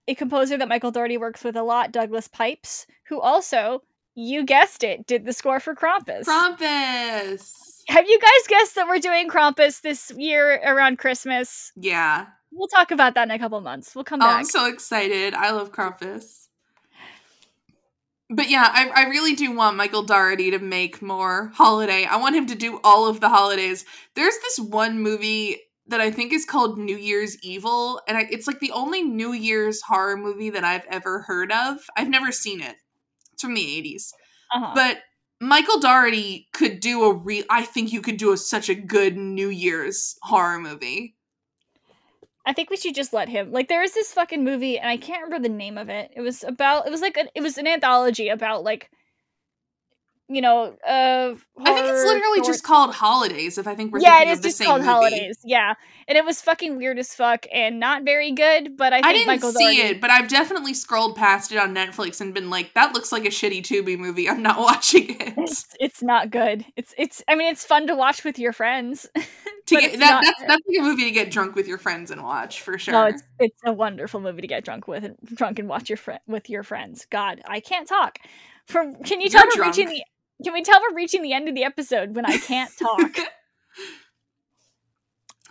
a 0.07 0.15
composer 0.15 0.57
that 0.57 0.69
Michael 0.69 0.91
Dougherty 0.93 1.19
works 1.19 1.43
with 1.45 1.57
a 1.57 1.63
lot, 1.63 1.91
Douglas 1.93 2.29
Pipes, 2.29 2.87
who 3.09 3.21
also, 3.21 3.83
you 4.21 4.45
guessed 4.45 4.83
it, 4.83 5.07
did 5.07 5.25
the 5.25 5.33
score 5.33 5.61
for 5.61 5.75
Krampus. 5.77 6.25
Krampus. 6.25 7.83
have 7.89 8.09
you 8.09 8.19
guys 8.19 8.47
guessed 8.49 8.75
that 8.75 8.89
we're 8.89 8.99
doing 8.99 9.29
Krampus 9.29 9.81
this 9.81 10.11
year 10.17 10.61
around 10.65 10.99
Christmas? 10.99 11.71
Yeah. 11.77 12.27
We'll 12.51 12.67
talk 12.69 12.91
about 12.91 13.15
that 13.15 13.29
in 13.29 13.31
a 13.31 13.39
couple 13.39 13.61
months. 13.61 13.95
We'll 13.95 14.05
come 14.05 14.21
Oh, 14.21 14.27
back. 14.27 14.39
I'm 14.39 14.45
so 14.45 14.67
excited. 14.67 15.35
I 15.35 15.53
love 15.53 15.71
Krampus. 15.71 16.47
But 18.31 18.51
yeah, 18.51 18.69
I, 18.71 18.89
I 18.89 19.09
really 19.09 19.35
do 19.35 19.53
want 19.53 19.77
Michael 19.77 20.03
Dougherty 20.03 20.51
to 20.51 20.59
make 20.59 21.01
more 21.01 21.51
holiday. 21.55 22.05
I 22.05 22.17
want 22.17 22.35
him 22.37 22.47
to 22.47 22.55
do 22.55 22.81
all 22.85 23.07
of 23.09 23.21
the 23.21 23.29
holidays. 23.29 23.85
There's 24.17 24.37
this 24.43 24.59
one 24.59 25.01
movie 25.01 25.59
that 25.87 26.01
I 26.01 26.11
think 26.11 26.33
is 26.33 26.45
called 26.45 26.77
New 26.77 26.97
Year's 26.99 27.39
Evil, 27.43 28.03
and 28.07 28.19
I, 28.19 28.27
it's 28.31 28.47
like 28.47 28.59
the 28.61 28.73
only 28.73 29.03
New 29.03 29.33
Year's 29.33 29.81
horror 29.81 30.17
movie 30.19 30.51
that 30.51 30.65
I've 30.65 30.85
ever 30.91 31.21
heard 31.21 31.51
of. 31.53 31.79
I've 31.97 32.11
never 32.11 32.31
seen 32.33 32.61
it. 32.61 32.75
It's 33.39 33.45
from 33.45 33.55
the 33.55 33.61
80s. 33.61 34.13
uh-huh. 34.53 34.73
But 34.75 34.99
Michael 35.41 35.79
Dougherty 35.79 36.49
could 36.53 36.81
do 36.81 37.05
a 37.05 37.15
real. 37.15 37.45
I 37.49 37.63
think 37.65 37.93
you 37.93 38.01
could 38.01 38.17
do 38.17 38.33
a, 38.33 38.37
such 38.37 38.69
a 38.69 38.75
good 38.75 39.17
New 39.17 39.49
Year's 39.49 40.17
horror 40.23 40.59
movie. 40.59 41.15
I 42.45 42.53
think 42.53 42.69
we 42.69 42.77
should 42.77 42.97
just 42.97 43.13
let 43.13 43.29
him. 43.29 43.53
Like 43.53 43.69
there 43.69 43.83
is 43.83 43.95
this 43.95 44.13
fucking 44.13 44.43
movie 44.43 44.79
and 44.79 44.89
I 44.89 44.97
can't 44.97 45.23
remember 45.23 45.49
the 45.49 45.55
name 45.55 45.79
of 45.79 45.89
it. 45.89 46.11
It 46.17 46.23
was 46.23 46.43
about 46.43 46.87
it 46.87 46.91
was 46.91 47.01
like 47.01 47.17
an, 47.17 47.29
it 47.35 47.43
was 47.43 47.59
an 47.59 47.69
anthology 47.69 48.29
about 48.29 48.65
like 48.65 48.91
you 50.29 50.41
know, 50.43 50.77
uh 50.87 51.35
I 51.61 51.73
think 51.73 51.87
it's 51.89 52.05
literally 52.05 52.41
just 52.47 52.63
called 52.63 52.95
Holidays 52.95 53.57
if 53.59 53.67
I 53.67 53.75
think 53.75 53.93
we're 53.93 54.01
Yeah, 54.01 54.19
thinking 54.19 54.29
it 54.29 54.33
is 54.33 54.41
just 54.59 54.63
called 54.63 54.81
movie. 54.81 54.91
Holidays. 54.91 55.39
Yeah. 55.45 55.75
And 56.07 56.17
it 56.19 56.25
was 56.25 56.41
fucking 56.43 56.77
weird 56.77 56.99
as 56.99 57.15
fuck 57.15 57.47
and 57.53 57.81
not 57.81 58.05
very 58.05 58.33
good, 58.33 58.77
but 58.77 58.93
I 58.93 58.97
think 58.97 59.07
I 59.07 59.13
didn't 59.13 59.27
Michael 59.27 59.53
see 59.53 59.65
Dougherty 59.77 59.95
it, 59.97 60.01
but 60.01 60.11
I've 60.11 60.29
definitely 60.29 60.75
scrolled 60.75 61.17
past 61.17 61.51
it 61.53 61.59
on 61.59 61.75
Netflix 61.75 62.21
and 62.21 62.33
been 62.35 62.51
like, 62.51 62.75
that 62.75 62.93
looks 62.95 63.11
like 63.11 63.25
a 63.25 63.29
shitty 63.29 63.63
Tubi 63.63 63.99
movie. 63.99 64.29
I'm 64.29 64.43
not 64.43 64.59
watching 64.61 65.11
it. 65.21 65.35
it's, 65.37 65.67
it's 65.81 66.03
not 66.03 66.31
good. 66.31 66.65
It's 66.77 66.95
it's 66.99 67.23
I 67.27 67.35
mean 67.35 67.51
it's 67.51 67.65
fun 67.65 67.87
to 67.87 67.95
watch 67.97 68.23
with 68.25 68.39
your 68.39 68.53
friends. 68.53 69.07
to 69.67 69.77
get 69.81 69.99
that, 69.99 69.99
not- 69.99 70.25
that's 70.25 70.41
that's 70.41 70.63
like 70.69 70.79
a 70.79 70.83
movie 70.83 71.05
to 71.05 71.11
get 71.11 71.31
drunk 71.31 71.55
with 71.55 71.67
your 71.67 71.79
friends 71.79 72.11
and 72.11 72.23
watch 72.23 72.61
for 72.63 72.79
sure. 72.79 72.93
No, 72.93 73.05
it's 73.07 73.23
it's 73.39 73.61
a 73.65 73.73
wonderful 73.73 74.21
movie 74.21 74.43
to 74.43 74.47
get 74.47 74.65
drunk 74.65 74.87
with 74.89 75.05
and 75.05 75.17
drunk 75.25 75.59
and 75.59 75.69
watch 75.69 75.89
your 75.89 75.97
friend 75.97 76.21
with 76.27 76.49
your 76.51 76.63
friends. 76.63 77.07
God, 77.11 77.41
I 77.47 77.61
can't 77.61 77.89
talk. 77.89 78.19
From 78.67 79.03
can 79.03 79.21
you 79.23 79.31
tell 79.31 79.45
You're 79.57 79.65
reaching 79.65 79.89
the 79.89 80.03
can 80.43 80.53
we 80.53 80.63
tell 80.63 80.81
we're 80.81 80.97
reaching 80.97 81.23
the 81.23 81.33
end 81.33 81.49
of 81.49 81.55
the 81.55 81.65
episode 81.65 82.15
when 82.15 82.25
I 82.27 82.39
can't 82.39 82.71
talk? 82.79 83.17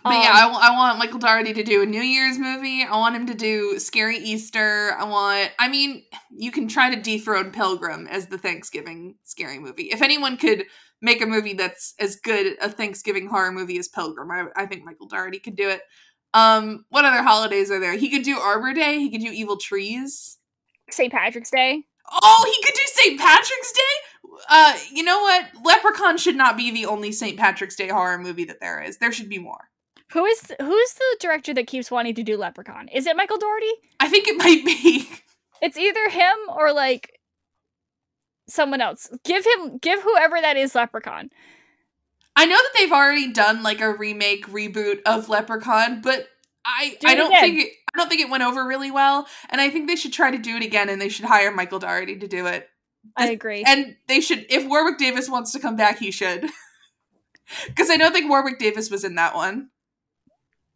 But 0.04 0.12
yeah, 0.22 0.30
I, 0.32 0.44
Um, 0.46 0.52
wa- 0.52 0.58
I 0.62 0.70
want 0.76 0.98
Michael 1.00 1.18
Dougherty 1.18 1.52
to 1.54 1.64
do 1.64 1.82
a 1.82 1.86
New 1.86 2.00
Year's 2.00 2.38
movie. 2.38 2.84
I 2.84 2.96
want 2.96 3.16
him 3.16 3.26
to 3.26 3.34
do 3.34 3.78
Scary 3.80 4.16
Easter. 4.16 4.94
I 4.96 5.04
want, 5.04 5.50
I 5.58 5.68
mean, 5.68 6.04
you 6.30 6.52
can 6.52 6.68
try 6.68 6.94
to 6.94 7.00
dethrone 7.00 7.50
Pilgrim 7.50 8.06
as 8.06 8.28
the 8.28 8.38
Thanksgiving 8.38 9.16
scary 9.24 9.58
movie. 9.58 9.90
If 9.90 10.00
anyone 10.00 10.36
could 10.36 10.64
make 11.02 11.20
a 11.20 11.26
movie 11.26 11.52
that's 11.54 11.94
as 11.98 12.14
good 12.16 12.56
a 12.62 12.70
Thanksgiving 12.70 13.26
horror 13.26 13.50
movie 13.50 13.76
as 13.76 13.88
Pilgrim, 13.88 14.30
I, 14.30 14.44
I 14.54 14.66
think 14.66 14.84
Michael 14.84 15.08
Dougherty 15.08 15.40
could 15.40 15.56
do 15.56 15.68
it. 15.68 15.80
Um, 16.32 16.84
what 16.90 17.04
other 17.04 17.22
holidays 17.24 17.70
are 17.70 17.80
there? 17.80 17.96
He 17.96 18.08
could 18.08 18.22
do 18.22 18.38
Arbor 18.38 18.72
Day. 18.74 19.00
He 19.00 19.10
could 19.10 19.20
do 19.20 19.32
Evil 19.32 19.56
Trees. 19.56 20.38
St. 20.90 21.12
Patrick's 21.12 21.50
Day. 21.50 21.82
Oh, 22.10 22.44
he 22.56 22.62
could 22.64 22.74
do 22.74 22.82
St. 22.86 23.20
Patrick's 23.20 23.72
Day. 23.72 24.07
Uh, 24.48 24.74
you 24.92 25.02
know 25.02 25.20
what? 25.20 25.46
Leprechaun 25.64 26.16
should 26.18 26.36
not 26.36 26.56
be 26.56 26.70
the 26.70 26.86
only 26.86 27.12
St. 27.12 27.36
Patrick's 27.38 27.76
Day 27.76 27.88
horror 27.88 28.18
movie 28.18 28.44
that 28.44 28.60
there 28.60 28.80
is. 28.82 28.98
There 28.98 29.12
should 29.12 29.28
be 29.28 29.38
more. 29.38 29.68
Who 30.12 30.24
is 30.24 30.40
who's 30.60 30.94
the 30.94 31.16
director 31.20 31.52
that 31.54 31.66
keeps 31.66 31.90
wanting 31.90 32.14
to 32.14 32.22
do 32.22 32.36
Leprechaun? 32.36 32.88
Is 32.88 33.06
it 33.06 33.16
Michael 33.16 33.36
Dougherty? 33.38 33.72
I 34.00 34.08
think 34.08 34.26
it 34.28 34.38
might 34.38 34.64
be. 34.64 35.08
It's 35.60 35.76
either 35.76 36.08
him 36.08 36.36
or 36.56 36.72
like 36.72 37.18
someone 38.48 38.80
else. 38.80 39.10
Give 39.24 39.44
him 39.44 39.78
give 39.78 40.00
whoever 40.02 40.40
that 40.40 40.56
is 40.56 40.74
Leprechaun. 40.76 41.30
I 42.36 42.44
know 42.46 42.54
that 42.54 42.70
they've 42.78 42.92
already 42.92 43.32
done 43.32 43.64
like 43.64 43.80
a 43.80 43.92
remake 43.92 44.46
reboot 44.46 45.00
of 45.04 45.28
Leprechaun, 45.28 46.00
but 46.00 46.28
I 46.64 46.96
Do 47.00 47.08
I 47.08 47.16
don't 47.16 47.32
again. 47.32 47.40
think 47.42 47.60
it, 47.60 47.72
I 47.92 47.98
don't 47.98 48.08
think 48.08 48.20
it 48.20 48.30
went 48.30 48.44
over 48.44 48.64
really 48.64 48.92
well, 48.92 49.26
and 49.50 49.60
I 49.60 49.68
think 49.68 49.88
they 49.88 49.96
should 49.96 50.12
try 50.12 50.30
to 50.30 50.38
do 50.38 50.54
it 50.56 50.62
again, 50.62 50.88
and 50.88 51.00
they 51.02 51.08
should 51.08 51.24
hire 51.24 51.50
Michael 51.50 51.80
Dougherty 51.80 52.16
to 52.18 52.28
do 52.28 52.46
it, 52.46 52.68
I 53.16 53.30
agree. 53.30 53.64
and 53.66 53.96
they 54.06 54.20
should 54.20 54.46
if 54.50 54.66
Warwick 54.66 54.98
Davis 54.98 55.28
wants 55.28 55.52
to 55.52 55.58
come 55.58 55.76
back, 55.76 55.98
he 55.98 56.10
should, 56.10 56.42
because 57.66 57.90
I 57.90 57.96
don't 57.96 58.12
think 58.12 58.28
Warwick 58.30 58.58
Davis 58.58 58.90
was 58.90 59.04
in 59.04 59.14
that 59.16 59.34
one. 59.34 59.70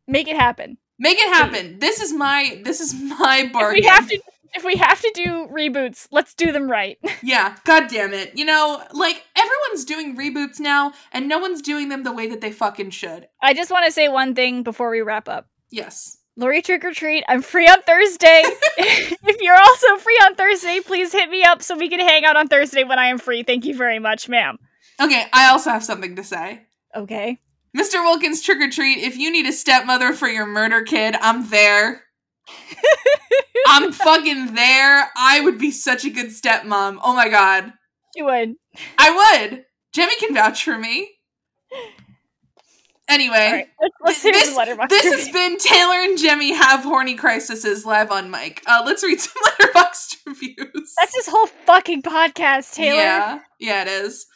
Make 0.07 0.29
it 0.29 0.37
happen. 0.37 0.79
Make 0.99 1.18
it 1.18 1.29
happen. 1.33 1.79
This 1.79 2.01
is 2.01 2.12
my 2.12 2.61
this 2.64 2.81
is 2.81 2.95
my 2.95 3.43
If 3.47 3.53
bargain. 3.53 3.81
we 3.83 3.87
have 3.89 4.09
to 4.09 4.20
if 4.55 4.64
we 4.64 4.77
have 4.77 5.01
to 5.01 5.11
do 5.14 5.49
reboots, 5.51 6.09
let's 6.11 6.35
do 6.35 6.53
them 6.53 6.70
right. 6.70 6.99
Yeah, 7.23 7.57
god 7.64 7.89
damn 7.89 8.12
it. 8.12 8.37
You 8.37 8.45
know, 8.45 8.83
like 8.93 9.25
everyone's 9.37 9.85
doing 9.85 10.16
reboots 10.16 10.61
now, 10.61 10.93
and 11.12 11.29
no 11.29 11.39
one's 11.39 11.62
doing 11.62 11.89
them 11.89 12.03
the 12.03 12.12
way 12.12 12.27
that 12.29 12.41
they 12.41 12.53
fucking 12.53 12.91
should. 12.91 13.29
I 13.41 13.55
just 13.55 13.70
want 13.70 13.87
to 13.87 13.93
say 13.93 14.09
one 14.09 14.35
thing 14.35 14.62
before 14.62 14.91
we 14.91 15.01
wrap 15.01 15.29
up. 15.29 15.47
Yes. 15.70 16.18
Lori 16.37 16.62
Trick 16.62 16.85
or 16.85 16.93
Treat, 16.93 17.24
I'm 17.28 17.43
free 17.43 17.66
on 17.66 17.83
Thursday. 17.83 18.43
if 18.78 19.41
you're 19.41 19.59
also 19.59 19.97
free 19.99 20.18
on 20.24 20.35
Thursday, 20.35 20.80
please 20.80 21.12
hit 21.12 21.28
me 21.28 21.45
up 21.45 21.62
so 21.62 21.76
we 21.76 21.89
can 21.89 22.01
hang 22.01 22.24
out 22.24 22.37
on 22.37 22.49
Thursday 22.49 22.85
when 22.85 22.99
I 22.99 23.07
am 23.07 23.18
free. 23.18 23.43
Thank 23.43 23.64
you 23.64 23.76
very 23.76 23.99
much, 23.99 24.28
ma'am. 24.28 24.59
Okay, 25.01 25.26
I 25.33 25.51
also 25.51 25.70
have 25.70 25.85
something 25.85 26.16
to 26.16 26.24
say. 26.24 26.62
Okay. 26.97 27.39
Mr. 27.76 28.03
Wilkins 28.03 28.43
trick 28.43 28.61
or 28.61 28.70
treat, 28.70 28.99
if 28.99 29.16
you 29.16 29.30
need 29.30 29.47
a 29.47 29.53
stepmother 29.53 30.12
for 30.12 30.28
your 30.28 30.47
murder 30.47 30.83
kid, 30.83 31.16
I'm 31.20 31.49
there. 31.49 32.03
I'm 33.66 33.93
fucking 33.93 34.55
there. 34.55 35.11
I 35.16 35.41
would 35.43 35.59
be 35.59 35.70
such 35.70 36.05
a 36.05 36.11
good 36.11 36.26
stepmom. 36.26 36.99
Oh 37.03 37.14
my 37.14 37.28
god. 37.28 37.72
You 38.14 38.26
would. 38.26 38.55
I 38.99 39.49
would. 39.51 39.64
Jemmy 39.93 40.16
can 40.18 40.35
vouch 40.35 40.64
for 40.64 40.78
me. 40.78 41.11
Anyway, 43.09 43.34
right. 43.34 43.68
Let's, 43.80 44.24
let's 44.24 44.55
this, 44.55 44.78
this 44.88 45.26
has 45.26 45.32
been 45.32 45.59
Taylor 45.59 45.96
and 45.96 46.16
Jemmy 46.16 46.53
have 46.53 46.84
horny 46.84 47.14
crises 47.14 47.84
live 47.84 48.11
on 48.11 48.30
mic. 48.30 48.62
Uh, 48.66 48.82
let's 48.86 49.03
read 49.03 49.20
some 49.20 49.42
letterboxd 49.61 50.16
reviews. 50.26 50.94
That's 50.98 51.14
his 51.14 51.26
whole 51.26 51.48
fucking 51.66 52.03
podcast, 52.03 52.74
Taylor. 52.74 52.96
Yeah, 52.96 53.38
yeah, 53.59 53.82
it 53.82 53.88
is. 53.88 54.26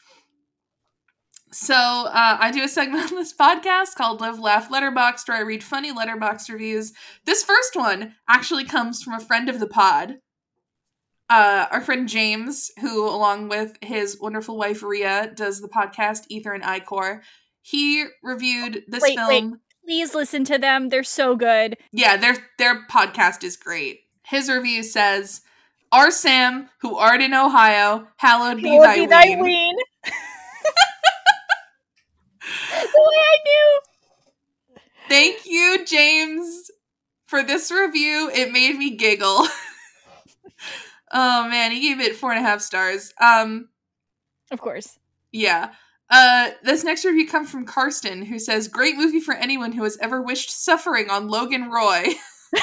So 1.52 1.74
uh, 1.74 2.36
I 2.38 2.50
do 2.50 2.64
a 2.64 2.68
segment 2.68 3.12
on 3.12 3.16
this 3.16 3.34
podcast 3.34 3.94
called 3.94 4.20
Live 4.20 4.38
Laugh 4.38 4.68
Letterboxd, 4.68 5.28
where 5.28 5.38
I 5.38 5.42
read 5.42 5.64
funny 5.64 5.92
Letterboxd 5.92 6.52
reviews. 6.52 6.92
This 7.24 7.42
first 7.42 7.76
one 7.76 8.14
actually 8.28 8.64
comes 8.64 9.02
from 9.02 9.14
a 9.14 9.20
friend 9.20 9.48
of 9.48 9.60
the 9.60 9.68
pod, 9.68 10.16
uh, 11.30 11.66
our 11.70 11.80
friend 11.80 12.08
James, 12.08 12.70
who, 12.80 13.08
along 13.08 13.48
with 13.48 13.76
his 13.80 14.18
wonderful 14.20 14.56
wife 14.56 14.82
Ria, 14.82 15.32
does 15.34 15.60
the 15.60 15.68
podcast 15.68 16.24
Ether 16.28 16.52
and 16.52 16.62
Icore. 16.62 17.20
He 17.68 18.04
reviewed 18.22 18.84
this 18.86 19.02
Wait, 19.02 19.18
wait. 19.18 19.40
film. 19.40 19.60
Please 19.84 20.14
listen 20.14 20.44
to 20.44 20.56
them. 20.56 20.88
They're 20.88 21.02
so 21.02 21.34
good. 21.34 21.76
Yeah, 21.90 22.16
their 22.16 22.36
their 22.58 22.86
podcast 22.86 23.42
is 23.42 23.56
great. 23.56 24.02
His 24.22 24.48
review 24.48 24.84
says, 24.84 25.40
"Our 25.90 26.12
Sam, 26.12 26.68
who 26.80 26.96
art 26.96 27.20
in 27.20 27.34
Ohio, 27.34 28.06
hallowed 28.18 28.62
be 28.62 28.78
thy, 28.78 28.94
be 28.94 29.06
thy 29.06 29.24
ween." 29.30 29.40
ween. 29.42 29.76
the 30.04 30.12
way 32.94 33.18
I 33.18 33.36
knew. 33.44 33.80
Thank 35.08 35.44
you, 35.46 35.84
James, 35.84 36.70
for 37.26 37.42
this 37.42 37.72
review. 37.72 38.30
It 38.32 38.52
made 38.52 38.76
me 38.76 38.94
giggle. 38.96 39.44
oh 41.12 41.48
man, 41.48 41.72
he 41.72 41.80
gave 41.80 41.98
it 41.98 42.14
four 42.14 42.30
and 42.30 42.38
a 42.44 42.48
half 42.48 42.60
stars. 42.60 43.12
Um, 43.20 43.70
Of 44.52 44.60
course. 44.60 45.00
yeah. 45.32 45.72
Uh, 46.08 46.50
this 46.62 46.84
next 46.84 47.04
review 47.04 47.26
comes 47.26 47.50
from 47.50 47.64
Karsten, 47.64 48.22
who 48.26 48.38
says, 48.38 48.68
"Great 48.68 48.96
movie 48.96 49.20
for 49.20 49.34
anyone 49.34 49.72
who 49.72 49.82
has 49.82 49.98
ever 50.00 50.22
wished 50.22 50.50
suffering 50.50 51.10
on 51.10 51.28
Logan 51.28 51.70
Roy." 51.70 52.06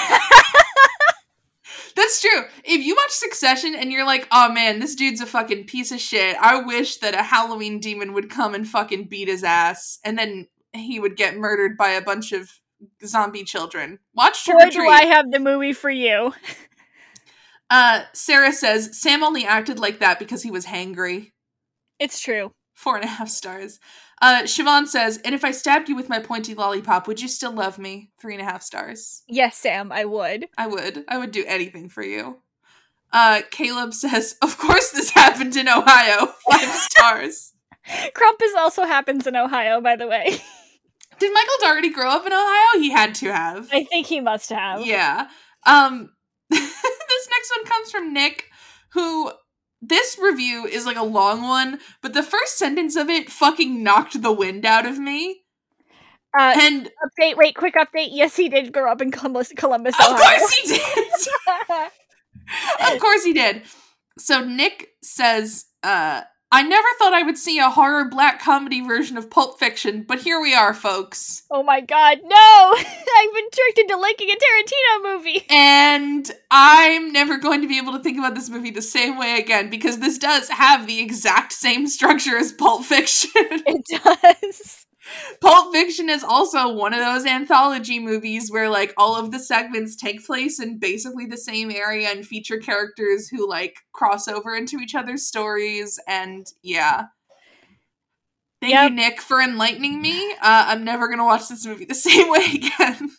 That's 1.96 2.22
true. 2.22 2.46
If 2.64 2.84
you 2.84 2.96
watch 2.96 3.12
Succession 3.12 3.76
and 3.76 3.92
you're 3.92 4.06
like, 4.06 4.28
"Oh 4.32 4.52
man, 4.52 4.80
this 4.80 4.96
dude's 4.96 5.22
a 5.22 5.26
fucking 5.26 5.66
piece 5.66 5.92
of 5.92 6.00
shit," 6.00 6.38
I 6.40 6.62
wish 6.62 6.98
that 6.98 7.14
a 7.14 7.24
Halloween 7.24 7.80
demon 7.80 8.14
would 8.14 8.30
come 8.30 8.56
and 8.56 8.68
fucking 8.68 9.08
beat 9.10 9.28
his 9.28 9.44
ass, 9.44 10.00
and 10.04 10.18
then 10.18 10.48
he 10.72 11.00
would 11.00 11.18
get 11.18 11.38
murdered 11.38 11.78
by 11.78 11.90
a 11.90 12.02
bunch 12.02 12.32
of 12.32 12.50
zombie 13.06 13.44
children. 13.44 14.00
Watch 14.14 14.46
Trick 14.46 14.58
or 14.58 14.70
do 14.70 14.88
I 14.88 15.06
have 15.06 15.32
the 15.32 15.40
movie 15.40 15.74
for 15.74 15.90
you. 15.90 16.34
Uh, 17.70 18.04
Sarah 18.14 18.52
says 18.52 19.00
Sam 19.02 19.24
only 19.24 19.46
acted 19.46 19.80
like 19.80 19.98
that 20.00 20.20
because 20.20 20.44
he 20.44 20.52
was 20.52 20.68
hangry. 20.68 21.32
It's 21.98 22.20
true. 22.20 22.52
Four 22.74 22.96
and 22.96 23.06
a 23.06 23.08
half 23.08 23.30
stars. 23.30 23.80
Uh, 24.22 24.44
Siobhan 24.44 24.88
says, 24.88 25.20
and 25.26 25.36
if 25.36 25.44
I 25.44 25.52
stabbed 25.52 25.90
you 25.90 25.96
with 25.96 26.10
my 26.10 26.20
pointy 26.20 26.54
lollipop, 26.54 27.08
would 27.08 27.22
you 27.22 27.28
still 27.28 27.52
love 27.52 27.78
me? 27.78 28.12
Three 28.20 28.34
and 28.34 28.42
a 28.42 28.46
half 28.46 28.64
stars. 28.64 29.24
Yes, 29.28 29.58
Sam, 29.58 29.92
I 29.92 30.06
would. 30.06 30.48
I 30.58 30.68
would. 30.68 31.04
I 31.08 31.18
would 31.18 31.32
do 31.32 31.44
anything 31.48 31.90
for 31.90 32.04
you. 32.04 32.38
Uh, 33.12 33.42
Caleb 33.52 33.94
says, 33.94 34.36
of 34.42 34.58
course 34.58 34.92
this 34.92 35.12
happened 35.12 35.56
in 35.56 35.68
Ohio. 35.70 36.28
Five 36.50 36.70
stars. 36.92 37.54
Krampus 37.88 38.56
also 38.58 38.86
happens 38.86 39.28
in 39.28 39.36
Ohio, 39.36 39.82
by 39.82 39.96
the 39.96 40.08
way. 40.08 40.42
Did 41.20 41.34
Michael 41.34 41.56
Dougherty 41.60 41.90
grow 41.90 42.10
up 42.10 42.26
in 42.26 42.34
Ohio? 42.34 42.80
He 42.80 42.92
had 42.92 43.14
to 43.16 43.32
have. 43.32 43.70
I 43.72 43.84
think 43.84 44.08
he 44.08 44.20
must 44.20 44.50
have. 44.50 44.86
Yeah. 44.86 45.28
Um, 45.66 46.12
this 46.50 47.30
next 47.30 47.52
one 47.56 47.66
comes 47.66 47.92
from 47.92 48.14
Nick, 48.14 48.46
who 48.94 49.32
this 49.88 50.18
review 50.22 50.66
is 50.66 50.86
like 50.86 50.98
a 50.98 51.04
long 51.04 51.42
one, 51.44 51.80
but 52.02 52.14
the 52.14 52.24
first 52.24 52.58
sentence 52.58 52.96
of 52.96 53.10
it 53.10 53.30
fucking 53.30 53.84
knocked 53.84 54.22
the 54.22 54.32
wind 54.32 54.66
out 54.66 54.86
of 54.86 54.98
me. 54.98 55.42
Uh, 56.38 56.56
And 56.60 56.90
update, 57.06 57.36
wait, 57.38 57.56
quick 57.56 57.76
update. 57.76 58.10
Yes, 58.12 58.36
he 58.36 58.50
did 58.50 58.72
grow 58.74 58.92
up 58.92 59.02
in 59.02 59.12
Columbus, 59.12 59.52
Columbus 59.56 59.94
of 60.00 60.06
Ohio. 60.14 60.38
course 60.40 60.54
he 60.54 60.68
did. 60.68 61.08
of 62.94 63.00
course 63.00 63.24
he 63.24 63.34
did. 63.34 63.64
So 64.18 64.44
Nick 64.44 64.90
says, 65.04 65.66
uh, 65.84 66.22
I 66.56 66.62
never 66.62 66.88
thought 67.00 67.16
I 67.16 67.24
would 67.24 67.40
see 67.40 67.58
a 67.58 67.72
horror 67.72 68.06
black 68.06 68.40
comedy 68.40 68.80
version 68.82 69.18
of 69.18 69.32
Pulp 69.32 69.58
Fiction, 69.58 70.04
but 70.04 70.22
here 70.22 70.40
we 70.40 70.54
are, 70.54 70.76
folks. 70.76 71.42
oh 71.50 71.64
my 71.64 71.82
god, 71.82 72.20
no! 72.24 72.30
I've 72.78 73.34
been 73.34 73.50
tricked 73.52 73.80
into 73.80 73.98
liking 73.98 74.30
a 74.30 74.36
Tarantino 74.36 75.16
movie. 75.16 75.46
And 75.50 76.30
I'm 76.52 77.12
never 77.12 77.38
going 77.38 77.64
to 77.64 77.68
be 77.68 77.80
able 77.80 77.94
to 77.94 78.00
think 78.04 78.20
about 78.20 78.36
this 78.36 78.52
movie 78.52 78.70
the 78.70 78.84
same 78.84 79.18
way 79.18 79.40
again 79.40 79.72
because 79.72 79.98
this 79.98 80.20
does 80.20 80.48
have 80.50 80.86
the 80.86 81.00
exact 81.00 81.54
same 81.54 81.88
structure 81.88 82.38
as 82.38 82.52
Pulp 82.52 82.84
Fiction. 82.86 83.32
It 83.36 83.86
does. 84.04 84.83
Pulp 85.42 85.74
Fiction 85.74 86.10
is 86.10 86.24
also 86.24 86.74
one 86.74 86.94
of 86.94 87.00
those 87.00 87.26
anthology 87.26 88.00
movies 88.00 88.50
where 88.52 88.70
like 88.70 88.94
all 88.98 89.16
of 89.16 89.32
the 89.32 89.40
segments 89.40 89.96
take 89.96 90.26
place 90.26 90.60
in 90.60 90.80
basically 90.80 91.26
the 91.26 91.38
same 91.38 91.72
area 91.72 92.10
and 92.10 92.26
feature 92.26 92.58
characters 92.58 93.28
who 93.28 93.48
like 93.50 93.78
cross 93.92 94.28
over 94.28 94.56
into 94.56 94.78
each 94.78 94.96
other's 94.96 95.28
stories 95.28 96.00
and 96.08 96.48
yeah. 96.62 97.06
Thank 98.62 98.74
Yep. 98.74 98.90
you, 98.92 98.96
Nick, 98.96 99.22
for 99.22 99.42
enlightening 99.42 100.02
me. 100.02 100.32
Uh, 100.36 100.66
I'm 100.70 100.86
never 100.86 101.10
gonna 101.10 101.26
watch 101.26 101.50
this 101.50 101.66
movie 101.66 101.84
the 101.86 101.96
same 102.10 102.30
way 102.32 102.46
again. 102.54 103.10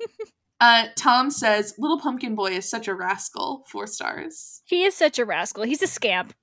uh, 0.60 0.86
Tom 0.96 1.30
says, 1.30 1.74
"Little 1.78 2.00
Pumpkin 2.00 2.34
Boy 2.34 2.52
is 2.52 2.68
such 2.68 2.88
a 2.88 2.94
rascal." 2.96 3.64
Four 3.68 3.86
stars. 3.86 4.60
He 4.64 4.82
is 4.82 4.96
such 4.96 5.20
a 5.20 5.24
rascal. 5.24 5.62
He's 5.62 5.82
a 5.82 5.86
scamp. 5.86 6.34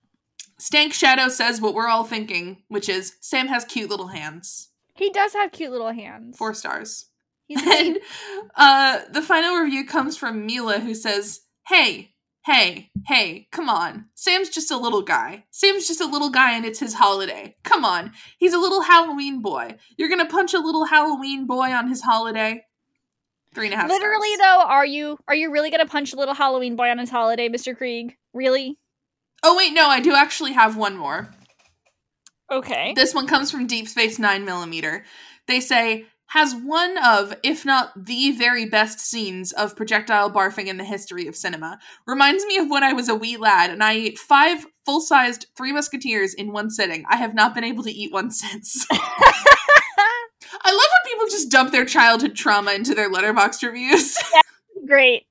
Stank 0.57 0.93
Shadow 0.93 1.27
says 1.27 1.59
what 1.59 1.73
we're 1.73 1.89
all 1.89 2.05
thinking, 2.05 2.63
which 2.69 2.87
is 2.87 3.17
Sam 3.19 3.47
has 3.47 3.65
cute 3.65 3.89
little 3.89 4.07
hands. 4.07 4.69
He 4.95 5.09
does 5.09 5.33
have 5.33 5.51
cute 5.51 5.71
little 5.71 5.91
hands. 5.91 6.37
Four 6.37 6.53
stars. 6.53 7.07
He's 7.47 7.61
And 7.61 7.99
uh, 8.55 9.01
the 9.11 9.21
final 9.21 9.57
review 9.57 9.85
comes 9.85 10.17
from 10.17 10.45
Mila, 10.45 10.79
who 10.79 10.95
says, 10.95 11.41
Hey, 11.67 12.15
hey, 12.45 12.89
hey, 13.05 13.47
come 13.51 13.69
on. 13.69 14.05
Sam's 14.15 14.49
just 14.49 14.71
a 14.71 14.77
little 14.77 15.01
guy. 15.01 15.45
Sam's 15.51 15.87
just 15.87 16.01
a 16.01 16.05
little 16.07 16.29
guy 16.29 16.53
and 16.55 16.65
it's 16.65 16.79
his 16.79 16.93
holiday. 16.95 17.55
Come 17.63 17.83
on. 17.85 18.13
He's 18.37 18.53
a 18.53 18.59
little 18.59 18.81
Halloween 18.81 19.41
boy. 19.41 19.75
You're 19.97 20.09
gonna 20.09 20.25
punch 20.27 20.53
a 20.53 20.59
little 20.59 20.85
Halloween 20.85 21.45
boy 21.45 21.71
on 21.71 21.87
his 21.87 22.01
holiday? 22.01 22.63
Three 23.53 23.67
and 23.67 23.73
a 23.73 23.77
half 23.77 23.89
Literally 23.89 24.33
stars. 24.35 24.39
though, 24.57 24.63
are 24.65 24.85
you 24.85 25.17
are 25.27 25.35
you 25.35 25.51
really 25.51 25.71
gonna 25.71 25.85
punch 25.85 26.13
a 26.13 26.17
little 26.17 26.33
Halloween 26.35 26.75
boy 26.75 26.89
on 26.89 26.97
his 26.99 27.09
holiday, 27.09 27.47
Mr. 27.49 27.77
Kreeg? 27.77 28.15
Really? 28.33 28.77
Oh, 29.43 29.55
wait, 29.55 29.73
no, 29.73 29.87
I 29.87 29.99
do 29.99 30.13
actually 30.13 30.53
have 30.53 30.75
one 30.77 30.97
more. 30.97 31.31
Okay. 32.51 32.93
This 32.95 33.13
one 33.13 33.27
comes 33.27 33.51
from 33.51 33.67
Deep 33.67 33.87
Space 33.87 34.19
9mm. 34.19 35.01
They 35.47 35.59
say, 35.59 36.05
has 36.27 36.55
one 36.55 36.97
of, 37.03 37.35
if 37.43 37.65
not 37.65 38.05
the 38.05 38.31
very 38.31 38.65
best 38.65 38.99
scenes 38.99 39.51
of 39.51 39.75
projectile 39.75 40.31
barfing 40.31 40.67
in 40.67 40.77
the 40.77 40.83
history 40.83 41.27
of 41.27 41.35
cinema. 41.35 41.79
Reminds 42.05 42.45
me 42.45 42.57
of 42.57 42.69
when 42.69 42.83
I 42.83 42.93
was 42.93 43.09
a 43.09 43.15
wee 43.15 43.37
lad 43.37 43.69
and 43.69 43.83
I 43.83 43.93
ate 43.93 44.19
five 44.19 44.65
full 44.85 45.01
sized 45.01 45.47
Three 45.55 45.71
Musketeers 45.71 46.33
in 46.33 46.51
one 46.51 46.69
sitting. 46.69 47.03
I 47.09 47.17
have 47.17 47.35
not 47.35 47.53
been 47.53 47.63
able 47.63 47.83
to 47.83 47.91
eat 47.91 48.11
one 48.11 48.31
since. 48.31 48.85
I 48.91 50.71
love 50.71 50.87
when 51.03 51.11
people 51.11 51.27
just 51.27 51.51
dump 51.51 51.71
their 51.71 51.85
childhood 51.85 52.35
trauma 52.35 52.73
into 52.73 52.95
their 52.95 53.11
Letterboxd 53.11 53.63
reviews. 53.63 54.17
Great. 54.87 55.25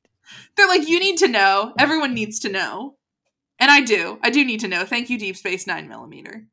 They're 0.56 0.68
like, 0.68 0.88
you 0.88 1.00
need 1.00 1.18
to 1.18 1.28
know. 1.28 1.72
Everyone 1.78 2.14
needs 2.14 2.38
to 2.40 2.48
know. 2.48 2.96
And 3.58 3.70
I 3.70 3.80
do. 3.80 4.18
I 4.22 4.30
do 4.30 4.44
need 4.44 4.60
to 4.60 4.68
know. 4.68 4.84
Thank 4.84 5.10
you, 5.10 5.18
Deep 5.18 5.36
Space 5.36 5.64
9mm. 5.64 6.46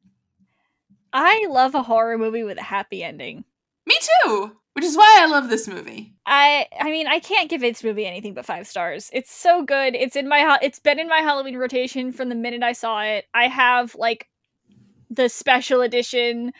I 1.14 1.46
love 1.50 1.76
a 1.76 1.84
horror 1.84 2.18
movie 2.18 2.44
with 2.44 2.58
a 2.58 2.64
happy 2.64 3.04
ending. 3.04 3.44
Me 3.86 3.96
too! 4.24 4.56
Which 4.74 4.86
is 4.86 4.96
why 4.96 5.18
I 5.20 5.26
love 5.26 5.50
this 5.50 5.68
movie. 5.68 6.14
I 6.26 6.68
I 6.80 6.92
mean 6.92 7.08
I 7.08 7.20
can't 7.20 7.50
give 7.50 7.62
this 7.62 7.84
movie 7.84 8.06
anything 8.06 8.34
but 8.34 8.46
five 8.46 8.68
stars. 8.68 9.10
It's 9.12 9.32
so 9.32 9.64
good. 9.64 9.96
It's 9.96 10.16
in 10.16 10.30
my 10.30 10.58
it's 10.62 10.80
been 10.80 11.00
in 11.00 11.10
my 11.10 11.20
Halloween 11.20 11.58
rotation 11.58 12.12
from 12.14 12.30
the 12.30 12.36
minute 12.36 12.64
I 12.64 12.72
saw 12.72 13.02
it. 13.02 13.26
I 13.34 13.48
have 13.48 13.96
like 13.96 14.28
the 15.10 15.28
special 15.28 15.82
edition 15.82 16.54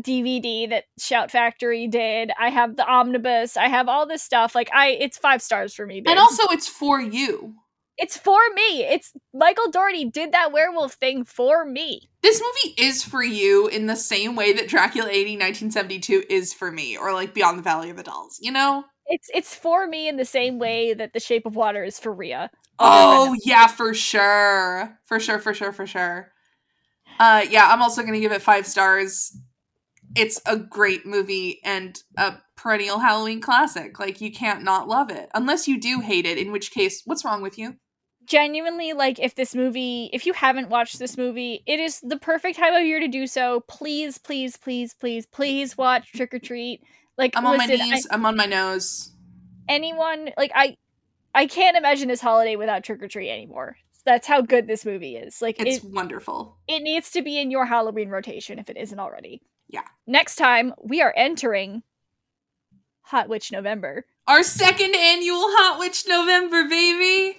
DVD 0.00 0.68
that 0.70 0.84
Shout 0.98 1.30
Factory 1.30 1.86
did. 1.86 2.32
I 2.38 2.50
have 2.50 2.76
the 2.76 2.86
omnibus. 2.86 3.56
I 3.56 3.68
have 3.68 3.88
all 3.88 4.06
this 4.06 4.22
stuff. 4.22 4.56
Like 4.56 4.70
I 4.74 4.88
it's 4.88 5.16
five 5.16 5.40
stars 5.40 5.74
for 5.74 5.86
me. 5.86 6.02
And 6.04 6.18
also, 6.18 6.42
it's 6.48 6.66
for 6.66 7.00
you. 7.00 7.54
It's 7.96 8.16
for 8.16 8.40
me. 8.54 8.84
It's 8.84 9.12
Michael 9.32 9.70
Dougherty 9.70 10.04
did 10.04 10.32
that 10.32 10.52
werewolf 10.52 10.94
thing 10.94 11.24
for 11.24 11.64
me. 11.64 12.10
This 12.22 12.40
movie 12.40 12.74
is 12.76 13.04
for 13.04 13.22
you 13.22 13.68
in 13.68 13.86
the 13.86 13.96
same 13.96 14.34
way 14.34 14.52
that 14.52 14.68
Dracula 14.68 15.08
A.D. 15.08 15.36
1972 15.36 16.24
is 16.28 16.52
for 16.52 16.72
me, 16.72 16.96
or 16.96 17.12
like 17.12 17.34
Beyond 17.34 17.58
the 17.58 17.62
Valley 17.62 17.90
of 17.90 17.96
the 17.96 18.02
Dolls, 18.02 18.38
you 18.40 18.50
know? 18.50 18.84
It's 19.06 19.28
it's 19.34 19.54
for 19.54 19.86
me 19.86 20.08
in 20.08 20.16
the 20.16 20.24
same 20.24 20.58
way 20.58 20.94
that 20.94 21.12
The 21.12 21.20
Shape 21.20 21.46
of 21.46 21.56
Water 21.56 21.84
is 21.84 21.98
for 21.98 22.12
Rhea. 22.12 22.50
Oh, 22.78 23.36
yeah, 23.44 23.66
for 23.66 23.94
sure. 23.94 24.98
For 25.06 25.20
sure, 25.20 25.38
for 25.38 25.54
sure, 25.54 25.72
for 25.72 25.86
sure. 25.86 26.32
Uh, 27.20 27.44
yeah, 27.48 27.68
I'm 27.70 27.82
also 27.82 28.02
going 28.02 28.14
to 28.14 28.20
give 28.20 28.32
it 28.32 28.42
five 28.42 28.66
stars. 28.66 29.36
It's 30.16 30.40
a 30.46 30.56
great 30.56 31.06
movie 31.06 31.60
and 31.64 31.96
a 32.16 32.34
perennial 32.56 32.98
Halloween 32.98 33.40
classic. 33.40 34.00
Like, 34.00 34.20
you 34.20 34.32
can't 34.32 34.62
not 34.62 34.88
love 34.88 35.10
it. 35.10 35.28
Unless 35.34 35.68
you 35.68 35.80
do 35.80 36.00
hate 36.00 36.26
it, 36.26 36.38
in 36.38 36.50
which 36.50 36.72
case, 36.72 37.02
what's 37.04 37.24
wrong 37.24 37.42
with 37.42 37.58
you? 37.58 37.76
Genuinely 38.26 38.92
like 38.92 39.18
if 39.18 39.34
this 39.34 39.54
movie 39.54 40.08
if 40.12 40.24
you 40.26 40.32
haven't 40.32 40.68
watched 40.68 40.98
this 40.98 41.16
movie 41.16 41.62
it 41.66 41.78
is 41.80 42.00
the 42.00 42.18
perfect 42.18 42.58
time 42.58 42.74
of 42.74 42.82
year 42.84 43.00
to 43.00 43.08
do 43.08 43.26
so 43.26 43.60
please 43.68 44.18
please 44.18 44.56
please 44.56 44.94
please 44.94 45.26
please 45.26 45.76
watch 45.76 46.10
trick 46.12 46.32
or 46.32 46.38
treat 46.38 46.82
like 47.18 47.36
I'm 47.36 47.46
on 47.46 47.56
my 47.58 47.66
listen, 47.66 47.80
I- 47.80 47.90
knees, 47.90 48.06
I'm 48.10 48.24
on 48.26 48.36
my 48.36 48.46
nose. 48.46 49.12
anyone 49.68 50.30
like 50.36 50.52
i 50.54 50.76
i 51.34 51.46
can't 51.46 51.76
imagine 51.76 52.08
this 52.08 52.20
holiday 52.20 52.56
without 52.56 52.84
trick 52.84 53.02
or 53.02 53.08
treat 53.08 53.30
anymore 53.30 53.76
that's 54.04 54.26
how 54.26 54.40
good 54.42 54.66
this 54.66 54.84
movie 54.84 55.16
is 55.16 55.40
like 55.42 55.56
It's 55.60 55.84
it, 55.84 55.90
wonderful. 55.90 56.56
it 56.68 56.82
needs 56.82 57.10
to 57.12 57.22
be 57.22 57.38
in 57.38 57.50
your 57.50 57.66
halloween 57.66 58.08
rotation 58.10 58.58
if 58.58 58.68
it 58.70 58.76
isn't 58.76 58.98
already 58.98 59.42
Yeah. 59.68 59.82
next 60.06 60.36
time 60.36 60.72
we 60.82 61.02
are 61.02 61.12
entering 61.16 61.82
hot 63.02 63.28
witch 63.28 63.52
november 63.52 64.06
Our 64.26 64.42
second 64.42 64.94
annual 64.94 65.40
Hot 65.42 65.78
Witch 65.78 66.04
November, 66.08 66.64
baby. 66.68 67.36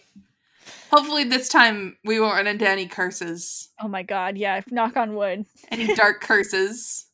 Hopefully, 0.91 1.23
this 1.23 1.49
time 1.49 1.97
we 2.03 2.19
won't 2.19 2.35
run 2.35 2.47
into 2.47 2.67
any 2.67 2.87
curses, 2.87 3.69
oh 3.81 3.87
my 3.87 4.03
god 4.03 4.37
yeah 4.37 4.61
knock 4.71 4.95
on 4.97 5.15
wood 5.15 5.45
any 5.71 5.93
dark 5.95 6.21
curses. 6.29 7.05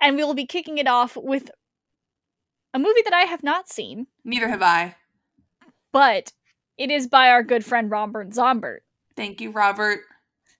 and 0.00 0.16
we 0.16 0.24
will 0.24 0.34
be 0.34 0.46
kicking 0.46 0.78
it 0.78 0.86
off 0.88 1.16
with 1.16 1.50
a 2.72 2.78
movie 2.78 3.02
that 3.04 3.12
i 3.14 3.22
have 3.22 3.42
not 3.42 3.68
seen 3.68 4.06
Neither 4.24 4.48
have 4.48 4.62
I. 4.62 4.96
but 5.92 6.32
it 6.76 6.90
is 6.90 7.06
by 7.06 7.28
our 7.30 7.42
good 7.44 7.64
friend 7.64 7.90
Robert 7.90 8.30
Zombert. 8.30 8.80
Thank 9.16 9.40
you, 9.40 9.52
Robert. 9.52 10.00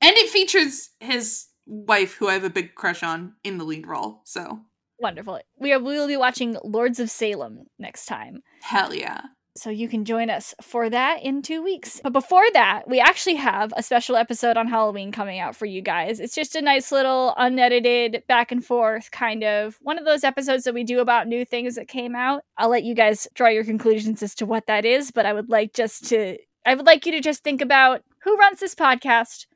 And 0.00 0.16
it 0.16 0.30
features 0.30 0.90
his 1.00 1.46
wife, 1.66 2.14
who 2.14 2.28
I 2.28 2.34
have 2.34 2.44
a 2.44 2.50
big 2.50 2.76
crush 2.76 3.02
on, 3.02 3.34
in 3.42 3.58
the 3.58 3.64
lead 3.64 3.84
role. 3.86 4.20
So, 4.24 4.60
Wonderful. 5.00 5.40
We 5.58 5.72
are 5.72 5.80
we 5.80 5.94
will 5.98 6.06
be 6.06 6.16
watching 6.16 6.56
Lords 6.62 7.00
of 7.00 7.10
Salem 7.10 7.64
next 7.80 8.06
time. 8.06 8.42
hell 8.62 8.94
yeah. 8.94 9.22
So 9.56 9.70
you 9.70 9.88
can 9.88 10.04
join 10.04 10.30
us 10.30 10.52
for 10.60 10.90
that 10.90 11.22
in 11.22 11.40
2 11.40 11.62
weeks. 11.62 12.00
But 12.02 12.12
before 12.12 12.44
that, 12.54 12.88
we 12.88 12.98
actually 12.98 13.36
have 13.36 13.72
a 13.76 13.84
special 13.84 14.16
episode 14.16 14.56
on 14.56 14.66
Halloween 14.66 15.12
coming 15.12 15.38
out 15.38 15.54
for 15.54 15.64
you 15.64 15.80
guys. 15.80 16.18
It's 16.18 16.34
just 16.34 16.56
a 16.56 16.60
nice 16.60 16.90
little 16.90 17.34
unedited 17.36 18.24
back 18.26 18.50
and 18.50 18.64
forth 18.64 19.12
kind 19.12 19.44
of 19.44 19.78
one 19.80 19.96
of 19.96 20.04
those 20.04 20.24
episodes 20.24 20.64
that 20.64 20.74
we 20.74 20.82
do 20.82 20.98
about 20.98 21.28
new 21.28 21.44
things 21.44 21.76
that 21.76 21.86
came 21.86 22.16
out. 22.16 22.42
I'll 22.58 22.68
let 22.68 22.82
you 22.82 22.96
guys 22.96 23.28
draw 23.34 23.48
your 23.48 23.62
conclusions 23.62 24.24
as 24.24 24.34
to 24.36 24.46
what 24.46 24.66
that 24.66 24.84
is, 24.84 25.12
but 25.12 25.24
I 25.24 25.32
would 25.32 25.48
like 25.48 25.72
just 25.72 26.08
to 26.08 26.36
I 26.66 26.74
would 26.74 26.86
like 26.86 27.04
you 27.04 27.12
to 27.12 27.20
just 27.20 27.44
think 27.44 27.60
about 27.60 28.02
who 28.22 28.36
runs 28.36 28.58
this 28.58 28.74
podcast, 28.74 29.46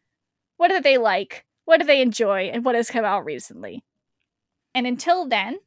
what 0.59 0.69
do 0.69 0.81
they 0.81 0.99
like, 0.99 1.45
what 1.65 1.81
do 1.81 1.87
they 1.87 2.03
enjoy, 2.03 2.51
and 2.53 2.65
what 2.65 2.75
has 2.75 2.91
come 2.91 3.05
out 3.05 3.25
recently. 3.25 3.83
And 4.75 4.87
until 4.87 5.27
then, 5.27 5.59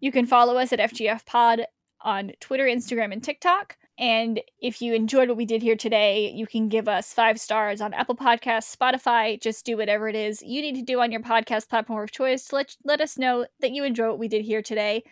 you 0.00 0.10
can 0.10 0.26
follow 0.26 0.56
us 0.56 0.72
at 0.72 0.78
FGF 0.78 1.26
Pod 1.26 1.66
on 2.02 2.32
Twitter, 2.40 2.64
Instagram, 2.64 3.12
and 3.12 3.22
TikTok. 3.22 3.76
And 3.98 4.40
if 4.62 4.80
you 4.80 4.94
enjoyed 4.94 5.28
what 5.28 5.36
we 5.36 5.44
did 5.44 5.62
here 5.62 5.76
today, 5.76 6.32
you 6.34 6.46
can 6.46 6.68
give 6.68 6.88
us 6.88 7.12
five 7.12 7.38
stars 7.38 7.82
on 7.82 7.92
Apple 7.92 8.16
Podcasts, 8.16 8.74
Spotify. 8.74 9.38
Just 9.40 9.66
do 9.66 9.76
whatever 9.76 10.08
it 10.08 10.16
is 10.16 10.42
you 10.42 10.62
need 10.62 10.76
to 10.76 10.82
do 10.82 11.00
on 11.00 11.12
your 11.12 11.20
podcast 11.20 11.68
platform 11.68 12.02
of 12.02 12.10
choice 12.10 12.46
to 12.46 12.56
let, 12.56 12.76
let 12.82 13.02
us 13.02 13.18
know 13.18 13.46
that 13.60 13.72
you 13.72 13.84
enjoy 13.84 14.08
what 14.08 14.18
we 14.18 14.28
did 14.28 14.42
here 14.42 14.62
today. 14.62 15.02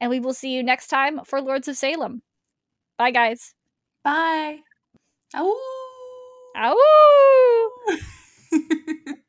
And 0.00 0.10
we 0.10 0.20
will 0.20 0.34
see 0.34 0.50
you 0.54 0.62
next 0.62 0.86
time 0.86 1.20
for 1.24 1.40
Lords 1.40 1.66
of 1.66 1.76
Salem. 1.76 2.22
Bye, 2.98 3.10
guys. 3.10 3.54
Bye. 4.04 4.60
Ow. 5.34 5.56
Ow. 6.56 7.70